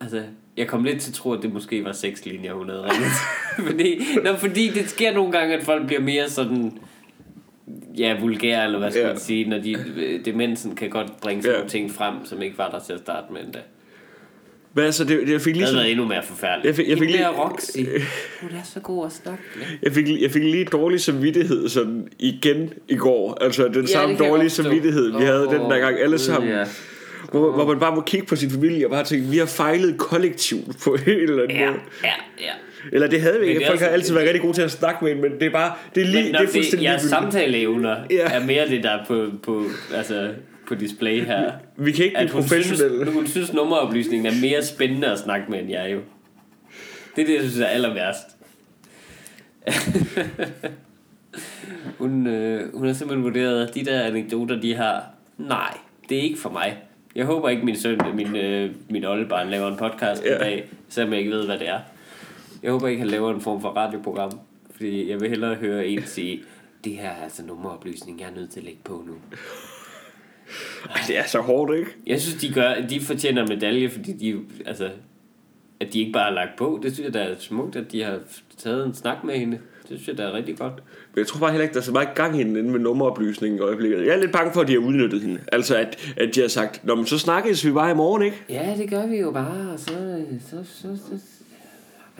Altså, 0.00 0.22
jeg 0.56 0.66
kom 0.66 0.84
lidt 0.84 1.00
til 1.00 1.10
at 1.10 1.14
tro, 1.14 1.32
at 1.32 1.42
det 1.42 1.52
måske 1.52 1.84
var 1.84 1.92
seks 1.92 2.26
linjer, 2.26 2.52
hun 2.52 2.68
havde 2.68 2.82
ringet. 2.82 3.10
fordi, 3.70 4.00
nå, 4.24 4.36
fordi 4.36 4.68
det 4.68 4.88
sker 4.88 5.14
nogle 5.14 5.32
gange, 5.32 5.54
at 5.56 5.62
folk 5.64 5.86
bliver 5.86 6.02
mere 6.02 6.28
sådan... 6.28 6.72
Ja, 7.98 8.16
vulgær, 8.20 8.62
eller 8.62 8.78
hvad 8.78 8.90
skal 8.90 9.00
Ja. 9.02 9.08
man 9.08 9.18
sige, 9.18 9.48
når 9.48 9.58
de, 9.58 9.76
demensen 10.24 10.74
kan 10.74 10.90
godt 10.90 11.20
bringe 11.20 11.42
sådan 11.42 11.52
Ja. 11.54 11.58
nogle 11.58 11.70
ting 11.70 11.90
frem, 11.90 12.14
som 12.24 12.42
ikke 12.42 12.58
var 12.58 12.70
der 12.70 12.78
til 12.86 12.92
at 12.92 12.98
starte 12.98 13.32
med 13.32 13.40
endda. 13.44 13.58
Men 14.74 14.84
altså, 14.84 15.04
det, 15.04 15.20
det, 15.26 15.32
jeg 15.32 15.40
fik 15.40 15.54
Det 15.54 15.62
havde 15.62 15.72
lige 15.74 15.80
været 15.82 15.90
endnu 15.90 16.06
mere 16.06 16.22
forfærdeligt. 16.22 16.66
Jeg 16.66 16.74
fik- 16.76 16.88
jeg 16.88 16.98
fik 16.98 17.10
lige- 17.10 17.22
der 17.22 17.28
Roxy, 17.28 17.78
hun 18.42 18.50
er 18.50 18.62
så 18.64 18.80
god 18.80 19.06
at 19.06 19.12
snakke 19.12 19.42
med. 19.56 19.64
Jeg 19.82 19.92
fik, 19.92 20.22
jeg 20.22 20.30
fik 20.30 20.42
lige 20.42 20.64
dårlig 20.64 21.00
samvittighed 21.00 21.68
sådan 21.68 22.08
igen 22.18 22.72
i 22.88 22.96
går. 22.96 23.38
Altså 23.40 23.68
den 23.68 23.80
Ja, 23.80 23.86
samme 23.86 24.16
dårlige 24.16 24.50
samvittighed, 24.50 25.18
vi 25.18 25.24
havde 25.24 25.46
den 25.46 25.60
der 25.60 25.78
gang 25.78 26.00
alle 26.00 26.18
sammen. 26.18 26.50
ja. 26.50 26.64
Hvor, 27.30 27.52
hvor 27.52 27.66
man 27.66 27.80
bare 27.80 27.94
må 27.94 28.00
kigge 28.00 28.26
på 28.26 28.36
sin 28.36 28.50
familie 28.50 28.86
og 28.86 28.90
bare 28.90 29.04
tænke, 29.04 29.26
vi 29.26 29.38
har 29.38 29.46
fejlet 29.46 29.98
kollektivt 29.98 30.76
på 30.84 30.94
en 30.94 31.00
eller 31.06 31.42
anden 31.42 31.56
Ja, 31.58 31.66
måde. 31.70 31.80
ja, 32.04 32.08
ja. 32.40 32.50
Eller 32.92 33.06
det 33.08 33.20
havde 33.20 33.40
vi 33.40 33.46
ikke. 33.46 33.58
det 33.58 33.66
Folk 33.66 33.80
har 33.80 33.86
også- 33.86 33.94
altid 33.94 34.14
været 34.14 34.26
rigtig 34.26 34.42
gode 34.42 34.52
til 34.52 34.62
at 34.62 34.70
snakke 34.70 35.04
med 35.04 35.12
en, 35.12 35.20
men 35.20 35.32
det 35.32 35.42
er 35.42 35.50
bare, 35.50 35.72
det 35.94 36.02
er, 36.02 36.06
lige, 36.06 36.24
Men 36.24 36.32
det 36.34 36.40
er 36.40 36.46
fuldstændig 36.48 36.86
jeres 36.86 37.02
ligegyldigt. 37.02 37.32
samtaleevner 37.32 37.96
Ja. 38.10 38.26
er 38.32 38.46
mere 38.46 38.68
det, 38.68 38.82
der 38.82 38.90
er 38.90 39.04
på, 39.06 39.26
på, 39.42 39.64
altså, 39.94 40.30
på 40.68 40.74
display 40.74 41.24
her. 41.24 41.52
Vi 41.76 41.92
kan 41.92 42.04
ikke 42.04 42.16
blive 42.18 42.30
professionelle. 42.30 42.96
synes, 43.04 43.14
hun 43.14 43.26
synes 43.26 43.52
nummeroplysningen 43.52 44.26
er 44.26 44.32
mere 44.42 44.62
spændende 44.64 45.06
at 45.12 45.18
snakke 45.18 45.50
med, 45.50 45.58
end 45.60 45.70
jeg 45.70 45.88
jo. 45.92 45.98
Det 47.16 47.22
er 47.22 47.26
det, 47.26 47.34
jeg 47.34 47.42
synes 47.42 47.58
er 47.58 47.66
aller 47.66 47.94
værst. 47.94 48.26
hun, 51.98 52.26
øh, 52.26 52.74
hun 52.76 52.86
har 52.86 52.94
simpelthen 52.94 53.24
vurderet, 53.24 53.68
at 53.68 53.74
de 53.74 53.84
der 53.84 54.02
anekdoter, 54.02 54.60
de 54.60 54.74
har, 54.74 55.04
nej, 55.38 55.76
det 56.08 56.18
er 56.18 56.22
ikke 56.22 56.38
for 56.38 56.50
mig. 56.50 56.78
Jeg 57.14 57.26
håber 57.26 57.48
ikke, 57.48 57.64
min 57.64 57.76
søn, 57.76 58.00
min, 58.14 58.36
øh, 58.36 58.74
min 58.90 59.04
oldebarn 59.04 59.50
laver 59.50 59.68
en 59.68 59.76
podcast 59.76 60.24
Ja. 60.24 60.36
i 60.36 60.38
dag, 60.38 60.68
selvom 60.88 61.12
jeg 61.12 61.18
ikke 61.20 61.32
ved, 61.32 61.46
hvad 61.46 61.58
det 61.58 61.68
er. 61.68 61.80
Jeg 62.62 62.72
håber 62.72 62.88
ikke, 62.88 63.00
han 63.00 63.08
laver 63.10 63.34
en 63.34 63.40
form 63.40 63.60
for 63.60 63.68
radioprogram, 63.68 64.30
fordi 64.70 65.10
jeg 65.10 65.20
vil 65.20 65.28
hellere 65.28 65.54
høre 65.54 65.86
en 65.86 66.02
sige, 66.06 66.42
det 66.84 66.92
her 66.92 67.08
er 67.10 67.22
altså 67.22 67.42
nummeroplysning, 67.46 68.20
jeg 68.20 68.28
er 68.28 68.34
nødt 68.34 68.50
til 68.50 68.60
at 68.60 68.64
lægge 68.64 68.80
på 68.84 69.04
nu. 69.06 69.14
Ej, 70.90 71.00
det 71.06 71.18
er 71.18 71.26
så 71.26 71.40
hårdt, 71.40 71.78
ikke? 71.78 71.90
Jeg 72.06 72.20
synes, 72.20 72.40
de, 72.40 72.52
gør, 72.52 72.74
de 72.90 73.00
fortjener 73.00 73.42
en 73.42 73.48
medalje, 73.48 73.88
fordi 73.90 74.12
de, 74.12 74.40
altså, 74.66 74.90
at 75.80 75.92
de 75.92 76.00
ikke 76.00 76.12
bare 76.12 76.24
har 76.24 76.30
lagt 76.30 76.56
på. 76.58 76.80
Det 76.82 76.92
synes 76.94 77.04
jeg, 77.04 77.14
der 77.14 77.20
er 77.20 77.34
smukt, 77.38 77.76
at 77.76 77.92
de 77.92 78.02
har 78.02 78.18
taget 78.58 78.86
en 78.86 78.94
snak 78.94 79.24
med 79.24 79.34
hende. 79.38 79.58
Det 79.90 79.98
synes 79.98 80.08
jeg, 80.08 80.18
der 80.18 80.32
er 80.32 80.36
rigtig 80.36 80.58
godt. 80.58 80.72
Men 81.14 81.18
jeg 81.18 81.26
tror 81.26 81.40
bare 81.40 81.50
heller 81.50 81.62
ikke, 81.62 81.72
der 81.74 81.80
er 81.80 81.84
så 81.84 81.92
meget 81.92 82.08
gang 82.14 82.38
i 82.38 82.40
inde 82.40 82.62
med 82.62 82.80
nummeroplysningen 82.80 83.58
i 83.58 83.62
øjeblikket. 83.62 84.06
Jeg 84.06 84.14
er 84.14 84.20
lidt 84.20 84.32
bange 84.32 84.52
for, 84.52 84.60
at 84.60 84.68
de 84.68 84.72
har 84.72 84.80
udnyttet 84.80 85.20
hende. 85.22 85.40
Altså, 85.52 85.76
at, 85.76 86.14
at 86.16 86.34
de 86.34 86.40
har 86.40 86.48
sagt, 86.48 86.84
Nå, 86.84 86.94
men 86.94 87.06
så 87.06 87.18
snakkes 87.18 87.66
vi 87.66 87.70
bare 87.72 87.90
i 87.90 87.94
morgen, 87.94 88.22
ikke? 88.22 88.44
Ja, 88.48 88.74
det 88.78 88.90
gør 88.90 89.06
vi 89.06 89.16
jo 89.16 89.30
bare, 89.30 89.72
og 89.72 89.78
så, 89.78 90.24
så, 90.50 90.56
så, 90.64 90.96
så 90.96 91.18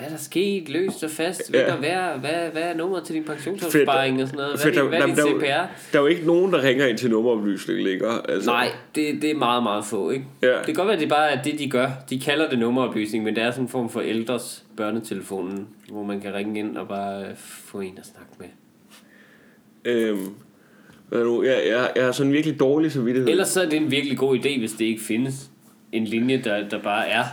hvad 0.00 0.08
er 0.08 0.12
der 0.12 0.22
sket? 0.22 0.68
Løst 0.68 1.04
og 1.04 1.10
fast? 1.10 1.50
Ja. 1.54 1.76
hvad, 1.76 1.90
hvad, 2.20 2.50
hvad 2.52 2.62
er 2.62 2.74
nummeret 2.74 3.04
til 3.04 3.14
din 3.14 3.24
pensionsopsparing 3.24 4.22
og 4.22 4.28
sådan 4.28 4.38
noget? 4.38 4.52
Hvad 4.52 4.64
Fedt, 4.64 4.78
er, 4.78 4.82
hvad 4.82 4.98
er 5.00 5.06
der, 5.06 5.14
CPR? 5.14 5.44
der, 5.44 5.66
der 5.92 5.98
er 5.98 6.02
jo 6.02 6.06
ikke 6.06 6.26
nogen, 6.26 6.52
der 6.52 6.62
ringer 6.62 6.86
ind 6.86 6.98
til 6.98 7.10
nummeroplysning 7.10 7.82
længere. 7.82 8.30
Altså. 8.30 8.50
Nej, 8.50 8.72
det, 8.94 9.22
det 9.22 9.30
er 9.30 9.34
meget, 9.34 9.62
meget 9.62 9.84
få, 9.84 10.10
ikke? 10.10 10.24
Ja. 10.42 10.48
Det 10.48 10.64
kan 10.64 10.74
godt 10.74 10.86
være, 10.86 10.94
at 10.94 11.00
det 11.00 11.08
bare 11.08 11.30
er 11.30 11.42
det, 11.42 11.58
de 11.58 11.70
gør. 11.70 11.90
De 12.10 12.20
kalder 12.20 12.50
det 12.50 12.58
nummeroplysning, 12.58 13.24
men 13.24 13.36
det 13.36 13.42
er 13.42 13.50
sådan 13.50 13.64
en 13.64 13.68
form 13.68 13.90
for 13.90 14.00
ældres 14.00 14.64
børnetelefonen, 14.76 15.68
hvor 15.90 16.02
man 16.02 16.20
kan 16.20 16.34
ringe 16.34 16.58
ind 16.58 16.76
og 16.76 16.88
bare 16.88 17.22
øh, 17.22 17.36
få 17.36 17.80
en 17.80 17.98
at 17.98 18.06
snakke 18.06 18.32
med. 18.38 18.48
Øhm, 19.84 20.34
hvad 21.08 21.24
nu, 21.24 21.42
jeg, 21.42 21.62
jeg, 21.68 21.90
jeg 21.96 22.04
har 22.04 22.12
sådan 22.12 22.30
en 22.30 22.34
virkelig 22.34 22.60
dårlig 22.60 22.92
samvittighed. 22.92 23.28
Ellers 23.28 23.48
så 23.48 23.62
er 23.62 23.68
det 23.68 23.76
en 23.76 23.90
virkelig 23.90 24.18
god 24.18 24.38
idé, 24.38 24.58
hvis 24.58 24.72
det 24.72 24.84
ikke 24.84 25.02
findes 25.02 25.50
en 25.92 26.04
linje, 26.04 26.42
der, 26.44 26.68
der 26.68 26.82
bare 26.82 27.08
er 27.08 27.24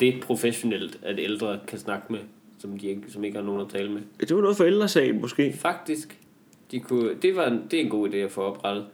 det 0.00 0.14
professionelt, 0.22 0.98
at 1.02 1.14
ældre 1.18 1.58
kan 1.68 1.78
snakke 1.78 2.04
med, 2.12 2.18
som, 2.58 2.78
de 2.78 2.86
ikke, 2.86 3.02
som 3.08 3.24
ikke 3.24 3.36
har 3.38 3.44
nogen 3.44 3.60
at 3.60 3.68
tale 3.68 3.90
med. 3.90 4.00
Det 4.20 4.36
var 4.36 4.42
noget 4.42 4.56
for 4.56 4.64
ældresagen, 4.64 5.20
måske. 5.20 5.54
Faktisk. 5.58 6.18
De 6.70 6.80
kunne, 6.80 7.10
det, 7.22 7.36
var 7.36 7.46
en, 7.46 7.62
det 7.70 7.78
er 7.80 7.84
en 7.84 7.90
god 7.90 8.08
idé 8.08 8.16
at 8.16 8.30
få 8.30 8.40
oprettet. 8.42 8.84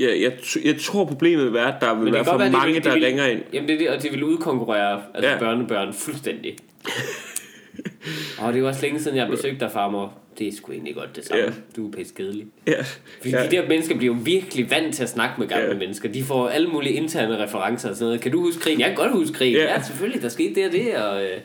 Ja, 0.00 0.06
jeg, 0.22 0.32
jeg 0.64 0.76
tror, 0.80 1.04
problemet 1.04 1.44
vil 1.44 1.52
være, 1.52 1.74
at 1.74 1.80
der 1.80 1.94
vil 1.94 2.04
det 2.06 2.12
være 2.14 2.24
for 2.24 2.36
være, 2.38 2.50
mange, 2.50 2.74
vil- 2.74 2.84
de 2.84 2.88
der 2.88 2.94
vil- 2.94 3.04
ringer 3.04 3.26
ind. 3.26 3.40
Jamen 3.52 3.68
det 3.68 3.74
er 3.74 3.78
det, 3.78 3.88
og 3.90 4.02
de 4.02 4.10
vil 4.10 4.24
udkonkurrere 4.24 5.02
altså 5.14 5.30
Ja. 5.30 5.38
børnebørn 5.38 5.92
fuldstændig. 5.92 6.56
og 8.40 8.48
det 8.52 8.54
er 8.54 8.60
jo 8.60 8.66
også 8.68 8.82
længe 8.82 9.00
siden, 9.00 9.16
jeg 9.16 9.24
har 9.24 9.30
besøgt 9.30 9.60
dig, 9.60 9.70
farmor. 9.72 10.14
Det 10.38 10.48
er 10.48 10.52
sgu 10.52 10.72
egentlig 10.72 10.94
godt 10.94 11.16
det 11.16 11.24
samme. 11.24 11.44
Ja. 11.44 11.50
Du 11.76 11.88
er 11.88 11.92
pisse 11.92 12.14
kedelig. 12.14 12.46
Ja, 12.66 12.82
Fordi 13.20 13.30
ja. 13.30 13.46
de 13.46 13.50
der 13.50 13.68
mennesker 13.68 13.96
bliver 13.96 14.14
jo 14.14 14.20
virkelig 14.24 14.70
vant 14.70 14.94
til 14.94 15.02
at 15.02 15.08
snakke 15.08 15.34
med 15.40 15.48
gamle 15.48 15.66
ja. 15.66 15.74
mennesker. 15.74 16.12
De 16.12 16.22
får 16.22 16.48
alle 16.48 16.68
mulige 16.68 16.94
interne 16.94 17.42
referencer 17.42 17.88
og 17.88 17.96
sådan 17.96 18.06
noget. 18.06 18.20
Kan 18.20 18.32
du 18.32 18.40
huske 18.40 18.60
krigen? 18.60 18.80
Jeg 18.80 18.88
kan 18.88 18.96
godt 18.96 19.12
huske 19.12 19.34
krigen. 19.34 19.56
Ja. 19.56 19.72
Ja, 19.72 19.82
selvfølgelig. 19.82 20.22
Der 20.22 20.28
skete 20.28 20.54
det 20.54 20.66
og 20.66 20.72
det. 20.72 20.96
Og, 20.96 21.24
øh, 21.24 21.40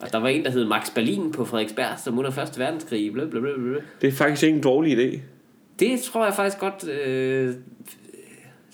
og 0.00 0.12
der 0.12 0.18
var 0.18 0.28
en, 0.28 0.44
der 0.44 0.50
hed 0.50 0.64
Max 0.64 0.94
Berlin 0.94 1.32
på 1.32 1.44
Frederiksberg, 1.44 1.98
som 2.04 2.18
under 2.18 2.30
Første 2.30 2.60
Verdenskrig. 2.60 3.12
Bla, 3.12 3.24
bla, 3.24 3.40
bla, 3.40 3.50
bla. 3.56 3.78
Det 4.00 4.08
er 4.08 4.12
faktisk 4.12 4.42
ikke 4.42 4.56
en 4.56 4.62
dårlig 4.62 4.98
idé. 4.98 5.20
Det 5.78 6.00
tror 6.00 6.24
jeg 6.24 6.34
faktisk 6.34 6.58
godt... 6.58 6.88
Øh, 6.88 7.54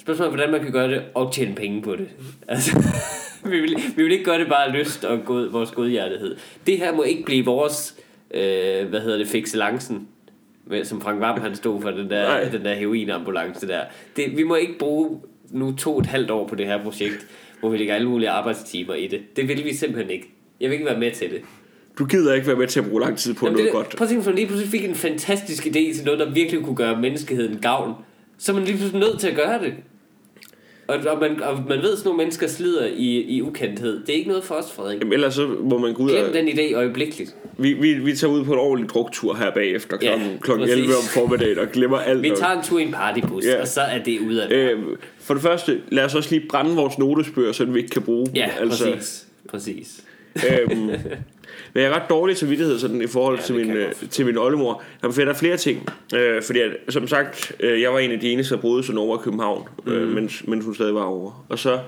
spørgsmålet 0.00 0.32
er, 0.32 0.36
hvordan 0.36 0.52
man 0.52 0.62
kan 0.62 0.72
gøre 0.72 0.90
det 0.90 1.02
og 1.14 1.32
tjene 1.32 1.54
penge 1.54 1.82
på 1.82 1.96
det. 1.96 2.08
Altså, 2.48 2.82
vi, 3.50 3.60
vil, 3.60 3.76
vi 3.96 4.02
vil 4.02 4.12
ikke 4.12 4.24
gøre 4.24 4.38
det 4.38 4.48
bare 4.48 4.66
af 4.66 4.78
lyst 4.78 5.04
og 5.04 5.24
god, 5.24 5.50
vores 5.50 5.70
godhjertighed. 5.70 6.36
Det 6.66 6.78
her 6.78 6.94
må 6.94 7.02
ikke 7.02 7.24
blive 7.24 7.44
vores, 7.44 7.96
øh, 8.34 8.88
hvad 8.88 9.00
hedder 9.00 9.18
det, 9.18 9.26
fixelancen, 9.28 10.08
med- 10.66 10.84
som 10.84 11.00
Frank 11.00 11.20
Vam 11.20 11.40
han 11.40 11.54
stod 11.54 11.82
for, 11.82 11.90
den 11.90 12.06
Nej. 12.06 12.40
der, 12.40 12.50
den 12.50 12.64
der 12.64 12.74
heroinambulance 12.74 13.68
der. 13.68 13.80
Det, 14.16 14.36
vi 14.36 14.42
må 14.42 14.54
ikke 14.54 14.78
bruge 14.78 15.20
nu 15.50 15.72
to 15.76 15.94
og 15.94 16.00
et 16.00 16.06
halvt 16.06 16.30
år 16.30 16.46
på 16.48 16.54
det 16.54 16.66
her 16.66 16.82
projekt, 16.82 17.26
hvor 17.60 17.68
vi 17.68 17.76
lægger 17.76 17.94
alle 17.94 18.08
mulige 18.08 18.30
arbejdstimer 18.30 18.94
i 18.94 19.06
det. 19.06 19.20
Det 19.36 19.48
vil 19.48 19.64
vi 19.64 19.74
simpelthen 19.74 20.10
ikke. 20.10 20.30
Jeg 20.60 20.70
vil 20.70 20.74
ikke 20.74 20.86
være 20.86 20.98
med 20.98 21.10
til 21.12 21.30
det. 21.30 21.40
Du 21.98 22.04
gider 22.06 22.34
ikke 22.34 22.46
være 22.46 22.56
med 22.56 22.66
til 22.66 22.80
at 22.80 22.86
bruge 22.86 23.00
lang 23.00 23.18
tid 23.18 23.34
på 23.34 23.46
Jamen, 23.46 23.56
noget 23.56 23.66
det, 23.66 23.72
godt. 23.72 23.96
Prøv 23.96 24.04
at 24.04 24.08
tænke, 24.08 24.26
man 24.26 24.34
lige 24.34 24.46
pludselig 24.46 24.70
fik 24.70 24.84
en 24.84 24.94
fantastisk 24.94 25.66
idé 25.66 25.72
til 25.96 26.02
noget, 26.04 26.20
der 26.20 26.30
virkelig 26.30 26.62
kunne 26.64 26.76
gøre 26.76 27.00
menneskeheden 27.00 27.58
gavn. 27.58 27.94
Så 28.38 28.52
er 28.52 28.56
man 28.56 28.64
lige 28.64 28.76
pludselig 28.76 29.00
nødt 29.00 29.20
til 29.20 29.28
at 29.28 29.36
gøre 29.36 29.62
det. 29.64 29.74
Og, 30.90 31.12
og, 31.12 31.20
man, 31.20 31.42
og 31.42 31.62
man 31.68 31.82
ved, 31.82 31.92
at 31.92 31.98
sådan 31.98 32.08
nogle 32.08 32.16
mennesker 32.18 32.46
slider 32.46 32.86
i, 32.86 33.20
i 33.20 33.42
ukendthed. 33.42 34.00
Det 34.00 34.08
er 34.08 34.16
ikke 34.16 34.28
noget 34.28 34.44
for 34.44 34.54
os, 34.54 34.72
Frederik. 34.72 34.98
Jamen, 35.00 35.12
ellers 35.12 35.34
så 35.34 35.46
må 35.60 35.78
man 35.78 35.94
gå 35.94 36.02
ud 36.02 36.10
Glem 36.10 36.24
og... 36.28 36.34
den 36.34 36.48
idé 36.48 36.74
øjeblikkeligt. 36.74 37.34
Vi, 37.58 37.72
vi, 37.72 37.94
vi 37.94 38.16
tager 38.16 38.32
ud 38.32 38.44
på 38.44 38.52
en 38.52 38.58
ordentlig 38.58 38.90
druktur 38.90 39.34
her 39.34 39.50
bagefter 39.50 39.96
Ja, 40.02 40.08
klokken, 40.08 40.38
klokken 40.40 40.66
præcis. 40.66 40.80
11 40.82 40.96
om 40.96 41.02
formiddagen 41.02 41.58
og 41.58 41.66
glemmer 41.72 41.98
alt. 42.10 42.22
Vi 42.22 42.32
tager 42.36 42.52
en 42.52 42.64
tur 42.64 42.78
i 42.78 42.82
en 42.82 42.92
partybus, 42.92 43.44
Ja. 43.44 43.60
og 43.60 43.68
så 43.68 43.80
er 43.80 44.02
det 44.02 44.18
ud 44.20 44.34
af 44.34 44.48
det. 44.48 44.56
Øh, 44.56 44.78
for 45.20 45.34
det 45.34 45.42
første, 45.42 45.80
lad 45.88 46.04
os 46.04 46.14
også 46.14 46.34
lige 46.34 46.48
brænde 46.48 46.74
vores 46.76 46.98
notesbøger, 46.98 47.52
så 47.52 47.64
vi 47.64 47.78
ikke 47.78 47.90
kan 47.90 48.02
bruge 48.02 48.26
dem. 48.26 48.34
Ja, 48.34 48.48
altså, 48.60 48.92
præcis. 48.94 49.26
Præcis. 49.48 50.00
øhm, 50.50 50.90
men 51.74 51.82
jeg 51.82 51.90
er 51.90 51.94
ret 51.94 52.10
dårlig 52.10 52.36
til 52.36 52.50
vidtighed 52.50 52.78
sådan, 52.78 53.02
i 53.02 53.06
forhold 53.06 53.36
Ja, 53.36 53.42
til, 53.42 53.54
min, 53.54 53.70
øh, 53.70 53.92
til 54.10 54.26
min 54.26 54.38
oldemor. 54.38 54.82
Jamen, 55.02 55.14
for 55.14 55.22
der 55.22 55.28
er 55.30 55.34
flere 55.34 55.56
ting. 55.56 55.88
Øh, 56.14 56.42
fordi, 56.42 56.60
at, 56.60 56.70
som 56.88 57.06
sagt, 57.08 57.52
øh, 57.60 57.80
jeg 57.80 57.92
var 57.92 57.98
en 57.98 58.10
af 58.10 58.20
de 58.20 58.32
eneste, 58.32 58.54
der 58.54 58.60
boede 58.60 58.82
sådan 58.82 58.98
over 58.98 59.18
i 59.18 59.20
København, 59.22 59.68
mm. 59.86 59.92
øh, 59.92 60.08
mens, 60.14 60.46
mens 60.46 60.64
hun 60.64 60.74
stadig 60.74 60.94
var 60.94 61.02
over. 61.04 61.46
Og 61.48 61.58
så 61.58 61.78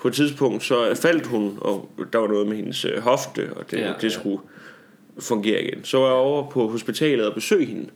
på 0.00 0.08
et 0.08 0.14
tidspunkt, 0.14 0.64
så 0.64 0.94
faldt 1.02 1.26
hun, 1.26 1.58
og 1.60 1.88
der 2.12 2.18
var 2.18 2.28
noget 2.28 2.46
med 2.48 2.56
hendes 2.56 2.84
øh, 2.84 2.98
hofte, 2.98 3.48
og 3.56 3.70
det, 3.70 3.78
Ja, 3.78 3.86
ja, 3.86 3.92
det 4.00 4.04
ja. 4.04 4.08
skulle 4.08 4.38
fungere 5.18 5.62
igen. 5.62 5.84
Så 5.84 5.98
var 5.98 6.06
jeg 6.06 6.14
over 6.14 6.50
på 6.50 6.68
hospitalet 6.68 7.26
og 7.26 7.34
besøgte 7.34 7.66
hende. 7.66 7.88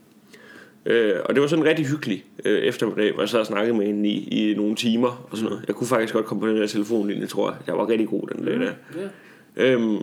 Øh, 0.85 1.15
og 1.25 1.35
det 1.35 1.41
var 1.41 1.47
sådan 1.47 1.63
en 1.63 1.69
rigtig 1.69 1.85
hyggelig 1.85 2.25
øh, 2.45 2.59
eftermiddag, 2.59 3.13
hvor 3.13 3.21
jeg 3.21 3.29
sad 3.29 3.39
og 3.39 3.45
snakkede 3.45 3.77
med 3.77 3.85
hende 3.85 4.09
i, 4.09 4.51
i 4.51 4.55
nogle 4.55 4.75
timer 4.75 5.27
og 5.31 5.37
sådan 5.37 5.49
noget. 5.49 5.65
Jeg 5.67 5.75
kunne 5.75 5.87
faktisk 5.87 6.13
godt 6.13 6.25
komme 6.25 6.41
på 6.41 6.47
den 6.47 6.57
der 6.57 6.67
telefonlinje, 6.67 7.27
tror 7.27 7.49
jeg. 7.49 7.57
Jeg 7.67 7.77
var 7.77 7.89
rigtig 7.89 8.07
god 8.07 8.27
den 8.35 8.45
dag 8.45 8.59
der. 8.59 8.71
Ja. 9.57 9.71
Øhm, 9.73 9.97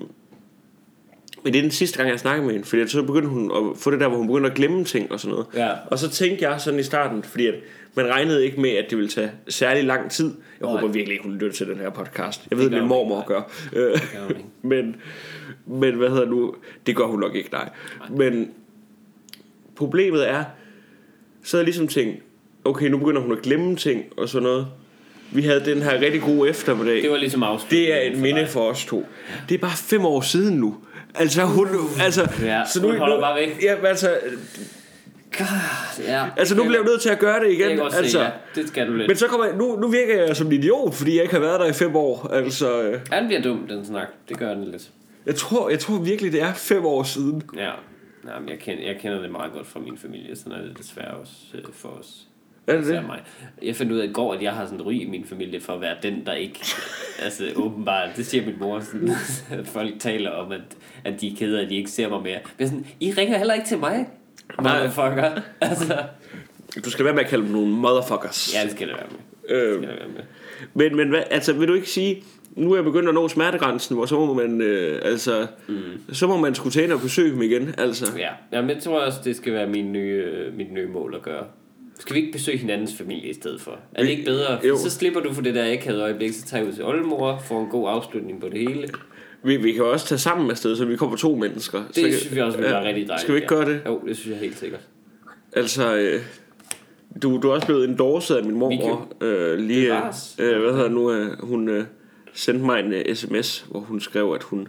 men 1.45 1.53
det 1.53 1.59
er 1.59 1.63
den 1.63 1.71
sidste 1.71 1.99
gang, 1.99 2.11
jeg 2.11 2.19
snakkede 2.19 2.47
med 2.47 2.55
hende, 2.55 2.67
fordi 2.69 2.89
så 2.89 3.03
begyndte 3.03 3.29
hun 3.29 3.51
at 3.51 3.79
få 3.79 3.91
det 3.91 4.01
der, 4.01 4.09
hvor 4.09 4.17
hun 4.17 4.27
begyndte 4.27 4.51
at 4.51 4.57
glemme 4.57 4.85
ting 4.85 5.13
og 5.13 5.21
sådan 5.21 5.33
noget. 5.33 5.47
Ja. 5.55 5.71
Og 5.87 5.99
så 5.99 6.11
tænkte 6.11 6.49
jeg 6.49 6.61
sådan 6.61 6.81
i 6.81 6.83
starten, 6.83 7.23
fordi 7.23 7.47
at 7.47 7.55
man 7.95 8.07
regnede 8.07 8.45
ikke 8.45 8.61
med, 8.61 8.71
at 8.71 8.87
det 8.91 8.99
ville 8.99 9.11
tage 9.11 9.31
særlig 9.49 9.85
lang 9.85 10.11
tid. 10.11 10.27
Jeg 10.61 10.69
Nej. 10.69 10.71
håber 10.71 10.93
virkelig 10.93 11.13
ikke, 11.13 11.25
hun 11.25 11.35
lytter 11.35 11.53
til 11.53 11.67
den 11.67 11.77
her 11.77 11.91
podcast. 11.91 12.47
Jeg 12.51 12.59
ved, 12.59 12.67
at 12.67 12.73
min 12.73 12.89
mormor 12.89 13.21
ikke, 13.21 13.29
gør. 13.29 13.43
Øh, 13.73 14.01
gør 14.13 14.35
men, 14.69 14.97
men 15.67 15.95
hvad 15.95 16.09
hedder 16.09 16.27
nu? 16.27 16.55
Det 16.87 16.97
gør 16.97 17.05
hun 17.05 17.21
nok 17.21 17.35
ikke, 17.35 17.51
nej. 17.53 17.69
Men 18.11 18.51
problemet 19.77 20.31
er, 20.31 20.45
så 21.43 21.57
havde 21.57 21.63
jeg 21.63 21.65
ligesom 21.65 21.89
tænkt, 21.89 22.23
okay, 22.65 22.87
nu 22.87 22.99
begynder 22.99 23.21
hun 23.21 23.33
at 23.33 23.43
glemme 23.43 23.77
ting 23.77 24.05
og 24.17 24.29
sådan 24.29 24.43
noget. 24.43 24.67
Vi 25.33 25.43
havde 25.43 25.65
den 25.65 25.83
her 25.83 26.01
rigtig 26.01 26.21
gode 26.23 26.51
eftermiddag. 26.51 27.03
Det 27.03 27.11
var 27.11 27.17
ligesom 27.17 27.43
afslutningen 27.43 27.89
Det 27.89 28.07
er 28.07 28.11
et 28.11 28.19
minde 28.19 28.47
for 28.47 28.61
os 28.61 28.85
to. 28.85 29.07
Det 29.49 29.55
er 29.55 29.59
bare 29.59 29.77
fem 29.77 30.05
år 30.05 30.21
siden 30.21 30.57
nu. 30.57 30.77
Altså 31.19 31.43
hun, 31.45 31.69
altså, 32.01 32.29
Ja, 32.43 32.63
så 32.67 32.83
nu, 32.83 32.89
hun 32.89 32.99
holder 32.99 33.17
nu, 33.17 33.21
bare 33.21 33.35
væk. 33.41 33.63
Ja, 33.63 33.87
altså, 33.87 34.19
God, 35.39 35.47
ja. 36.07 36.25
altså 36.37 36.55
nu 36.57 36.63
bliver 36.63 36.79
jeg 36.79 36.85
nødt 36.85 37.01
til 37.01 37.09
at 37.09 37.19
gøre 37.19 37.41
det 37.41 37.47
Det 37.49 37.53
igen. 37.53 37.71
jeg 37.71 37.79
godt 37.79 37.93
se, 37.93 37.99
altså. 37.99 38.21
ja. 38.23 38.31
Det 38.55 38.69
skal 38.69 38.89
du 38.89 38.93
lidt. 38.95 39.09
Men 39.09 39.17
så 39.17 39.27
kommer 39.27 39.47
jeg, 39.47 39.57
nu, 39.57 39.77
nu 39.77 39.89
virker 39.89 40.25
jeg 40.25 40.37
som 40.37 40.47
en 40.47 40.53
idiot, 40.53 40.95
fordi 40.95 41.15
jeg 41.15 41.23
ikke 41.23 41.35
har 41.35 41.41
været 41.41 41.61
der 41.61 41.67
i 41.67 41.73
fem 41.73 41.97
år. 41.97 42.29
Altså, 42.33 42.81
Ja, 43.13 43.17
den 43.21 43.27
bliver 43.27 43.43
dum, 43.43 43.67
den 43.69 43.87
snak. 43.87 44.07
Det 44.29 44.39
gør 44.39 44.55
den 44.55 44.65
lidt. 44.65 44.91
jeg 45.27 45.35
tror, 45.35 45.71
jeg 45.71 45.79
tror 45.79 45.99
virkelig, 45.99 46.33
det 46.33 46.43
er 46.43 46.53
fem 46.55 46.87
år 46.87 47.03
siden. 47.03 47.43
Ja. 47.57 47.71
Nej, 48.25 48.41
men 48.41 48.49
jeg 48.49 48.59
kender, 48.59 48.85
jeg 48.87 48.97
kender 49.01 49.21
det 49.21 49.31
meget 49.31 49.53
godt 49.53 49.67
fra 49.67 49.81
min 49.81 49.99
familie, 49.99 50.37
sådan 50.37 50.53
er 50.53 50.63
det 50.63 50.79
desværre 50.79 51.15
også 51.15 51.33
øh, 51.55 51.63
for 51.73 51.89
os. 51.89 52.07
Er 52.69 52.77
det 52.77 52.83
Især 52.83 52.95
det? 52.95 53.07
mig. 53.07 53.21
Jeg 53.63 53.77
fandt 53.77 53.93
ud 53.93 53.99
af 53.99 54.07
i 54.07 54.13
går, 54.13 54.35
at 54.35 54.43
jeg 54.43 54.53
har 54.53 54.65
sådan 54.65 54.81
et 54.81 54.87
ry 54.87 54.93
i 54.93 55.07
min 55.11 55.25
familie 55.25 55.61
for 55.61 55.73
at 55.73 55.81
være 55.81 55.97
den, 56.03 56.27
der 56.27 56.33
ikke... 56.33 56.61
altså 57.25 57.45
åbenbart, 57.57 58.09
det 58.17 58.27
siger 58.27 58.47
min 58.47 58.55
mor, 58.61 58.81
sådan, 58.81 59.11
at 59.61 59.67
folk 59.67 59.95
taler 60.01 60.31
om, 60.31 60.53
at, 60.53 60.61
at 61.05 61.21
de 61.21 61.33
er 61.33 61.37
kede 61.37 61.59
af, 61.59 61.65
at 61.65 61.71
de 61.71 61.77
ikke 61.77 61.91
ser 61.91 62.09
mig 62.09 62.23
mere. 62.23 62.39
Men 62.59 62.69
sådan, 62.69 62.87
I 63.01 63.13
ringer 63.19 63.39
heller 63.39 63.55
ikke 63.55 63.67
til 63.67 63.79
mig, 63.79 64.07
motherfucker. 64.63 65.41
altså, 65.61 66.03
Du 66.85 66.91
skal 66.91 67.05
være 67.05 67.15
med 67.15 67.23
at 67.25 67.29
kalde 67.31 67.45
dem 67.45 67.53
nogle 67.53 67.69
motherfuckers. 67.73 68.55
ja, 68.55 68.63
det 68.65 68.71
skal 68.71 68.89
det 68.89 68.97
være 68.97 69.07
med. 69.11 69.57
Øh, 69.57 69.73
Det 69.73 69.79
skal 69.79 69.89
det 69.89 69.99
være 70.01 70.09
med. 70.09 70.23
men, 70.91 70.97
men 70.97 71.09
hvad, 71.09 71.23
altså, 71.31 71.53
vil 71.53 71.69
du 71.69 71.75
ikke 71.75 71.91
sige, 71.91 72.23
nu 72.57 72.73
er 72.73 72.77
jeg 72.77 72.85
begyndt 72.85 73.09
at 73.09 73.15
nå 73.15 73.29
smertegrænsen, 73.29 73.97
hvor 73.97 74.07
så 74.07 74.27
må 74.27 74.35
man, 74.35 74.61
øh, 74.61 75.01
altså, 75.05 75.47
mm. 75.69 76.15
så 76.15 76.27
må 76.27 76.37
man 76.37 76.55
skulle 76.55 76.73
tage 76.73 76.85
ind 76.85 76.93
og 76.93 77.01
besøge 77.01 77.31
dem 77.33 77.43
igen, 77.43 77.75
altså. 77.79 78.07
Ja, 78.19 78.29
ja 78.53 78.61
men 78.61 78.71
jeg 78.71 78.83
tror 78.83 79.01
også, 79.01 79.19
det 79.25 79.37
skal 79.37 79.53
være 79.53 79.67
min 79.67 79.93
nye, 79.93 80.25
øh, 80.27 80.55
mit 80.55 80.73
nye 80.73 80.87
mål 80.87 81.15
at 81.15 81.23
gøre. 81.23 81.45
Skal 81.99 82.15
vi 82.15 82.21
ikke 82.21 82.33
besøge 82.33 82.59
hinandens 82.59 82.95
familie 82.95 83.31
i 83.31 83.35
stedet 83.35 83.61
for? 83.61 83.79
Er 83.95 84.03
det 84.03 84.11
ikke 84.11 84.25
bedre? 84.25 84.67
Jo. 84.69 84.79
Så 84.79 84.91
slipper 84.91 85.21
du 85.21 85.33
for 85.33 85.43
det 85.43 85.55
der 85.55 85.73
akavede 85.73 86.03
øjeblik, 86.03 86.33
så 86.33 86.45
tager 86.45 86.63
jeg 86.63 86.69
ud 86.69 86.75
til 86.75 86.85
oldemor, 86.85 87.43
får 87.45 87.61
en 87.61 87.69
god 87.69 87.89
afslutning 87.89 88.41
på 88.41 88.49
det 88.49 88.59
hele. 88.59 88.89
Vi, 89.43 89.57
vi 89.57 89.73
kan 89.73 89.85
også 89.85 90.07
tage 90.07 90.19
sammen 90.19 90.51
afsted, 90.51 90.77
så 90.77 90.85
vi 90.85 90.97
kommer 90.97 91.17
to 91.17 91.35
mennesker. 91.35 91.79
Det 91.79 91.95
så 91.95 92.19
synes 92.21 92.35
vi 92.35 92.41
også 92.41 92.59
ville 92.59 92.73
være 92.73 92.85
rigtig 92.85 93.09
dejligt. 93.09 93.21
Skal 93.21 93.35
vi 93.35 93.41
ikke 93.41 93.55
ja. 93.55 93.61
gøre 93.61 93.73
det? 93.75 93.81
Jo, 93.87 94.01
det 94.07 94.17
synes 94.17 94.33
jeg 94.33 94.41
helt 94.41 94.59
sikkert. 94.59 94.81
Altså, 95.53 95.97
øh, 95.97 96.21
du, 97.23 97.41
du 97.43 97.49
er 97.49 97.55
også 97.55 97.67
blevet 97.67 97.89
endorset 97.89 98.37
af 98.37 98.45
min 98.45 98.55
mormor. 98.55 99.09
Øh, 99.21 99.59
lige, 99.59 99.87
Bevares. 99.87 100.37
øh, 100.39 100.61
hvad 100.61 100.73
hedder 100.73 100.89
nu, 100.89 101.13
øh, 101.13 101.43
hun 101.43 101.69
øh, 101.69 101.85
sendte 102.33 102.65
mig 102.65 102.81
en 102.81 102.93
øh, 102.93 103.15
sms, 103.15 103.67
hvor 103.71 103.81
hun 103.81 104.01
skrev, 104.01 104.33
at 104.35 104.43
hun 104.43 104.69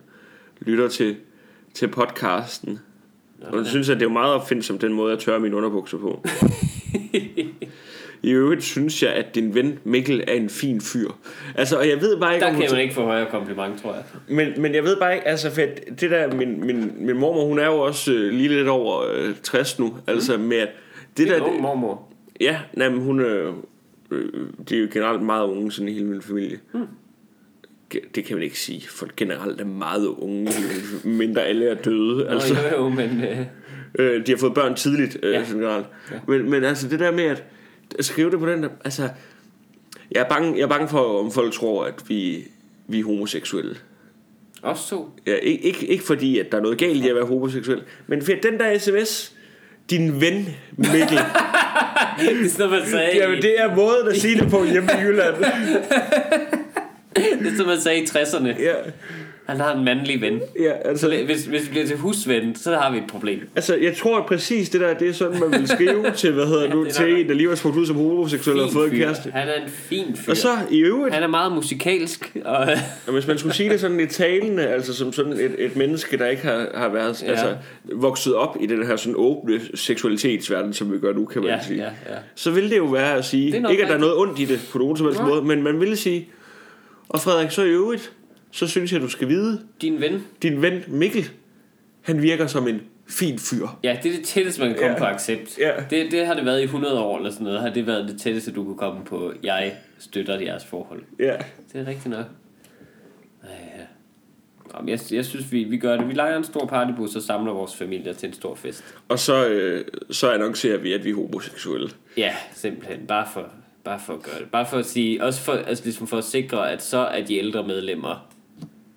lytter 0.60 0.88
til, 0.88 1.16
til 1.74 1.88
podcasten. 1.88 2.80
Og 3.42 3.58
jeg 3.58 3.66
synes, 3.66 3.90
at 3.90 3.96
det 3.96 4.02
er 4.02 4.10
jo 4.10 4.14
meget 4.14 4.34
opfindsomt 4.34 4.82
den 4.82 4.94
måde, 4.94 5.12
jeg 5.12 5.20
tørrer 5.20 5.40
mine 5.40 5.56
underbukser 5.56 5.98
på. 5.98 6.24
I 8.24 8.32
øvrigt 8.32 8.64
synes 8.64 9.04
jeg, 9.04 9.12
at 9.14 9.36
din 9.36 9.56
ven 9.56 9.80
Mikkel 9.84 10.24
er 10.28 10.34
en 10.34 10.50
fin 10.50 10.82
fyr. 10.82 11.10
Altså, 11.56 11.78
og 11.78 11.90
jeg 11.90 12.02
ved 12.02 12.18
bare 12.20 12.34
ikke, 12.36 12.46
Der 12.46 12.52
kan 12.60 12.68
man 12.72 12.82
ikke 12.82 12.94
få 12.94 13.02
højere 13.04 13.28
kompliment, 13.32 13.82
tror 13.82 13.94
jeg. 13.94 14.04
men, 14.28 14.62
men 14.62 14.76
jeg 14.76 14.84
ved 14.84 14.98
bare 15.00 15.14
ikke, 15.16 15.28
altså 15.28 15.50
for 15.52 15.62
det 16.00 16.12
der, 16.12 16.36
min, 16.36 16.66
min, 16.66 16.94
min 17.00 17.18
mormor, 17.18 17.46
hun 17.48 17.60
er 17.60 17.66
jo 17.66 17.78
også 17.80 18.14
øh, 18.14 18.32
lige 18.34 18.50
lidt 18.50 18.68
over 18.68 19.04
øh, 19.14 19.36
60 19.44 19.80
nu, 19.80 19.94
altså 20.08 20.38
med 20.38 20.58
at 20.58 20.70
det, 21.18 21.28
Det 21.28 21.28
der, 21.28 21.44
er 21.48 21.62
mormor. 21.62 22.08
ja, 22.42 22.60
nej, 22.74 22.90
men 22.90 23.02
hun 23.02 23.20
er, 23.20 23.54
øh, 24.12 24.26
det 24.70 24.78
er 24.78 24.82
jo 24.82 24.88
generelt 24.94 25.22
meget 25.22 25.48
unge, 25.48 25.72
sådan 25.72 25.88
i 25.90 25.94
hele 25.94 26.06
min 26.06 26.22
familie. 26.22 26.60
Ge- 27.96 28.10
Det 28.16 28.26
kan 28.26 28.36
man 28.36 28.44
ikke 28.44 28.60
sige, 28.60 28.88
folk 28.90 29.16
generelt 29.16 29.62
er 29.62 29.66
meget 29.66 30.06
unge, 30.08 30.52
mindre 31.04 31.42
alle 31.42 31.66
er 31.66 31.76
døde, 31.76 32.18
Nå, 32.24 32.30
altså. 32.30 32.56
jo, 32.72 32.78
jo, 32.84 32.90
men... 32.90 33.24
Øh, 33.24 33.38
Øh, 34.00 34.26
de 34.26 34.32
har 34.32 34.38
fået 34.38 34.54
børn 34.54 34.76
tidligt, 34.76 35.18
øh, 35.24 35.34
Ja. 35.34 35.44
generelt. 35.52 35.86
Ja. 36.12 36.16
Men, 36.28 36.50
men 36.50 36.64
altså 36.64 36.88
det 36.88 37.00
der 37.00 37.12
med 37.12 37.24
at, 37.24 37.44
at 38.00 38.06
skrive 38.06 38.32
det 38.32 38.40
på 38.40 38.50
den 38.50 38.64
der, 38.64 38.70
altså, 38.86 39.10
jeg 40.12 40.20
er 40.20 40.30
bange, 40.30 40.56
jeg 40.58 40.64
er 40.64 40.68
bange 40.68 40.88
for, 40.88 41.20
om 41.20 41.32
folk 41.32 41.54
tror, 41.54 41.86
at 41.86 41.94
vi, 42.08 42.44
vi 42.88 43.00
er 43.00 43.04
homoseksuelle. 43.04 43.76
også 44.62 44.90
to. 44.90 45.10
Ja, 45.28 45.36
ikke, 45.36 45.64
ikke, 45.66 45.88
ikke 45.88 46.04
fordi, 46.04 46.40
at 46.40 46.52
der 46.52 46.58
er 46.58 46.62
noget 46.62 46.78
galt 46.78 47.06
i 47.06 47.10
at 47.10 47.16
være 47.16 47.26
homoseksuel, 47.26 47.82
men 48.08 48.22
for 48.22 48.32
den 48.44 48.60
der 48.60 48.78
sms, 48.78 49.36
din 49.90 50.22
ven 50.22 50.48
Mikkel, 50.78 51.20
Det 52.20 52.46
er 52.46 52.50
sådan, 52.50 52.70
man 52.72 52.86
sagde, 52.88 53.10
jamen 53.16 53.42
det 53.42 53.62
er 53.62 53.76
måden 53.76 54.08
at 54.08 54.18
sige 54.22 54.40
det 54.40 54.50
på 54.50 54.64
hjemme 54.66 54.90
i 54.94 55.02
Jylland. 55.02 55.36
det 57.16 57.48
er 57.48 57.52
sådan, 57.52 57.66
man 57.66 57.82
sagde 57.82 58.00
i 58.00 58.04
60'erne. 58.04 58.62
Ja, 58.62 58.74
Han 59.50 59.60
har 59.60 59.76
en 59.76 59.86
mandlig 59.86 60.22
ven. 60.22 60.40
ja 60.60 60.72
altså, 60.86 61.08
Hvis, 61.26 61.46
hvis 61.46 61.64
vi 61.66 61.70
bliver 61.70 61.86
til 61.86 61.98
husven, 61.98 62.56
så 62.56 62.76
har 62.76 62.92
vi 62.92 62.98
et 62.98 63.04
problem. 63.10 63.40
altså, 63.56 63.76
jeg 63.76 63.96
tror 63.98 64.18
at 64.18 64.26
præcis 64.26 64.70
det 64.70 64.82
der, 64.82 64.94
det 64.94 65.10
er 65.10 65.14
sådan, 65.14 65.40
man 65.40 65.52
vil 65.60 65.68
skrive 65.76 66.12
til, 66.16 66.32
hvad 66.34 66.46
hedder 66.46 66.74
nu, 66.74 66.84
det 66.84 66.90
er 66.90 66.94
til 66.94 67.10
nok- 67.10 67.20
en, 67.20 67.28
der 67.28 67.34
lige 67.34 67.50
var 67.50 67.56
smagt 67.56 67.78
ud 67.78 67.86
som 67.86 67.96
homoseksuel 67.96 68.60
og 68.60 68.66
Fin 68.68 68.74
fået 68.74 68.92
en 68.94 68.98
kæreste. 69.00 69.32
Han 69.32 69.48
er 69.48 69.54
en 69.64 69.70
fin 69.70 70.16
fyr. 70.16 70.32
Og 70.32 70.38
så 70.38 70.50
i 70.72 70.80
øvrigt, 70.80 71.14
Han 71.14 71.24
er 71.24 71.28
meget 71.28 71.52
musikalsk. 71.52 72.38
Og, 72.46 72.58
Og 73.08 73.14
hvis 73.14 73.28
man 73.28 73.38
skulle 73.38 73.56
sige 73.56 73.70
det 73.70 73.80
sådan 73.80 73.98
lidt 73.98 74.10
talende, 74.12 74.68
altså 74.68 74.94
som 74.94 75.14
sådan 75.14 75.34
et, 75.34 75.56
et 75.58 75.76
menneske, 75.76 76.18
der 76.18 76.28
ikke 76.28 76.44
har, 76.44 76.68
har 76.76 76.90
været, 76.90 77.24
Ja. 77.24 77.28
ja. 77.28 77.32
altså, 77.32 77.56
vokset 77.94 78.36
op 78.36 78.58
i 78.62 78.66
den 78.66 78.86
her 78.86 78.96
sådan 78.96 79.16
åbne 79.18 79.60
seksualitetsverden, 79.76 80.74
som 80.74 80.92
vi 80.94 81.00
gør 81.00 81.14
nu, 81.14 81.26
kan 81.26 81.42
man 81.42 81.52
ja, 81.52 81.64
sige. 81.64 81.78
ja, 81.84 82.14
ja. 82.14 82.18
Så 82.36 82.52
vil 82.52 82.70
det 82.70 82.78
jo 82.78 82.86
være 82.86 83.14
at 83.16 83.26
sige, 83.26 83.46
ikke 83.72 83.84
at 83.84 83.90
der 83.90 83.96
er 83.96 84.00
noget 84.00 84.16
ondt 84.18 84.40
i 84.40 84.46
det 84.46 84.68
på 84.72 84.78
nogen 84.78 84.98
som 84.98 85.06
helst 85.06 85.22
måde, 85.24 85.42
men 85.42 85.64
man 85.64 85.80
ville 85.80 85.96
sige, 85.96 86.30
og 87.10 87.20
Frederik, 87.20 87.52
så 87.52 87.64
i 87.64 87.70
øvrigt, 87.70 88.12
så 88.52 88.68
synes 88.68 88.94
jeg, 88.94 89.02
du 89.02 89.10
skal 89.10 89.28
vide, 89.30 89.62
Din 89.82 90.02
ven. 90.02 90.24
din 90.42 90.62
ven 90.62 90.84
Mikkel, 90.88 91.30
han 92.02 92.22
virker 92.22 92.48
som 92.48 92.68
en 92.68 92.82
fin 93.08 93.40
fyr. 93.40 93.68
Ja, 93.84 93.98
det 94.04 94.12
er 94.12 94.16
det 94.18 94.26
tætteste, 94.26 94.62
man 94.62 94.70
kan 94.70 94.78
komme 94.78 94.94
Ja. 94.94 95.00
på 95.00 95.06
accept. 95.06 95.58
Ja. 95.60 95.72
Det, 95.90 96.12
det 96.12 96.26
har 96.26 96.34
det 96.34 96.46
været 96.46 96.60
i 96.62 96.64
100 96.64 97.00
år 97.00 97.18
eller 97.18 97.32
sådan 97.32 97.44
noget. 97.46 97.62
Har 97.62 97.70
det 97.70 97.88
været 97.88 98.08
det 98.10 98.22
tætteste, 98.22 98.52
du 98.52 98.64
kunne 98.64 98.78
komme 98.78 99.06
på, 99.06 99.34
jeg 99.44 99.74
støtter 100.00 100.40
jeres 100.40 100.66
forhold. 100.66 101.04
Ja. 101.20 101.36
Det 101.74 101.82
er 101.82 101.88
rigtigt 101.88 102.08
nok. 102.10 102.26
Ej, 103.44 103.50
ja. 103.78 104.92
Jeg, 104.92 105.00
jeg 105.12 105.26
synes, 105.26 105.52
vi, 105.52 105.64
vi 105.64 105.78
gør 105.78 105.98
det. 105.98 106.08
Vi 106.08 106.14
leger 106.14 106.38
en 106.38 106.44
stor 106.44 106.66
partybus 106.66 107.16
og 107.16 107.22
samler 107.22 107.54
vores 107.54 107.76
familier 107.76 108.14
til 108.14 108.28
en 108.28 108.34
stor 108.34 108.56
fest. 108.56 108.84
Og 109.08 109.20
så, 109.20 109.48
øh, 109.48 109.86
så 110.12 110.32
annoncerer 110.32 110.78
vi, 110.78 110.94
at 110.94 111.04
vi 111.06 111.10
er 111.10 111.16
homoseksuelle. 111.16 111.90
Ja, 112.18 112.36
simpelthen. 112.54 113.08
Bare 113.08 113.28
for, 113.34 113.50
bare 113.84 114.00
for 114.06 114.14
at 114.14 114.24
gøre 114.24 114.40
det. 114.40 114.52
Bare 114.52 114.66
for 114.66 114.78
at 114.78 114.86
sige, 114.86 115.24
også 115.24 115.42
for, 115.42 115.54
altså 115.54 115.84
ligesom 115.84 116.08
for 116.08 116.18
at 116.18 116.24
sikre, 116.24 116.72
at 116.72 116.84
så 116.84 116.98
er 116.98 117.26
de 117.26 117.38
ældre 117.38 117.68
medlemmer, 117.68 118.29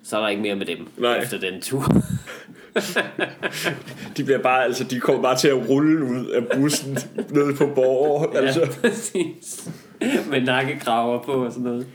så 0.03 0.17
er 0.17 0.21
der 0.21 0.27
ikke 0.27 0.41
mere 0.41 0.55
med 0.55 0.65
dem 0.65 0.77
Nej. 0.97 1.17
efter 1.17 1.39
den 1.39 1.61
tur. 1.61 1.83
De 4.17 4.23
bliver 4.23 4.39
bare, 4.39 4.63
altså, 4.63 4.83
de 4.83 4.99
kommer 4.99 5.21
bare 5.21 5.37
til 5.37 5.47
at 5.47 5.69
rulle 5.69 6.05
ud 6.05 6.25
af 6.25 6.43
bussen 6.55 6.97
nede 7.29 7.55
på 7.55 7.67
borger. 7.75 8.39
Altså. 8.39 8.59
Ja, 8.59 8.67
præcis. 8.89 9.69
med 10.29 10.41
nakkekraver 10.41 11.23
på 11.23 11.31
og 11.31 11.51
sådan 11.51 11.63
noget. 11.63 11.85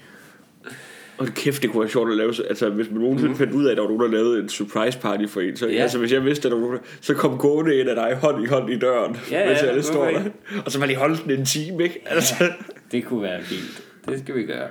Og 1.18 1.26
kæft, 1.26 1.62
det 1.62 1.70
kunne 1.70 1.80
være 1.80 1.90
sjovt 1.90 2.10
at 2.10 2.16
lave. 2.16 2.34
Altså, 2.48 2.68
hvis 2.68 2.90
man 2.90 3.00
nogensinde 3.00 3.36
fandt 3.36 3.52
ud 3.52 3.64
af, 3.66 3.70
at 3.70 3.76
der 3.76 3.82
var 3.82 3.88
nogen, 3.90 4.02
der 4.02 4.18
lavede 4.18 4.40
en 4.40 4.48
surprise 4.48 4.98
party 4.98 5.26
for 5.26 5.40
en. 5.40 5.56
Så. 5.56 5.68
Ja. 5.68 5.74
altså, 5.74 5.98
hvis 5.98 6.12
jeg 6.12 6.24
vidste, 6.24 6.48
at 6.48 6.52
der 6.52 6.58
var 6.58 6.66
nogen, 6.66 6.80
så 7.00 7.14
kom 7.14 7.38
gående 7.38 7.76
ind 7.76 7.88
af 7.88 7.94
dig 7.94 8.16
hånd 8.22 8.44
i 8.44 8.46
hånd 8.46 8.70
i 8.70 8.78
døren. 8.78 9.16
Ja, 9.30 9.46
mens 9.46 9.62
ja, 9.62 9.66
alle 9.66 9.82
står 9.82 10.04
der. 10.04 10.20
Og 10.64 10.72
så 10.72 10.78
var 10.78 10.86
de 10.86 10.96
holdt 10.96 11.24
den 11.24 11.30
en 11.30 11.44
time, 11.44 11.82
ikke? 11.82 12.00
Altså, 12.06 12.34
Det 12.92 13.04
kunne 13.04 13.22
være 13.22 13.38
vildt. 13.38 13.82
Det 14.08 14.18
skal 14.18 14.34
vi 14.34 14.42
gøre. 14.42 14.68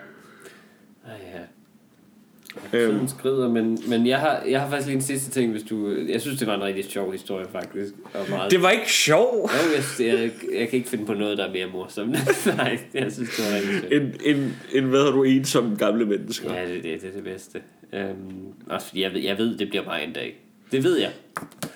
Ja. 2.73 2.77
Øhm. 2.77 2.93
Tiden 2.93 3.07
skrider, 3.07 3.49
men, 3.49 3.79
men 3.87 4.07
jeg, 4.07 4.19
har, 4.19 4.43
jeg 4.49 4.61
har 4.61 4.69
faktisk 4.69 4.87
lige 4.87 4.95
en 4.95 5.01
sidste 5.01 5.31
ting, 5.31 5.51
hvis 5.51 5.63
du... 5.63 5.95
Jeg 6.09 6.21
synes, 6.21 6.39
det 6.39 6.47
var 6.47 6.55
en 6.55 6.63
rigtig 6.63 6.85
sjov 6.85 7.11
historie, 7.11 7.45
faktisk. 7.51 7.93
Og 8.13 8.25
meget... 8.29 8.51
det 8.51 8.61
var 8.61 8.69
ikke 8.69 8.91
sjov. 8.91 9.49
Jo, 9.53 9.75
jeg, 9.75 10.07
jeg, 10.07 10.31
jeg 10.59 10.69
kan 10.69 10.77
ikke 10.77 10.89
finde 10.89 11.05
på 11.05 11.13
noget, 11.13 11.37
der 11.37 11.45
er 11.47 11.51
mere 11.51 11.67
morsomt. 11.73 12.17
Nej, 12.57 12.79
jeg 12.93 13.11
synes, 13.11 13.29
det 13.29 13.45
var 13.45 13.55
rigtig 13.55 13.79
sjovt. 13.79 13.93
En, 14.25 14.35
en, 14.35 14.55
en 14.73 14.83
hvad 14.83 15.03
har 15.03 15.11
du 15.11 15.23
ensom 15.23 15.77
gamle 15.77 16.05
mennesker. 16.05 16.53
Ja, 16.53 16.61
det, 16.61 16.83
det, 16.83 17.01
det 17.01 17.09
er 17.09 17.13
det 17.13 17.23
bedste. 17.23 17.61
Øhm, 17.93 18.53
også 18.69 18.87
jeg 18.95 19.13
ved, 19.13 19.21
jeg 19.21 19.37
ved, 19.37 19.57
det 19.57 19.69
bliver 19.69 19.85
mig 19.85 20.03
en 20.07 20.13
dag. 20.13 20.35
Det 20.71 20.83
ved 20.83 20.97
jeg. 20.97 21.11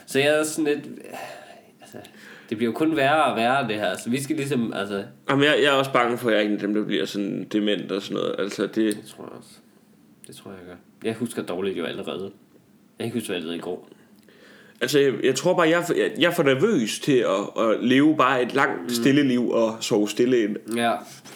Så 0.06 0.20
jeg 0.20 0.40
er 0.40 0.44
sådan 0.44 0.74
lidt... 0.74 0.86
Altså, 1.82 1.98
det 2.50 2.58
bliver 2.58 2.72
jo 2.72 2.78
kun 2.78 2.96
værre 2.96 3.24
og 3.24 3.38
værre, 3.38 3.68
det 3.68 3.76
her. 3.76 3.98
Så 3.98 4.10
vi 4.10 4.22
skal 4.22 4.36
ligesom... 4.36 4.74
Altså, 4.74 5.04
Jamen, 5.30 5.46
jeg, 5.46 5.56
jeg 5.64 5.68
er 5.68 5.72
også 5.72 5.94
bange 5.94 6.18
for, 6.18 6.30
at 6.30 6.36
jeg 6.36 6.44
er 6.44 6.48
en 6.48 6.54
af 6.54 6.60
dem, 6.60 6.74
der 6.74 6.86
bliver 6.86 7.06
sådan 7.06 7.48
dement 7.54 7.92
og 7.92 8.02
sådan 8.02 8.18
noget. 8.18 8.36
Altså, 8.40 8.64
det... 8.64 8.76
det 8.76 9.06
tror 9.06 9.24
jeg 9.24 9.32
også. 9.38 9.50
Det 10.32 10.40
tror 10.40 10.52
jeg, 10.52 10.60
jeg 10.60 10.68
gør. 10.68 10.76
Jeg 11.04 11.16
husker 11.16 11.44
dårligt 11.44 11.78
jo 11.78 11.86
allerede. 11.86 12.24
Jeg 12.24 12.32
kan 13.00 13.06
ikke 13.06 13.18
huske, 13.18 13.28
hvad 13.28 13.36
jeg 13.36 13.44
lavede 13.44 13.58
i 13.58 13.62
går. 13.62 13.90
Altså, 14.82 15.00
jeg, 15.00 15.14
jeg 15.24 15.36
tror 15.36 15.54
bare, 15.54 15.70
jeg, 15.70 15.84
jeg, 15.98 16.12
jeg 16.20 16.28
er 16.28 16.34
for 16.34 16.44
nervøs 16.44 17.00
til 17.00 17.18
at, 17.18 17.64
at 17.64 17.78
leve 17.82 18.18
bare 18.18 18.44
et 18.44 18.54
langt, 18.54 18.92
stille 18.92 19.24
liv 19.24 19.50
og 19.50 19.78
sove 19.80 20.10
stille 20.10 20.44
ind. 20.44 20.56
Ja. 20.78 20.92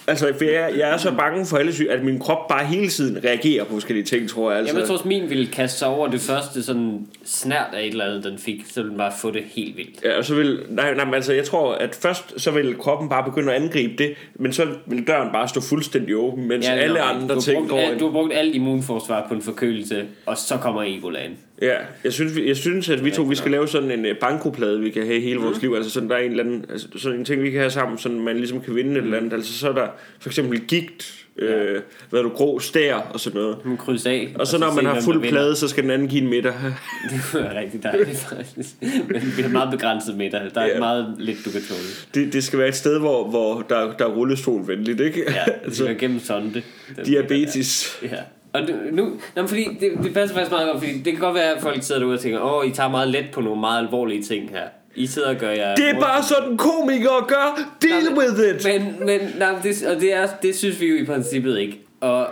Altså, 0.07 0.33
for 0.37 0.45
jeg, 0.45 0.73
jeg 0.77 0.93
er 0.93 0.97
så 0.97 1.11
bange 1.11 1.45
for 1.45 1.57
alle 1.57 1.73
syge, 1.73 1.91
at 1.91 2.03
min 2.03 2.19
krop 2.19 2.47
bare 2.47 2.65
hele 2.65 2.87
tiden 2.87 3.23
reagerer 3.23 3.63
på 3.63 3.73
forskellige 3.73 4.05
ting, 4.05 4.29
tror 4.29 4.51
jeg. 4.51 4.59
Altså. 4.59 4.69
Jamen, 4.69 4.79
jeg 4.79 4.87
tror 4.87 4.95
også, 4.95 5.07
min 5.07 5.29
ville 5.29 5.47
kaste 5.47 5.79
sig 5.79 5.87
over 5.87 6.07
det 6.07 6.21
første 6.21 6.63
sådan 6.63 7.07
snært 7.25 7.67
af 7.73 7.81
et 7.81 7.87
eller 7.87 8.05
andet, 8.05 8.23
den 8.23 8.37
fik. 8.37 8.65
Så 8.67 8.73
ville 8.75 8.89
den 8.89 8.97
bare 8.97 9.11
få 9.21 9.31
det 9.31 9.43
helt 9.45 9.77
vildt. 9.77 10.03
Ja, 10.03 10.17
og 10.17 10.25
så 10.25 10.35
vil, 10.35 10.59
nej, 10.69 10.93
nej, 10.93 11.05
men 11.05 11.13
altså, 11.13 11.33
jeg 11.33 11.45
tror, 11.45 11.73
at 11.73 11.95
først 11.95 12.41
så 12.41 12.51
vil 12.51 12.75
kroppen 12.75 13.09
bare 13.09 13.23
begynde 13.23 13.53
at 13.53 13.61
angribe 13.61 13.93
det, 14.03 14.13
men 14.35 14.53
så 14.53 14.67
vil 14.85 15.07
døren 15.07 15.31
bare 15.33 15.47
stå 15.47 15.61
fuldstændig 15.61 16.15
åben, 16.15 16.47
mens 16.47 16.65
ja, 16.65 16.71
alle 16.71 16.95
nok 16.95 17.03
andre 17.09 17.41
ting 17.41 17.61
går 17.61 17.67
brugt, 17.67 17.81
alt, 17.81 17.91
ind. 17.91 17.99
du 17.99 18.05
har 18.05 18.11
brugt 18.11 18.33
alt 18.33 18.55
immunforsvar 18.55 19.25
på 19.27 19.33
en 19.33 19.41
forkølelse, 19.41 20.05
og 20.25 20.37
så 20.37 20.57
kommer 20.57 20.83
Ebola 20.87 21.19
ind. 21.23 21.35
Ja, 21.61 21.75
jeg 22.03 22.13
synes, 22.13 22.37
jeg 22.45 22.57
synes, 22.57 22.89
at 22.89 23.05
vi 23.05 23.11
to 23.11 23.21
vi 23.23 23.35
skal 23.35 23.51
lave 23.51 23.67
sådan 23.67 23.91
en 23.91 24.05
øh, 24.05 24.15
bankoplade, 24.17 24.79
vi 24.79 24.89
kan 24.89 25.05
have 25.05 25.19
hele 25.19 25.39
vores 25.39 25.61
liv. 25.61 25.73
Altså 25.75 25.91
sådan, 25.91 26.09
der 26.09 26.15
er 26.15 26.19
en 26.19 26.31
eller 26.31 26.43
anden, 26.43 26.65
altså, 26.69 26.87
sådan 26.97 27.19
en 27.19 27.25
ting, 27.25 27.43
vi 27.43 27.51
kan 27.51 27.59
have 27.59 27.69
sammen, 27.71 27.97
så 27.97 28.09
man 28.09 28.37
ligesom 28.37 28.61
kan 28.61 28.75
vinde 28.75 28.91
et 28.91 28.97
eller 28.97 29.17
andet. 29.17 29.33
Altså 29.33 29.53
så 29.53 29.69
er 29.69 29.73
der 29.73 29.87
for 30.19 30.29
eksempel 30.29 30.59
gigt, 30.59 31.25
øh, 31.37 31.81
hvad 32.09 32.19
er 32.19 32.23
du, 32.23 32.29
grå 32.29 32.59
stær 32.59 32.95
og 32.95 33.19
sådan 33.19 33.41
noget. 33.41 33.57
Man 33.65 33.77
krydser 33.77 34.09
af. 34.11 34.35
Og 34.39 34.47
så 34.47 34.57
når 34.57 34.73
man 34.73 34.85
har 34.85 35.01
fuld 35.01 35.23
der 35.23 35.29
plade, 35.29 35.55
så 35.55 35.67
skal 35.67 35.83
den 35.83 35.91
anden 35.91 36.07
give 36.07 36.21
en 36.21 36.29
middag. 36.29 36.53
Det 37.11 37.33
være 37.33 37.59
rigtig 37.59 37.83
dejligt, 37.83 38.17
faktisk. 38.17 38.69
Men 38.81 39.33
vi 39.37 39.41
har 39.41 39.49
meget 39.49 39.71
begrænset 39.71 40.17
med 40.17 40.31
dig. 40.31 40.51
Der 40.55 40.61
er 40.61 40.67
Ja. 40.67 40.79
meget 40.79 41.15
lidt, 41.19 41.37
du 41.45 41.51
kan 41.51 41.61
tåle. 41.61 41.79
Det, 42.25 42.33
det 42.33 42.43
skal 42.43 42.59
være 42.59 42.67
et 42.67 42.75
sted, 42.75 42.99
hvor, 42.99 43.29
hvor 43.29 43.65
der, 43.69 43.93
der 43.97 44.05
er 44.05 44.09
rullestolvenligt, 44.09 45.01
ikke? 45.01 45.23
Ja, 45.27 45.43
det 45.45 45.53
altså, 45.63 45.83
skal 45.83 45.97
gennem 45.97 46.19
sonde. 46.19 46.61
Diabetes. 47.05 47.99
Ja. 48.03 48.17
Og 48.55 48.61
nu, 48.91 49.03
nå, 49.03 49.17
men 49.35 49.47
fordi 49.47 49.63
det, 49.79 49.91
det 50.03 50.13
passer 50.13 50.35
faktisk 50.35 50.51
meget 50.51 50.71
godt, 50.71 50.83
fordi 50.83 50.97
det 50.97 51.13
kan 51.13 51.19
godt 51.19 51.35
være, 51.35 51.55
at 51.55 51.61
folk 51.61 51.83
sidder 51.83 52.01
derude 52.01 52.15
og 52.15 52.19
tænker, 52.19 52.39
åh, 52.39 52.67
I 52.67 52.71
tager 52.71 52.89
meget 52.89 53.07
let 53.07 53.25
på 53.31 53.41
nogle 53.41 53.59
meget 53.59 53.79
alvorlige 53.79 54.23
ting 54.23 54.49
her. 54.49 54.63
I 54.95 55.07
sidder 55.07 55.29
og 55.29 55.35
gør 55.35 55.51
jer... 55.51 55.75
Det 55.75 55.89
er 55.89 55.99
bare 55.99 56.23
sådan, 56.23 56.57
komikere 56.57 57.25
gør. 57.27 57.69
Deal 57.81 58.17
with 58.17 58.55
it. 58.55 58.81
Men, 58.81 59.05
men 59.05 59.19
nej, 59.37 59.55
det, 59.63 59.85
og 59.85 60.01
det, 60.01 60.13
er, 60.13 60.27
det 60.41 60.55
synes 60.55 60.81
vi 60.81 60.87
jo 60.87 60.95
i 60.95 61.05
princippet 61.05 61.59
ikke. 61.59 61.79
Og, 62.01 62.27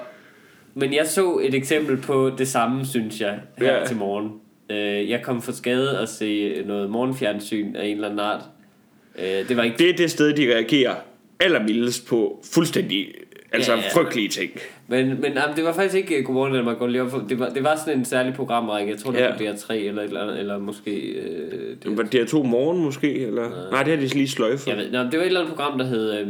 men 0.73 0.93
jeg 0.93 1.07
så 1.07 1.39
et 1.43 1.53
eksempel 1.55 1.97
på 1.97 2.31
det 2.37 2.47
samme, 2.47 2.85
synes 2.85 3.21
jeg, 3.21 3.39
her 3.57 3.77
ja. 3.77 3.85
til 3.85 3.97
morgen. 3.97 4.31
Øh, 4.69 5.09
jeg 5.09 5.21
kom 5.21 5.41
for 5.41 5.51
skade 5.51 5.97
at 5.99 6.09
se 6.09 6.63
noget 6.65 6.89
morgenfjernsyn 6.89 7.75
af 7.75 7.85
en 7.85 7.95
eller 7.95 8.07
anden 8.07 8.19
art. 8.19 8.41
Øh, 9.19 9.47
det 9.49 9.57
var 9.57 9.63
ikke... 9.63 9.77
Det 9.77 9.89
er 9.89 9.95
det 9.95 10.11
sted, 10.11 10.33
de 10.33 10.53
reagerer 10.55 10.95
allermildest 11.39 12.07
på 12.07 12.43
fuldstændig 12.53 13.07
altså 13.53 13.73
Ja, 13.73 13.79
ja. 13.79 13.89
frygtelige 13.93 14.29
ting. 14.29 14.51
Men, 14.87 15.07
men 15.07 15.33
jamen, 15.33 15.55
det 15.55 15.63
var 15.63 15.73
faktisk 15.73 15.95
ikke 15.95 16.19
uh, 16.19 16.25
Godmorgen 16.25 16.53
Danmark 16.53 16.77
Leve. 16.91 17.25
Det 17.29 17.39
var, 17.39 17.49
det 17.49 17.63
var 17.63 17.75
sådan 17.75 17.99
en 17.99 18.05
særlig 18.05 18.33
programrække. 18.33 18.91
Jeg 18.91 18.99
tror, 18.99 19.11
det 19.11 19.19
Ja. 19.19 19.27
var 19.29 19.35
DR3 19.35 19.73
eller 19.73 20.01
et 20.01 20.07
eller 20.07 20.21
andet, 20.21 20.39
eller 20.39 20.57
måske... 20.57 20.91
Øh, 21.01 21.69
det, 21.69 21.85
Men 21.85 21.97
Var 21.97 22.03
det 22.03 22.27
to 22.27 22.43
morgen 22.43 22.83
måske? 22.83 23.13
Eller? 23.19 23.49
Nej. 23.49 23.69
Nej, 23.71 23.83
det 23.83 23.93
har 23.93 24.01
de 24.01 24.07
lige 24.13 24.27
sløjfet. 24.29 24.67
jeg 24.67 24.77
ved, 24.77 24.91
nå, 24.91 24.99
det 24.99 25.13
var 25.13 25.19
et 25.19 25.25
eller 25.25 25.39
andet 25.41 25.55
program, 25.55 25.77
der 25.77 25.85
hed... 25.85 26.19
Øh, 26.19 26.27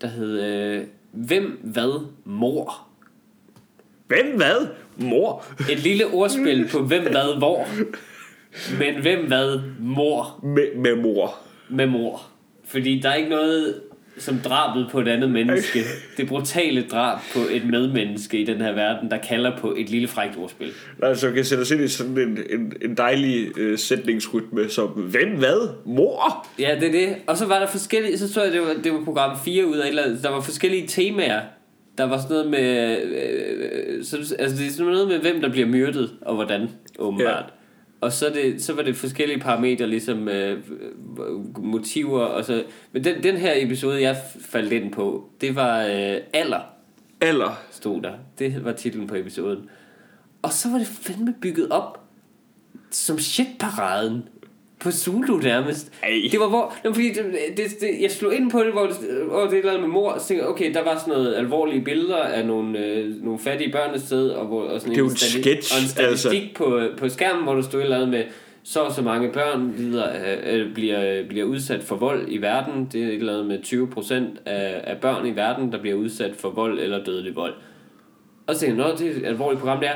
der 0.00 0.06
hed... 0.06 0.40
Øh, 0.76 0.82
Hvem, 1.12 1.60
hvad, 1.62 2.06
mor? 2.24 2.86
Hvem 4.06 4.36
hvad? 4.36 4.66
Mor? 4.96 5.44
Et 5.72 5.78
lille 5.78 6.06
ordspil 6.06 6.68
på 6.72 6.78
hvem, 6.78 7.02
hvad, 7.02 7.38
hvor. 7.38 7.66
Men 8.78 9.02
hvem, 9.02 9.26
hvad, 9.26 9.60
mor 9.80 10.40
Med, 10.42 10.76
med 10.76 10.96
mor. 10.96 11.34
med 11.68 11.86
mor. 11.86 12.22
Fordi 12.64 12.98
der 12.98 13.08
er 13.10 13.14
ikke 13.14 13.30
noget 13.30 13.74
som 14.20 14.38
drabet 14.38 14.88
på 14.92 15.00
et 15.00 15.08
andet 15.08 15.30
menneske. 15.30 15.80
Det 16.16 16.28
brutale 16.28 16.82
drab 16.82 17.18
på 17.34 17.38
et 17.50 17.66
medmenneske 17.66 18.38
i 18.38 18.44
den 18.44 18.60
her 18.60 18.72
verden, 18.72 19.10
der 19.10 19.18
kalder 19.18 19.56
på 19.58 19.74
et 19.78 19.90
lille 19.90 20.08
frækt 20.08 20.36
ordspil. 20.36 20.70
Altså, 21.02 21.28
vi 21.28 21.34
kan 21.34 21.44
sætte 21.44 21.62
os 21.62 21.70
ind 21.70 21.80
i 21.80 21.88
sådan 21.88 22.18
en, 22.18 22.38
en, 22.50 22.72
en 22.82 22.96
dejlig 22.96 23.58
øh, 23.58 23.78
sætningsrytme 23.78 24.68
som, 24.68 24.88
hvem 24.88 25.28
hvad? 25.28 25.68
Mor? 25.84 26.46
Ja, 26.58 26.76
det 26.80 26.88
er 26.88 26.92
det. 26.92 27.16
Og 27.26 27.36
så 27.36 27.46
var 27.46 27.58
der 27.58 27.66
forskellige, 27.66 28.18
så 28.18 28.32
tror 28.32 28.42
jeg, 28.42 28.52
det 28.52 28.60
var, 28.60 28.74
det 28.84 28.92
var 28.92 29.04
program 29.04 29.36
4 29.44 29.66
ud 29.66 29.76
af 29.76 29.84
et 29.84 29.88
eller 29.88 30.02
andet. 30.02 30.22
Der 30.22 30.30
var 30.30 30.40
forskellige 30.40 30.86
temaer. 30.86 31.40
Der 31.98 32.04
var 32.04 32.18
sådan 32.18 32.36
noget 32.36 32.50
med, 32.50 33.02
øh, 33.02 34.04
så, 34.04 34.16
altså 34.38 34.56
det 34.56 34.66
er 34.66 34.70
sådan 34.70 34.92
noget 34.92 35.08
med, 35.08 35.18
hvem 35.18 35.40
der 35.40 35.48
bliver 35.50 35.66
myrdet, 35.66 36.10
og 36.22 36.34
hvordan, 36.34 36.68
åbenbart. 36.98 37.44
Ja. 37.48 37.59
Og 38.00 38.12
så, 38.12 38.30
det, 38.34 38.62
så 38.62 38.72
var 38.72 38.82
det 38.82 38.96
forskellige 38.96 39.40
parametre, 39.40 39.86
ligesom 39.86 40.28
øh, 40.28 40.58
motiver 41.58 42.20
og 42.20 42.44
så. 42.44 42.64
Men 42.92 43.04
den, 43.04 43.22
den 43.22 43.36
her 43.36 43.52
episode, 43.56 44.02
jeg 44.02 44.16
faldt 44.40 44.72
ind 44.72 44.92
på, 44.92 45.28
det 45.40 45.54
var 45.54 45.82
øh, 45.82 46.16
alder, 46.32 46.60
Eller? 47.20 47.62
stod 47.70 48.02
der. 48.02 48.12
Det 48.38 48.64
var 48.64 48.72
titlen 48.72 49.06
på 49.06 49.14
episoden. 49.14 49.70
Og 50.42 50.52
så 50.52 50.70
var 50.70 50.78
det 50.78 50.86
fandme 50.86 51.34
bygget 51.42 51.68
op 51.70 52.00
som 52.90 53.18
shitparaden 53.18 54.28
på 54.80 54.90
Zulu 54.90 55.36
nærmest. 55.36 55.92
Ej. 56.02 56.10
Det 56.30 56.40
var 56.40 56.48
hvor, 56.48 56.74
det 56.82 56.88
var 56.88 56.94
fordi 56.94 57.08
det, 57.08 57.24
det, 57.56 57.64
det, 57.80 58.00
jeg 58.00 58.10
slog 58.10 58.34
ind 58.34 58.50
på 58.50 58.58
det, 58.58 58.72
hvor 58.72 58.86
det, 58.86 58.96
hvor 59.28 59.46
det 59.46 59.58
er 59.58 59.62
noget 59.62 59.80
med 59.80 59.88
mor, 59.88 60.10
og 60.10 60.20
så 60.20 60.28
tænkte 60.28 60.48
okay, 60.48 60.74
der 60.74 60.84
var 60.84 60.98
sådan 60.98 61.14
noget 61.14 61.34
alvorlige 61.34 61.80
billeder 61.80 62.16
af 62.16 62.46
nogle, 62.46 62.78
øh, 62.78 63.24
nogle 63.24 63.38
fattige 63.38 63.72
børn 63.72 63.94
et 63.94 64.02
sted, 64.02 64.28
og, 64.30 64.46
hvor, 64.46 64.62
og 64.62 64.80
sådan 64.80 64.94
Det 64.94 65.00
er 65.00 65.04
en, 65.04 65.10
en 65.10 65.16
sketch, 65.16 65.74
og 65.74 65.82
en 65.82 65.88
statistik 65.88 66.42
altså. 66.42 66.64
på, 66.64 66.80
på 66.96 67.08
skærmen, 67.08 67.42
hvor 67.42 67.54
der 67.54 67.62
stod 67.62 67.80
et 67.80 67.84
eller 67.84 67.96
andet 67.96 68.10
med, 68.10 68.24
så 68.62 68.80
og 68.80 68.92
så 68.92 69.02
mange 69.02 69.32
børn 69.32 69.74
lider, 69.76 70.08
øh, 70.08 70.60
øh, 70.60 70.74
bliver, 70.74 71.24
bliver 71.28 71.44
udsat 71.44 71.82
for 71.82 71.96
vold 71.96 72.26
i 72.28 72.38
verden. 72.38 72.88
Det 72.92 73.02
er 73.02 73.06
et 73.08 73.14
eller 73.14 73.32
andet 73.32 73.46
med 73.46 73.58
20% 73.58 74.14
af, 74.46 74.80
af 74.84 74.96
børn 74.96 75.26
i 75.26 75.36
verden, 75.36 75.72
der 75.72 75.80
bliver 75.80 75.96
udsat 75.96 76.36
for 76.38 76.50
vold 76.50 76.78
eller 76.78 77.04
dødelig 77.04 77.36
vold. 77.36 77.54
Og 78.46 78.54
så 78.54 78.60
tænkte 78.60 78.84
jeg, 78.84 78.98
det 78.98 79.06
er 79.06 79.20
et 79.20 79.26
alvorligt 79.26 79.60
program, 79.60 79.78
det 79.80 79.88
er. 79.88 79.94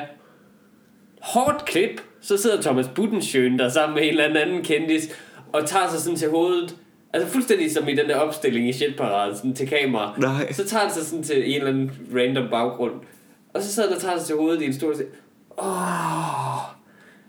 Hårdt 1.24 1.64
klip, 1.64 2.00
så 2.20 2.36
sidder 2.36 2.62
Thomas 2.62 2.88
Budensjøen 2.94 3.58
der 3.58 3.68
sammen 3.68 3.94
med 3.94 4.02
en 4.02 4.08
eller 4.08 4.40
anden 4.40 4.62
kendis, 4.62 5.08
og 5.52 5.66
tager 5.66 5.90
sig 5.90 6.00
sådan 6.00 6.16
til 6.16 6.30
hovedet, 6.30 6.76
altså 7.12 7.30
fuldstændig 7.32 7.72
som 7.72 7.88
i 7.88 7.94
den 7.94 8.08
der 8.08 8.16
opstilling 8.16 8.68
i 8.68 8.72
shitparade, 8.72 9.36
sådan 9.36 9.54
til 9.54 9.68
kamera. 9.68 10.14
Nej. 10.18 10.52
Så 10.52 10.68
tager 10.68 10.82
han 10.84 10.92
sig 10.92 11.06
sådan 11.06 11.22
til 11.22 11.50
en 11.50 11.54
eller 11.54 11.68
anden 11.68 11.92
random 12.16 12.50
baggrund, 12.50 12.92
og 13.54 13.62
så 13.62 13.74
sidder 13.74 13.88
han 13.88 13.96
og 13.96 14.02
tager 14.02 14.18
sig 14.18 14.26
til 14.26 14.36
hovedet 14.36 14.62
i 14.62 14.66
en 14.66 14.74
stor 14.74 14.94
åh, 15.58 16.74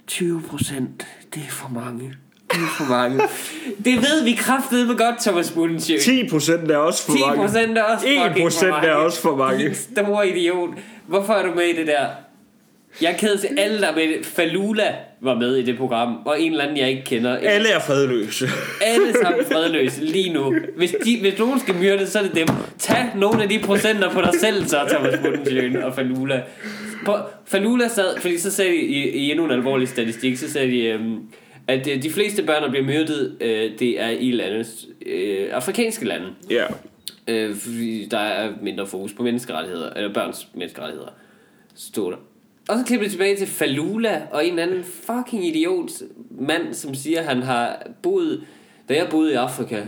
20 0.08 0.42
procent, 0.42 1.08
det 1.34 1.44
er 1.48 1.52
for 1.52 1.70
mange. 1.70 2.14
Det 2.52 2.58
er 2.58 2.76
for 2.78 2.90
mange. 2.90 3.18
det 3.86 3.96
ved 3.96 4.24
vi 4.24 4.34
kraftedeme 4.34 4.94
godt, 4.96 5.16
Thomas 5.22 5.52
Budensjøen. 5.52 6.02
10 6.02 6.30
procent 6.30 6.72
er 6.72 6.78
også 6.78 7.06
for 7.06 7.14
10 7.14 7.20
mange. 7.20 7.36
procent 7.36 7.78
er 7.78 7.84
også 7.84 8.08
1 8.08 8.18
fucking 8.18 8.36
for 8.36 8.42
procent 8.44 8.86
er 8.86 8.94
også 8.94 9.22
for 9.22 9.36
mange. 9.36 9.64
Din 9.66 9.76
store 9.76 10.30
idiot. 10.30 10.70
Hvorfor 11.08 11.34
er 11.34 11.46
du 11.46 11.54
med 11.56 11.64
i 11.64 11.76
det 11.76 11.88
der? 11.88 12.08
Jeg 13.02 13.16
ked 13.20 13.38
til 13.38 13.50
alle, 13.58 13.82
der 13.82 13.88
er 13.88 13.96
med. 13.96 14.24
Falula 14.24 14.96
var 15.22 15.36
med 15.36 15.56
i 15.56 15.62
det 15.62 15.78
program, 15.78 16.18
og 16.26 16.42
en 16.42 16.52
eller 16.52 16.64
anden, 16.64 16.78
jeg 16.78 16.90
ikke 16.90 17.04
kender. 17.04 17.38
Alle 17.38 17.70
er 17.70 17.80
fredløse. 17.80 18.48
Alle 18.82 19.14
sammen 19.22 19.46
fredløse 19.46 20.02
lige 20.02 20.34
nu. 20.34 20.56
Hvis, 20.78 20.96
de, 21.06 21.18
hvis 21.22 21.40
nogen 21.40 21.60
skal 21.60 21.76
myrde, 21.76 22.08
så 22.08 22.20
er 22.20 22.24
det 22.24 22.36
dem. 22.36 22.48
Tag 22.80 23.12
nogle 23.16 23.44
af 23.44 23.50
de 23.50 23.60
procenter 23.60 24.12
på 24.12 24.22
dig 24.22 24.34
selv, 24.40 24.66
så 24.66 24.78
Thomas 24.90 25.20
Budensjøen 25.20 25.78
og 25.78 25.96
Falula. 25.96 26.42
På, 27.06 27.18
Falula 27.46 27.88
sad, 27.88 28.20
fordi 28.22 28.38
så 28.38 28.52
sagde 28.52 28.72
de 28.72 28.78
i, 28.78 29.10
i 29.10 29.32
endnu 29.32 29.46
en 29.46 29.52
alvorlig 29.52 29.88
statistik, 29.88 30.38
så 30.38 30.52
sagde 30.52 30.72
de, 30.72 30.84
øhm, 30.84 31.20
at 31.68 31.88
øh, 31.88 32.04
de 32.04 32.12
fleste 32.12 32.44
børn, 32.44 32.64
der 32.64 32.70
bliver 32.70 32.86
myrdet, 32.86 33.38
øh, 33.42 33.80
det 33.80 34.02
er 34.02 34.10
i 34.10 34.32
landes, 34.32 34.88
øh, 35.06 35.48
afrikanske 35.52 36.06
lande. 36.06 36.28
Ja. 36.50 36.66
Øh, 37.28 37.56
fordi 37.56 38.08
der 38.12 38.18
er 38.18 38.52
mindre 38.62 38.88
fokus 38.88 39.14
på 39.14 39.24
menneskerettigheder, 39.24 39.90
eller 39.96 40.14
børns 40.14 40.48
menneskerettigheder, 40.54 41.10
stod 41.76 42.12
der. 42.12 42.18
Og 42.70 42.78
så 42.80 42.86
klipper 42.86 43.04
det 43.04 43.12
tilbage 43.12 43.38
til 43.38 43.48
Falula, 43.48 44.22
og 44.32 44.46
en 44.48 44.60
anden 44.60 44.84
fucking 44.84 45.48
idiot 45.48 45.90
mand, 46.40 46.74
som 46.74 46.96
siger, 46.96 47.20
at 47.20 47.26
han 47.26 47.44
har 47.44 47.88
boet, 48.04 48.44
da 48.90 48.94
jeg 48.94 49.08
boede 49.12 49.32
i 49.32 49.36
Afrika, 49.36 49.82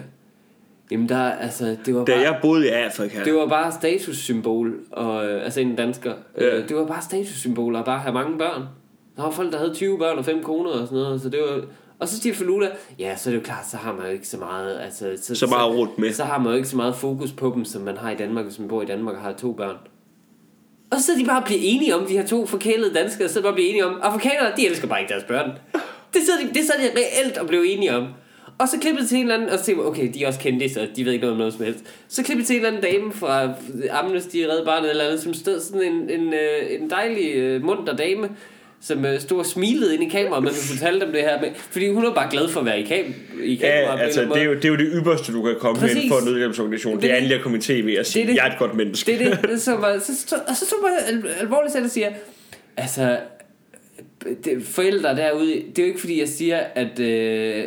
Jamen 0.92 1.10
der, 1.10 1.18
altså, 1.32 1.78
det 1.86 1.96
var 1.96 2.06
Da 2.06 2.12
bare... 2.14 2.22
jeg 2.22 2.40
boede 2.42 2.66
i 2.66 2.70
Afrika. 2.70 3.24
Det 3.24 3.34
var 3.34 3.48
bare 3.48 3.72
statussymbol, 3.72 4.74
og, 4.92 5.26
øh, 5.26 5.44
altså 5.44 5.62
en 5.62 5.76
dansker. 5.76 6.14
Ja. 6.38 6.46
Ja. 6.46 6.62
Det 6.62 6.76
var 6.76 6.86
bare 6.86 7.02
statussymbol 7.02 7.76
at 7.76 7.86
bare 7.86 8.00
have 8.00 8.14
mange 8.14 8.38
børn. 8.38 8.62
Der 9.16 9.24
var 9.24 9.32
folk, 9.32 9.52
der 9.52 9.58
havde 9.58 9.74
20 9.74 9.98
børn 9.98 10.18
og 10.18 10.26
5 10.26 10.44
koner 10.44 10.70
og 10.70 10.88
sådan 10.88 11.04
noget, 11.04 11.22
så 11.22 11.30
det 11.30 11.40
var... 11.40 11.62
Og 12.00 12.08
så 12.08 12.20
siger 12.20 12.34
Falula, 12.34 12.70
ja, 13.00 13.16
så 13.16 13.30
er 13.30 13.34
det 13.34 13.40
jo 13.40 13.44
klart, 13.44 13.68
så 13.70 13.78
har 13.78 13.94
man 13.94 14.06
jo 14.06 14.12
ikke 14.12 14.28
så 14.28 14.38
meget... 14.38 14.80
Altså, 14.80 15.14
så, 15.22 15.36
Så 15.36 15.48
meget 15.48 15.76
rundt 15.76 16.00
med. 16.00 16.14
Så 16.14 16.24
har 16.24 16.38
man 16.38 16.48
jo 16.50 16.56
ikke 16.56 16.68
så 16.68 16.76
meget 16.78 16.96
fokus 16.96 17.32
på 17.32 17.52
dem, 17.56 17.66
som 17.66 17.82
man 17.82 17.98
har 17.98 18.12
i 18.12 18.16
Danmark, 18.16 18.46
hvis 18.46 18.60
man 18.60 18.68
bor 18.68 18.82
i 18.82 18.86
Danmark 18.86 19.16
og 19.16 19.22
har 19.22 19.34
to 19.34 19.52
børn. 19.54 19.76
Og 20.92 21.02
så 21.02 21.12
er 21.12 21.18
de 21.18 21.26
bare 21.26 21.44
blevet 21.46 21.76
enige 21.76 21.96
om, 21.96 22.06
de 22.06 22.14
her 22.14 22.28
to 22.28 22.46
forkælede 22.46 22.94
danskere, 22.94 23.28
så 23.28 23.34
sidder 23.34 23.48
bare 23.48 23.54
blevet 23.54 23.70
enige 23.70 23.86
om, 23.86 23.94
ah, 23.94 24.00
afrikanere, 24.14 24.52
de 24.58 24.68
elsker 24.68 24.88
bare 24.88 25.02
ikke 25.02 25.12
deres 25.12 25.24
børn. 25.24 25.52
Det 26.14 26.22
sidder 26.26 26.40
de, 26.40 26.48
det 26.54 26.64
sidder 26.64 26.82
de 26.82 27.00
reelt 27.00 27.38
og 27.38 27.48
blev 27.48 27.64
enige 27.68 27.96
om. 27.96 28.08
Og 28.58 28.68
så 28.68 28.80
klippede 28.80 29.08
til 29.08 29.18
en 29.18 29.24
eller 29.24 29.36
anden, 29.36 29.50
og 29.50 29.60
så 29.60 29.66
tænkte 29.66 29.84
okay, 29.84 30.14
de 30.14 30.24
er 30.24 30.28
også 30.28 30.40
kendte, 30.40 30.74
så 30.74 30.88
de 30.96 31.06
ved 31.06 31.12
ikke 31.12 31.22
noget 31.22 31.32
om 31.32 31.38
noget 31.38 31.54
som 31.54 31.66
helst. 31.66 31.80
Så 32.08 32.24
klippede 32.24 32.48
til 32.48 32.56
en 32.56 32.66
eller 32.66 32.78
anden 32.78 32.92
dame 32.94 33.14
fra 33.14 33.44
øh, 33.44 34.00
Amnesty 34.00 34.38
Red 34.38 34.66
Barnet 34.66 34.90
eller 34.90 35.04
andet, 35.04 35.20
som 35.20 35.34
stod 35.34 35.60
sådan 35.60 35.82
en, 35.82 36.10
en, 36.10 36.34
øh, 36.34 36.82
en 36.82 36.90
dejlig 36.90 37.36
øh, 37.36 37.64
munter 37.64 37.96
dame, 37.96 38.30
som 38.82 39.06
øh, 39.06 39.20
stod 39.20 39.40
og 39.40 39.46
smilede 39.46 39.94
ind 39.94 40.04
i 40.04 40.10
kameraet, 40.10 40.44
men 40.44 40.54
hun 40.54 40.62
fortalte 40.78 41.06
dem 41.06 41.14
det 41.14 41.22
her. 41.22 41.42
Med, 41.42 41.50
fordi 41.56 41.90
hun 41.92 42.04
var 42.04 42.14
bare 42.14 42.32
glad 42.32 42.50
for 42.50 42.60
at 42.60 42.66
være 42.66 42.80
i, 42.80 42.84
kam 42.84 43.14
i 43.44 43.56
kameraet. 43.56 44.00
Ja, 44.00 44.04
altså, 44.06 44.22
det 44.22 44.38
er, 44.38 44.44
jo, 44.44 44.54
det 44.54 44.66
er 44.66 44.70
jo 44.70 44.76
det 44.78 44.88
ypperste, 44.94 45.34
du 45.34 45.42
kan 45.44 45.56
komme 45.60 45.82
Præcis. 45.82 45.98
hen 46.02 46.10
for 46.12 46.18
en 46.20 46.26
nødhjælpsorganisation. 46.26 46.94
Det, 46.94 47.02
Det 47.02 47.10
er 47.10 47.14
er 47.14 47.18
endelig 47.18 47.38
at 47.38 47.44
komme 47.44 47.58
i 47.58 47.62
tv 47.62 47.96
og 48.00 48.06
sige, 48.06 48.22
Det 48.22 48.30
er 48.30 48.34
det. 48.34 48.38
jeg 48.42 48.48
er 48.48 48.52
et 48.52 48.60
godt 48.60 48.74
menneske. 48.76 49.12
Det 49.12 49.28
er 49.28 49.36
det. 49.42 49.62
Så, 49.68 49.76
var, 49.76 50.00
så, 50.00 50.12
så, 50.28 50.36
og 50.48 50.56
så 50.56 50.76
man 50.84 50.92
al, 51.08 51.32
alvorligt 51.40 51.74
selv 51.74 51.86
og 51.86 51.92
siger, 51.92 52.10
altså, 52.78 53.18
det, 54.46 54.64
forældre 54.64 55.16
derude, 55.16 55.48
det 55.48 55.80
er 55.80 55.84
jo 55.84 55.88
ikke 55.88 56.00
fordi, 56.00 56.20
jeg 56.20 56.28
siger, 56.30 56.58
at... 56.76 57.00
Øh, 57.00 57.64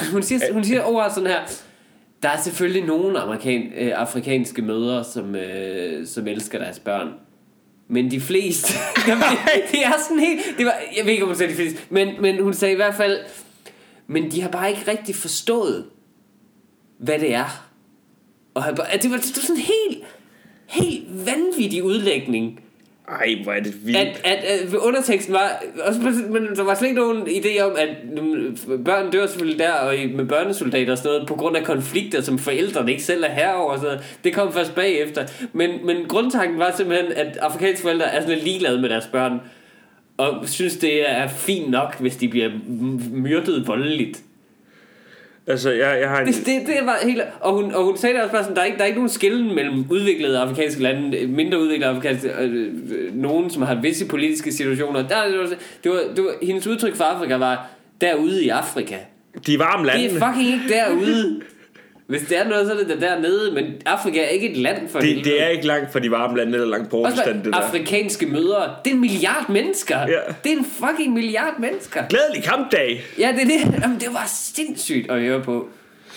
hun 0.12 0.22
siger, 0.22 0.52
hun 0.52 0.64
siger 0.64 0.82
over 0.82 1.08
sådan 1.08 1.26
her, 1.26 1.40
der 2.22 2.28
er 2.28 2.40
selvfølgelig 2.42 2.82
nogle 2.84 3.18
amerikan, 3.18 3.72
øh, 3.78 3.92
afrikanske 3.94 4.62
mødre, 4.62 5.04
som, 5.04 5.34
øh, 5.36 6.06
som 6.06 6.26
elsker 6.26 6.58
deres 6.58 6.78
børn. 6.78 7.08
Men 7.88 8.10
de 8.10 8.20
fleste, 8.20 8.72
det, 9.72 9.84
er 9.86 9.92
sådan 10.02 10.18
helt, 10.18 10.40
det 10.58 10.66
var, 10.66 10.74
jeg 10.96 11.04
ved 11.04 11.12
ikke, 11.12 11.24
om 11.24 11.28
hun 11.28 11.36
sagde 11.36 11.52
de 11.52 11.56
fleste, 11.56 11.78
men, 11.90 12.08
men 12.22 12.42
hun 12.42 12.54
sagde 12.54 12.72
i 12.72 12.76
hvert 12.76 12.94
fald, 12.94 13.18
men 14.06 14.30
de 14.30 14.40
har 14.42 14.48
bare 14.48 14.70
ikke 14.70 14.90
rigtig 14.90 15.14
forstået, 15.14 15.86
hvad 16.98 17.18
det 17.18 17.34
er. 17.34 17.68
Og 18.54 18.62
han 18.64 18.74
bare- 18.74 18.96
det 19.02 19.10
var, 19.10 19.16
det 19.16 19.32
var 19.36 19.42
sådan 19.42 19.56
en 19.56 19.62
helt, 19.62 20.04
helt 20.66 21.26
vanvittig 21.26 21.82
udlægning. 21.84 22.60
Ej, 23.08 23.34
hvor 23.42 23.52
er 23.52 23.60
det 23.60 23.86
vildt. 23.86 23.98
At, 23.98 24.20
at, 24.24 24.44
at 24.44 24.74
underteksten 24.74 25.34
var, 25.34 25.62
også, 25.86 26.00
men 26.30 26.56
der 26.56 26.64
var 26.64 26.74
slet 26.74 26.88
ikke 26.88 27.00
nogen 27.00 27.22
idé 27.22 27.62
om, 27.62 27.72
at 27.78 27.88
mm, 28.22 28.84
børn 28.84 29.10
dør 29.10 29.26
selvfølgelig 29.26 29.58
der, 29.58 29.72
og 29.72 29.94
med 30.14 30.24
børnesoldater 30.24 30.92
og 30.92 30.98
sådan 30.98 31.12
noget, 31.12 31.28
på 31.28 31.34
grund 31.34 31.56
af 31.56 31.64
konflikter, 31.64 32.20
som 32.20 32.38
forældrene 32.38 32.90
ikke 32.90 33.02
selv 33.04 33.24
er 33.24 33.28
herover 33.28 33.72
og 33.72 33.78
sådan 33.78 33.94
noget. 33.94 34.18
Det 34.24 34.34
kom 34.34 34.52
først 34.52 34.74
bagefter. 34.74 35.26
Men, 35.52 35.86
men 35.86 35.96
grundtanken 36.08 36.58
var 36.58 36.74
simpelthen, 36.76 37.12
at 37.12 37.36
afrikanske 37.36 37.82
forældre 37.82 38.06
er 38.06 38.20
sådan 38.20 38.34
lidt 38.34 38.44
ligeglade 38.44 38.80
med 38.80 38.88
deres 38.88 39.06
børn, 39.12 39.40
og 40.16 40.48
synes, 40.48 40.76
det 40.76 41.10
er 41.10 41.28
fint 41.28 41.70
nok, 41.70 42.00
hvis 42.00 42.16
de 42.16 42.28
bliver 42.28 42.50
myrdet 43.12 43.66
voldeligt. 43.66 44.22
Altså, 45.46 45.70
jeg, 45.70 46.00
jeg 46.00 46.08
har 46.08 46.20
en... 46.20 46.26
Det, 46.26 46.36
det, 46.36 46.62
det 46.66 46.76
var 46.84 46.98
helt... 47.02 47.22
Og 47.40 47.52
hun, 47.52 47.74
og 47.74 47.84
hun 47.84 47.96
sagde 47.96 48.14
det 48.14 48.22
også 48.22 48.32
bare 48.32 48.42
sådan, 48.42 48.56
der 48.56 48.62
er 48.62 48.66
ikke, 48.66 48.78
der 48.78 48.82
er 48.82 48.86
ikke 48.86 48.98
nogen 48.98 49.08
skillen 49.10 49.54
mellem 49.54 49.84
udviklede 49.90 50.38
afrikanske 50.38 50.82
lande, 50.82 51.26
mindre 51.26 51.60
udviklede 51.60 51.90
afrikanske, 51.90 52.28
øh, 52.40 52.66
øh, 52.90 53.14
nogen, 53.14 53.50
som 53.50 53.62
har 53.62 53.74
visse 53.74 54.06
politiske 54.06 54.52
situationer. 54.52 55.08
Der, 55.08 55.28
det, 55.28 55.38
var, 55.38 55.46
det, 55.84 55.92
var, 55.92 56.00
det 56.16 56.24
var, 56.24 56.46
hendes 56.46 56.66
udtryk 56.66 56.96
for 56.96 57.04
Afrika 57.04 57.36
var, 57.36 57.66
derude 58.00 58.44
i 58.44 58.48
Afrika. 58.48 58.96
De 59.46 59.58
varme 59.58 59.86
Det 59.86 59.94
lande. 59.94 60.16
er 60.16 60.32
fucking 60.32 60.48
ikke 60.52 60.68
derude. 60.68 61.40
Hvis 62.06 62.22
det 62.22 62.38
er 62.38 62.48
noget, 62.48 62.66
så 62.66 62.72
er 62.72 62.76
det 62.76 62.88
der 62.88 63.08
dernede, 63.08 63.52
men 63.52 63.64
Afrika 63.86 64.20
er 64.20 64.28
ikke 64.28 64.50
et 64.50 64.56
land 64.56 64.88
for 64.88 65.00
Det, 65.00 65.24
det 65.24 65.42
er 65.42 65.48
ikke 65.48 65.66
langt 65.66 65.92
fra 65.92 65.98
de 65.98 66.10
varme 66.10 66.36
lande 66.36 66.52
eller 66.52 66.66
langt 66.66 66.90
på 66.90 67.04
afstand, 67.04 67.42
det 67.42 67.52
der. 67.52 67.58
afrikanske 67.58 68.26
mødre. 68.26 68.74
Det 68.84 68.90
er 68.90 68.94
en 68.94 69.00
milliard 69.00 69.48
mennesker. 69.50 69.98
Ja. 69.98 70.32
Det 70.44 70.52
er 70.52 70.56
en 70.56 70.64
fucking 70.64 71.14
milliard 71.14 71.60
mennesker. 71.60 72.02
Glædelig 72.08 72.42
kampdag. 72.44 73.04
Ja, 73.18 73.32
det, 73.32 73.42
er 73.42 73.46
det, 73.46 73.80
Jamen, 73.82 74.00
det 74.00 74.08
var 74.12 74.24
sindssygt 74.28 75.10
at 75.10 75.20
høre 75.20 75.42
på. 75.42 75.68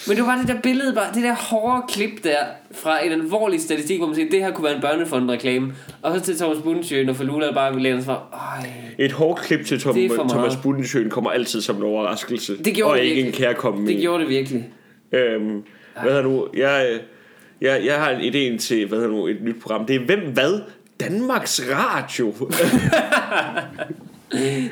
Men 0.08 0.18
det 0.18 0.26
var 0.26 0.36
det 0.38 0.48
der 0.48 0.62
billede, 0.62 0.94
bare 0.94 1.14
det 1.16 1.24
der 1.24 1.36
hårde 1.36 1.82
klip 1.90 2.24
der, 2.24 2.38
fra 2.72 3.06
en 3.06 3.12
alvorlig 3.12 3.62
statistik, 3.62 3.98
hvor 3.98 4.08
man 4.08 4.16
siger, 4.16 4.30
det 4.30 4.40
her 4.40 4.52
kunne 4.52 4.66
være 4.66 4.76
en 4.76 4.82
børnefond-reklame. 4.82 5.74
Og 6.02 6.16
så 6.16 6.22
til 6.22 6.38
Thomas 6.38 6.58
Bundsjø, 6.64 7.04
når 7.04 7.14
Falula 7.14 7.54
bare 7.54 7.74
vil 7.74 7.84
læne 7.84 8.04
sig 8.04 8.16
Et 9.00 9.12
hårdt 9.12 9.42
klip 9.42 9.66
til 9.66 9.82
Tom, 9.82 9.96
for. 10.16 10.28
Thomas 10.30 10.56
Budensjøen 10.64 11.10
kommer 11.10 11.32
altid 11.32 11.62
som 11.62 11.76
en 11.76 11.84
overraskelse. 11.84 12.64
Det 12.64 12.74
gjorde 12.76 12.92
og 12.92 12.98
det 12.98 13.04
ikke 13.04 13.20
en 13.20 13.26
virkelig. 13.26 13.48
kærkommen. 13.48 13.88
det 13.88 13.98
gjorde 13.98 14.24
det 14.24 14.30
virkelig. 14.30 14.70
Øhm, 15.12 15.64
hvad 16.02 16.12
hedder 16.12 16.24
nu? 16.24 16.48
Jeg, 16.54 17.00
jeg, 17.62 17.86
jeg 17.86 17.96
har 17.96 18.10
en 18.10 18.22
idé 18.22 18.60
til 18.60 18.88
hvad 18.88 18.98
hedder 18.98 19.12
nu, 19.12 19.28
et 19.28 19.42
nyt 19.42 19.62
program. 19.62 19.86
Det 19.86 19.96
er 19.96 20.00
Hvem 20.00 20.20
Hvad? 20.34 20.62
Danmarks 21.00 21.62
Radio. 21.72 22.34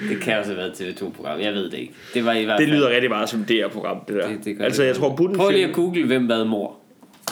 Det 0.09 0.21
kan 0.21 0.37
også 0.37 0.51
have 0.51 0.57
været 0.57 0.81
TV2-program, 0.81 1.39
jeg 1.39 1.53
ved 1.53 1.69
det 1.69 1.77
ikke. 1.77 1.93
Det 2.13 2.25
var 2.25 2.33
i 2.33 2.43
hvert 2.45 2.59
det 2.59 2.67
fald... 2.67 2.77
lyder 2.77 2.89
rigtig 2.89 3.09
meget 3.09 3.29
som 3.29 3.43
det 3.43 3.55
her 3.55 3.67
program, 3.67 3.99
det 4.07 4.15
der. 4.15 4.27
Det, 4.27 4.45
det 4.45 4.61
altså, 4.61 4.81
det. 4.81 4.87
jeg 4.87 4.95
tror, 4.95 5.15
Prøv 5.15 5.51
lige 5.51 5.67
at 5.67 5.73
google, 5.73 6.05
hvem 6.05 6.25
hvad 6.25 6.45
mor. 6.45 6.75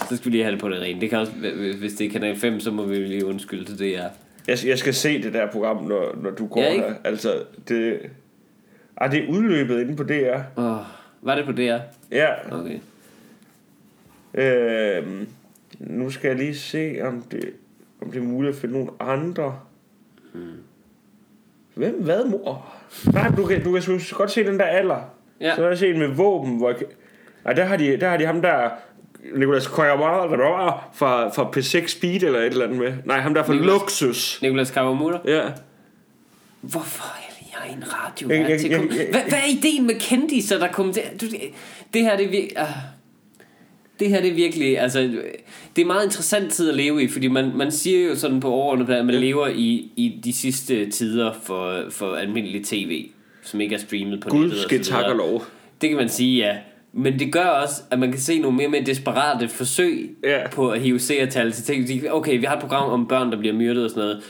Så 0.10 0.18
skal 0.18 0.26
vi 0.26 0.38
lige 0.38 0.44
have 0.44 0.52
det 0.52 0.62
på 0.62 0.70
det 0.70 0.82
rene. 0.82 1.02
Det 1.02 1.10
kan 1.10 1.20
også, 1.20 1.32
hvis 1.80 1.94
det 1.94 2.08
er 2.08 2.12
kanal 2.12 2.36
5, 2.36 2.60
så 2.60 2.72
må 2.72 2.86
vi 2.86 2.96
lige 2.96 3.26
undskylde 3.26 3.66
til 3.66 3.80
det 3.80 3.98
er. 3.98 4.10
Jeg, 4.48 4.58
jeg 4.66 4.80
skal 4.80 4.94
se 4.94 5.24
det 5.24 5.34
der 5.34 5.52
program, 5.52 5.84
når, 5.84 6.16
når 6.24 6.32
du 6.32 6.48
går 6.48 6.62
Ja, 6.62 6.74
der. 6.78 6.94
Altså, 7.04 7.34
det... 7.70 8.00
Ah, 8.98 9.12
det 9.12 9.24
er 9.24 9.28
udløbet 9.30 9.82
inde 9.82 9.96
på 9.96 10.04
DR. 10.04 10.40
Åh, 10.58 10.78
var 11.22 11.36
det 11.36 11.46
på 11.46 11.52
DR? 11.52 11.78
Ja. 12.12 12.28
Okay. 12.52 12.80
Øhm, 14.34 15.28
nu 15.80 16.10
skal 16.10 16.28
jeg 16.28 16.38
lige 16.38 16.56
se, 16.58 16.98
om 17.04 17.22
det, 17.32 17.54
om 18.02 18.12
det 18.12 18.18
er 18.20 18.24
muligt 18.24 18.56
at 18.56 18.62
finde 18.62 18.74
nogle 18.74 18.90
andre. 19.00 19.60
Hmm. 20.34 20.52
Hvem? 21.76 22.04
Hvad, 22.04 22.26
mor? 22.26 22.74
Nej, 23.14 23.28
du 23.38 23.46
kan, 23.46 23.64
du 23.64 23.72
kan 23.72 24.00
godt 24.12 24.32
se 24.32 24.44
den 24.44 24.60
der 24.60 24.66
alder. 24.66 24.98
Ja. 25.42 25.56
Så 25.56 25.62
har 25.62 25.68
jeg 25.70 25.78
set 25.78 25.90
en 25.90 26.00
med 26.00 26.08
våben, 26.08 26.58
hvor 26.58 26.70
jeg, 26.70 26.78
Nej, 27.46 27.54
der 27.54 27.64
har 27.66 27.78
de, 27.78 27.98
der 27.98 28.10
har 28.10 28.18
de 28.18 28.26
ham 28.26 28.42
der... 28.42 28.70
Nicolas 29.36 29.64
det 29.64 30.40
var, 30.40 30.90
fra, 30.94 31.30
fra 31.30 31.52
P6 31.58 31.88
Speed 31.88 32.24
eller 32.24 32.40
et 32.40 32.46
eller 32.46 32.66
andet 32.66 32.80
med. 32.80 32.94
Nej, 33.06 33.20
ham 33.20 33.34
der 33.34 33.44
fra 33.44 33.54
Nicolas- 33.54 33.66
Luxus. 33.66 34.40
Nicolas 34.42 34.72
Kavamutter. 34.72 35.20
Ja. 35.26 35.42
Hvorfor 36.62 37.04
er 37.04 37.34
jeg 37.68 37.76
en 37.78 37.84
radio? 37.88 38.30
Jeg- 38.30 38.40
jeg- 38.50 38.50
jeg- 38.64 38.72
jeg- 38.72 39.08
hvad, 39.12 39.22
hvad 39.30 39.40
er 39.40 39.58
ideen 39.58 39.88
med 39.88 40.00
kendiser, 40.00 40.58
der 40.60 40.68
kommenterer? 40.72 41.18
Du, 41.22 41.26
det 41.94 42.02
her, 42.02 42.18
det 42.18 42.26
er 42.26 42.30
virkelig... 42.30 42.58
Ah. 42.60 42.68
Det 44.04 44.12
her 44.12 44.22
det 44.22 44.30
er 44.32 44.36
virkelig, 44.36 44.80
altså, 44.80 45.00
det 45.02 45.12
er 45.78 45.82
en 45.82 45.88
meget 45.88 46.06
interessant 46.06 46.52
tid 46.54 46.70
at 46.70 46.76
leve 46.76 47.04
i, 47.04 47.08
fordi 47.08 47.28
man, 47.28 47.52
man 47.56 47.72
siger 47.72 48.08
jo 48.10 48.16
sådan 48.16 48.40
på 48.40 48.76
plan, 48.86 49.00
at 49.00 49.06
man 49.06 49.16
lever 49.16 49.48
i, 49.48 49.92
i 49.96 50.20
de 50.24 50.34
sidste 50.34 50.90
tider 50.90 51.34
for, 51.44 51.84
for 51.90 52.16
almindelig 52.16 52.66
tv, 52.66 53.06
som 53.44 53.62
ikke 53.62 53.76
er 53.76 53.80
streamet 53.80 54.22
på 54.22 54.30
Gud 54.30 54.42
nettet. 54.42 54.60
skal 54.60 54.86
så 54.86 54.92
tak 54.92 55.06
og 55.06 55.16
lov. 55.16 55.46
Det 55.82 55.90
kan 55.90 55.98
man 55.98 56.10
sige, 56.10 56.38
ja. 56.46 56.58
Men 56.94 57.20
det 57.20 57.34
gør 57.34 57.46
også, 57.46 57.82
at 57.92 58.00
man 58.00 58.12
kan 58.12 58.22
se 58.22 58.40
nogle 58.40 58.58
mere 58.58 58.68
og 58.68 58.72
mere 58.72 58.84
desperate 58.84 59.48
forsøg 59.48 60.10
Ja. 60.24 60.50
på 60.50 60.70
at 60.70 60.82
hive 60.82 61.00
seertal 61.00 61.52
til 61.52 61.64
ting. 61.88 62.12
Okay, 62.12 62.40
vi 62.40 62.46
har 62.46 62.56
et 62.56 62.62
program 62.62 62.90
om 62.90 63.08
børn, 63.08 63.32
der 63.32 63.38
bliver 63.38 63.56
myrdet 63.56 63.84
og 63.84 63.90
sådan 63.90 64.04
noget. 64.04 64.24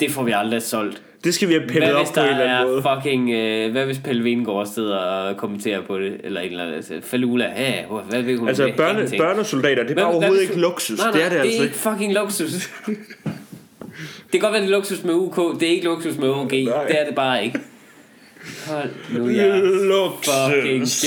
Det 0.00 0.10
får 0.10 0.22
vi 0.22 0.32
aldrig 0.32 0.62
solgt. 0.62 1.02
Det 1.24 1.34
skal 1.34 1.48
vi 1.48 1.52
have 1.54 1.66
pillet 1.68 1.92
op 1.94 2.06
på 2.14 2.20
en 2.20 2.26
eller 2.28 2.44
anden 2.58 2.70
måde. 2.72 2.82
fucking... 2.94 3.30
Øh, 3.30 3.72
hvad 3.72 3.84
hvis 3.86 3.98
Pelle 3.98 4.22
Vingård 4.22 4.66
sidder 4.66 4.96
og 4.96 5.36
kommenterer 5.36 5.80
på 5.82 5.98
det? 5.98 6.20
Eller 6.24 6.40
en 6.40 6.50
eller 6.50 6.62
anden... 6.62 6.76
Altså, 6.76 6.94
Falula, 7.02 7.44
ja, 7.56 7.74
hvor- 7.88 8.00
hvad 8.00 8.22
ved 8.22 8.38
hun? 8.38 8.48
Altså, 8.48 8.64
det? 8.64 8.76
børne, 8.76 8.90
Ingenting. 8.92 9.20
børnesoldater, 9.22 9.82
det 9.82 9.90
er 9.90 9.94
Hvad- 9.94 10.04
bare 10.04 10.12
overhovedet 10.12 10.42
ikke 10.42 10.60
luksus. 10.60 10.98
Nej, 10.98 11.10
nej, 11.10 11.16
det 11.16 11.24
er 11.24 11.28
det, 11.28 11.38
det 11.38 11.44
altså 11.44 11.62
er 11.62 11.64
ikke. 11.66 11.76
fucking 11.78 12.12
luksus. 12.12 12.52
det 14.22 14.32
kan 14.32 14.40
godt 14.40 14.52
være, 14.52 14.62
det 14.62 14.68
er 14.68 14.76
luksus 14.76 15.04
med 15.04 15.14
UK. 15.14 15.60
Det 15.60 15.68
er 15.68 15.72
ikke 15.72 15.84
luksus 15.84 16.18
med 16.18 16.28
OG. 16.28 16.52
Nej. 16.52 16.86
Det 16.86 17.00
er 17.00 17.06
det 17.06 17.14
bare 17.14 17.44
ikke. 17.44 17.58
Hold 18.68 18.90
nu 19.18 19.28
jeres 19.36 19.62
fucking 20.24 20.78
Luksus. 20.78 21.06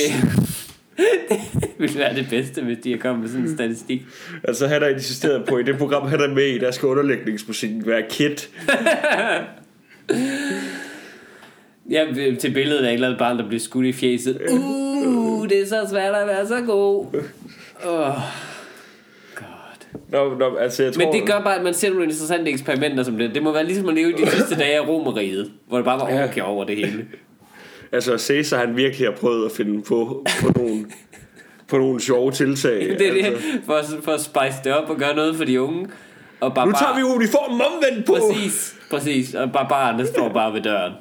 Det 0.98 1.70
ville 1.78 2.00
være 2.00 2.16
det 2.16 2.28
bedste, 2.30 2.62
hvis 2.62 2.78
de 2.84 2.94
er 2.94 2.98
kommet 2.98 3.22
med 3.22 3.30
sådan 3.30 3.46
en 3.46 3.56
statistik. 3.56 4.06
Altså 4.44 4.68
han 4.68 4.82
har 4.82 4.90
insisteret 4.90 5.46
på, 5.46 5.58
i 5.58 5.64
det 5.64 5.78
program 5.78 6.08
han 6.08 6.22
er 6.22 6.28
med 6.28 6.46
i, 6.46 6.58
der 6.58 6.72
skal 6.72 6.88
underlægningsmusikken 6.88 7.88
være 7.88 8.04
kit. 8.10 8.50
Ja, 11.90 12.06
til 12.40 12.54
billedet 12.54 12.86
af 12.86 12.90
et 12.90 12.94
eller 12.94 13.08
andet 13.08 13.20
barn, 13.20 13.38
der 13.38 13.48
bliver 13.48 13.60
skudt 13.60 13.86
i 13.86 13.94
fjeset. 13.94 14.42
Uh, 14.52 15.50
det 15.50 15.62
er 15.62 15.66
så 15.66 15.88
svært 15.90 16.16
at 16.16 16.28
være 16.28 16.48
så 16.48 16.62
god. 16.62 17.06
Oh. 17.86 18.16
Nå, 20.14 20.36
nå, 20.38 20.56
altså 20.56 20.84
jeg 20.84 20.94
tror... 20.94 21.06
Men 21.06 21.14
det 21.14 21.28
gør 21.28 21.40
bare, 21.40 21.56
at 21.56 21.64
man 21.64 21.74
ser 21.74 21.90
nogle 21.90 22.04
interessante 22.04 22.52
eksperimenter 22.52 23.04
som 23.04 23.18
det. 23.18 23.36
Det 23.36 23.44
må 23.44 23.52
være 23.52 23.66
ligesom 23.66 23.90
at 23.90 23.96
leve 23.96 24.10
i 24.10 24.14
de 24.14 24.30
sidste 24.38 24.56
dage 24.56 24.76
af 24.76 24.88
Romeriet, 24.88 25.52
hvor 25.68 25.78
det 25.78 25.86
bare 25.86 26.00
var 26.00 26.28
okay 26.28 26.42
over 26.42 26.64
det 26.64 26.76
hele. 26.76 27.06
Altså 27.94 28.18
Cæsar 28.18 28.58
han 28.58 28.78
virkelig 28.78 29.08
har 29.08 29.16
prøvet 29.16 29.46
at 29.46 29.52
finde 29.52 29.82
på, 29.82 30.26
på 30.42 30.52
nogle, 30.60 30.86
på 31.68 31.78
nogle 31.78 32.02
sjove 32.02 32.32
tiltag. 32.32 32.80
Det 33.00 33.08
er 33.08 33.14
det, 33.14 33.26
altså. 33.26 33.42
for, 33.66 33.82
for 34.04 34.12
at 34.12 34.22
spice 34.22 34.58
det 34.64 34.74
op 34.74 34.90
og 34.90 34.98
gøre 34.98 35.16
noget 35.16 35.36
for 35.36 35.44
de 35.44 35.62
unge. 35.62 35.88
Og 36.40 36.54
bare, 36.54 36.68
Nu 36.68 36.72
tager 36.72 36.96
vi 36.96 37.04
uniformen 37.04 37.62
omvendt 37.62 38.06
på! 38.06 38.14
Præcis, 38.14 38.76
præcis. 38.90 39.34
Og 39.34 39.52
barbarerne 39.52 40.08
står 40.08 40.30
bare 40.30 40.54
ved 40.54 40.62
døren. 40.62 40.94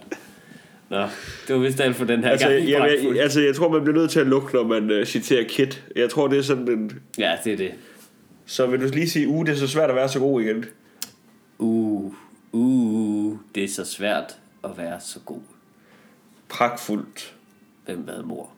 Nå, 0.90 1.02
det 1.48 1.56
var 1.56 1.58
vist 1.58 1.80
alt 1.80 1.96
for 1.96 2.04
den 2.04 2.24
her 2.24 2.30
Altså, 2.30 2.48
gang. 2.48 2.60
i 2.60 2.72
jeg, 2.72 3.20
altså, 3.20 3.40
jeg 3.40 3.54
tror, 3.54 3.68
man 3.68 3.84
bliver 3.84 3.98
nødt 3.98 4.10
til 4.10 4.20
at 4.20 4.26
lukke, 4.26 4.54
når 4.54 4.66
man 4.66 4.90
uh, 5.00 5.04
citerer 5.04 5.44
Kit. 5.48 5.84
Jeg 5.96 6.10
tror, 6.10 6.28
det 6.28 6.38
er 6.38 6.42
sådan 6.42 6.68
en... 6.68 6.92
Ja, 7.18 7.32
det 7.44 7.52
er 7.52 7.56
det. 7.56 7.72
Så 8.46 8.66
vil 8.66 8.80
du 8.80 8.88
lige 8.94 9.10
sige, 9.10 9.28
uh, 9.28 9.46
det 9.46 9.52
er 9.52 9.56
så 9.56 9.68
svært 9.68 9.90
at 9.90 9.96
være 9.96 10.08
så 10.08 10.18
god 10.18 10.40
igen. 10.40 10.64
Uh, 11.58 12.12
uh, 12.52 13.36
det 13.54 13.64
er 13.64 13.68
så 13.68 13.84
svært 13.84 14.36
at 14.64 14.70
være 14.76 15.00
så 15.00 15.18
god. 15.24 15.40
Pragtfuldt. 16.52 17.34
Hvem 17.84 18.00
hvad 18.00 18.22
mor? 18.22 18.51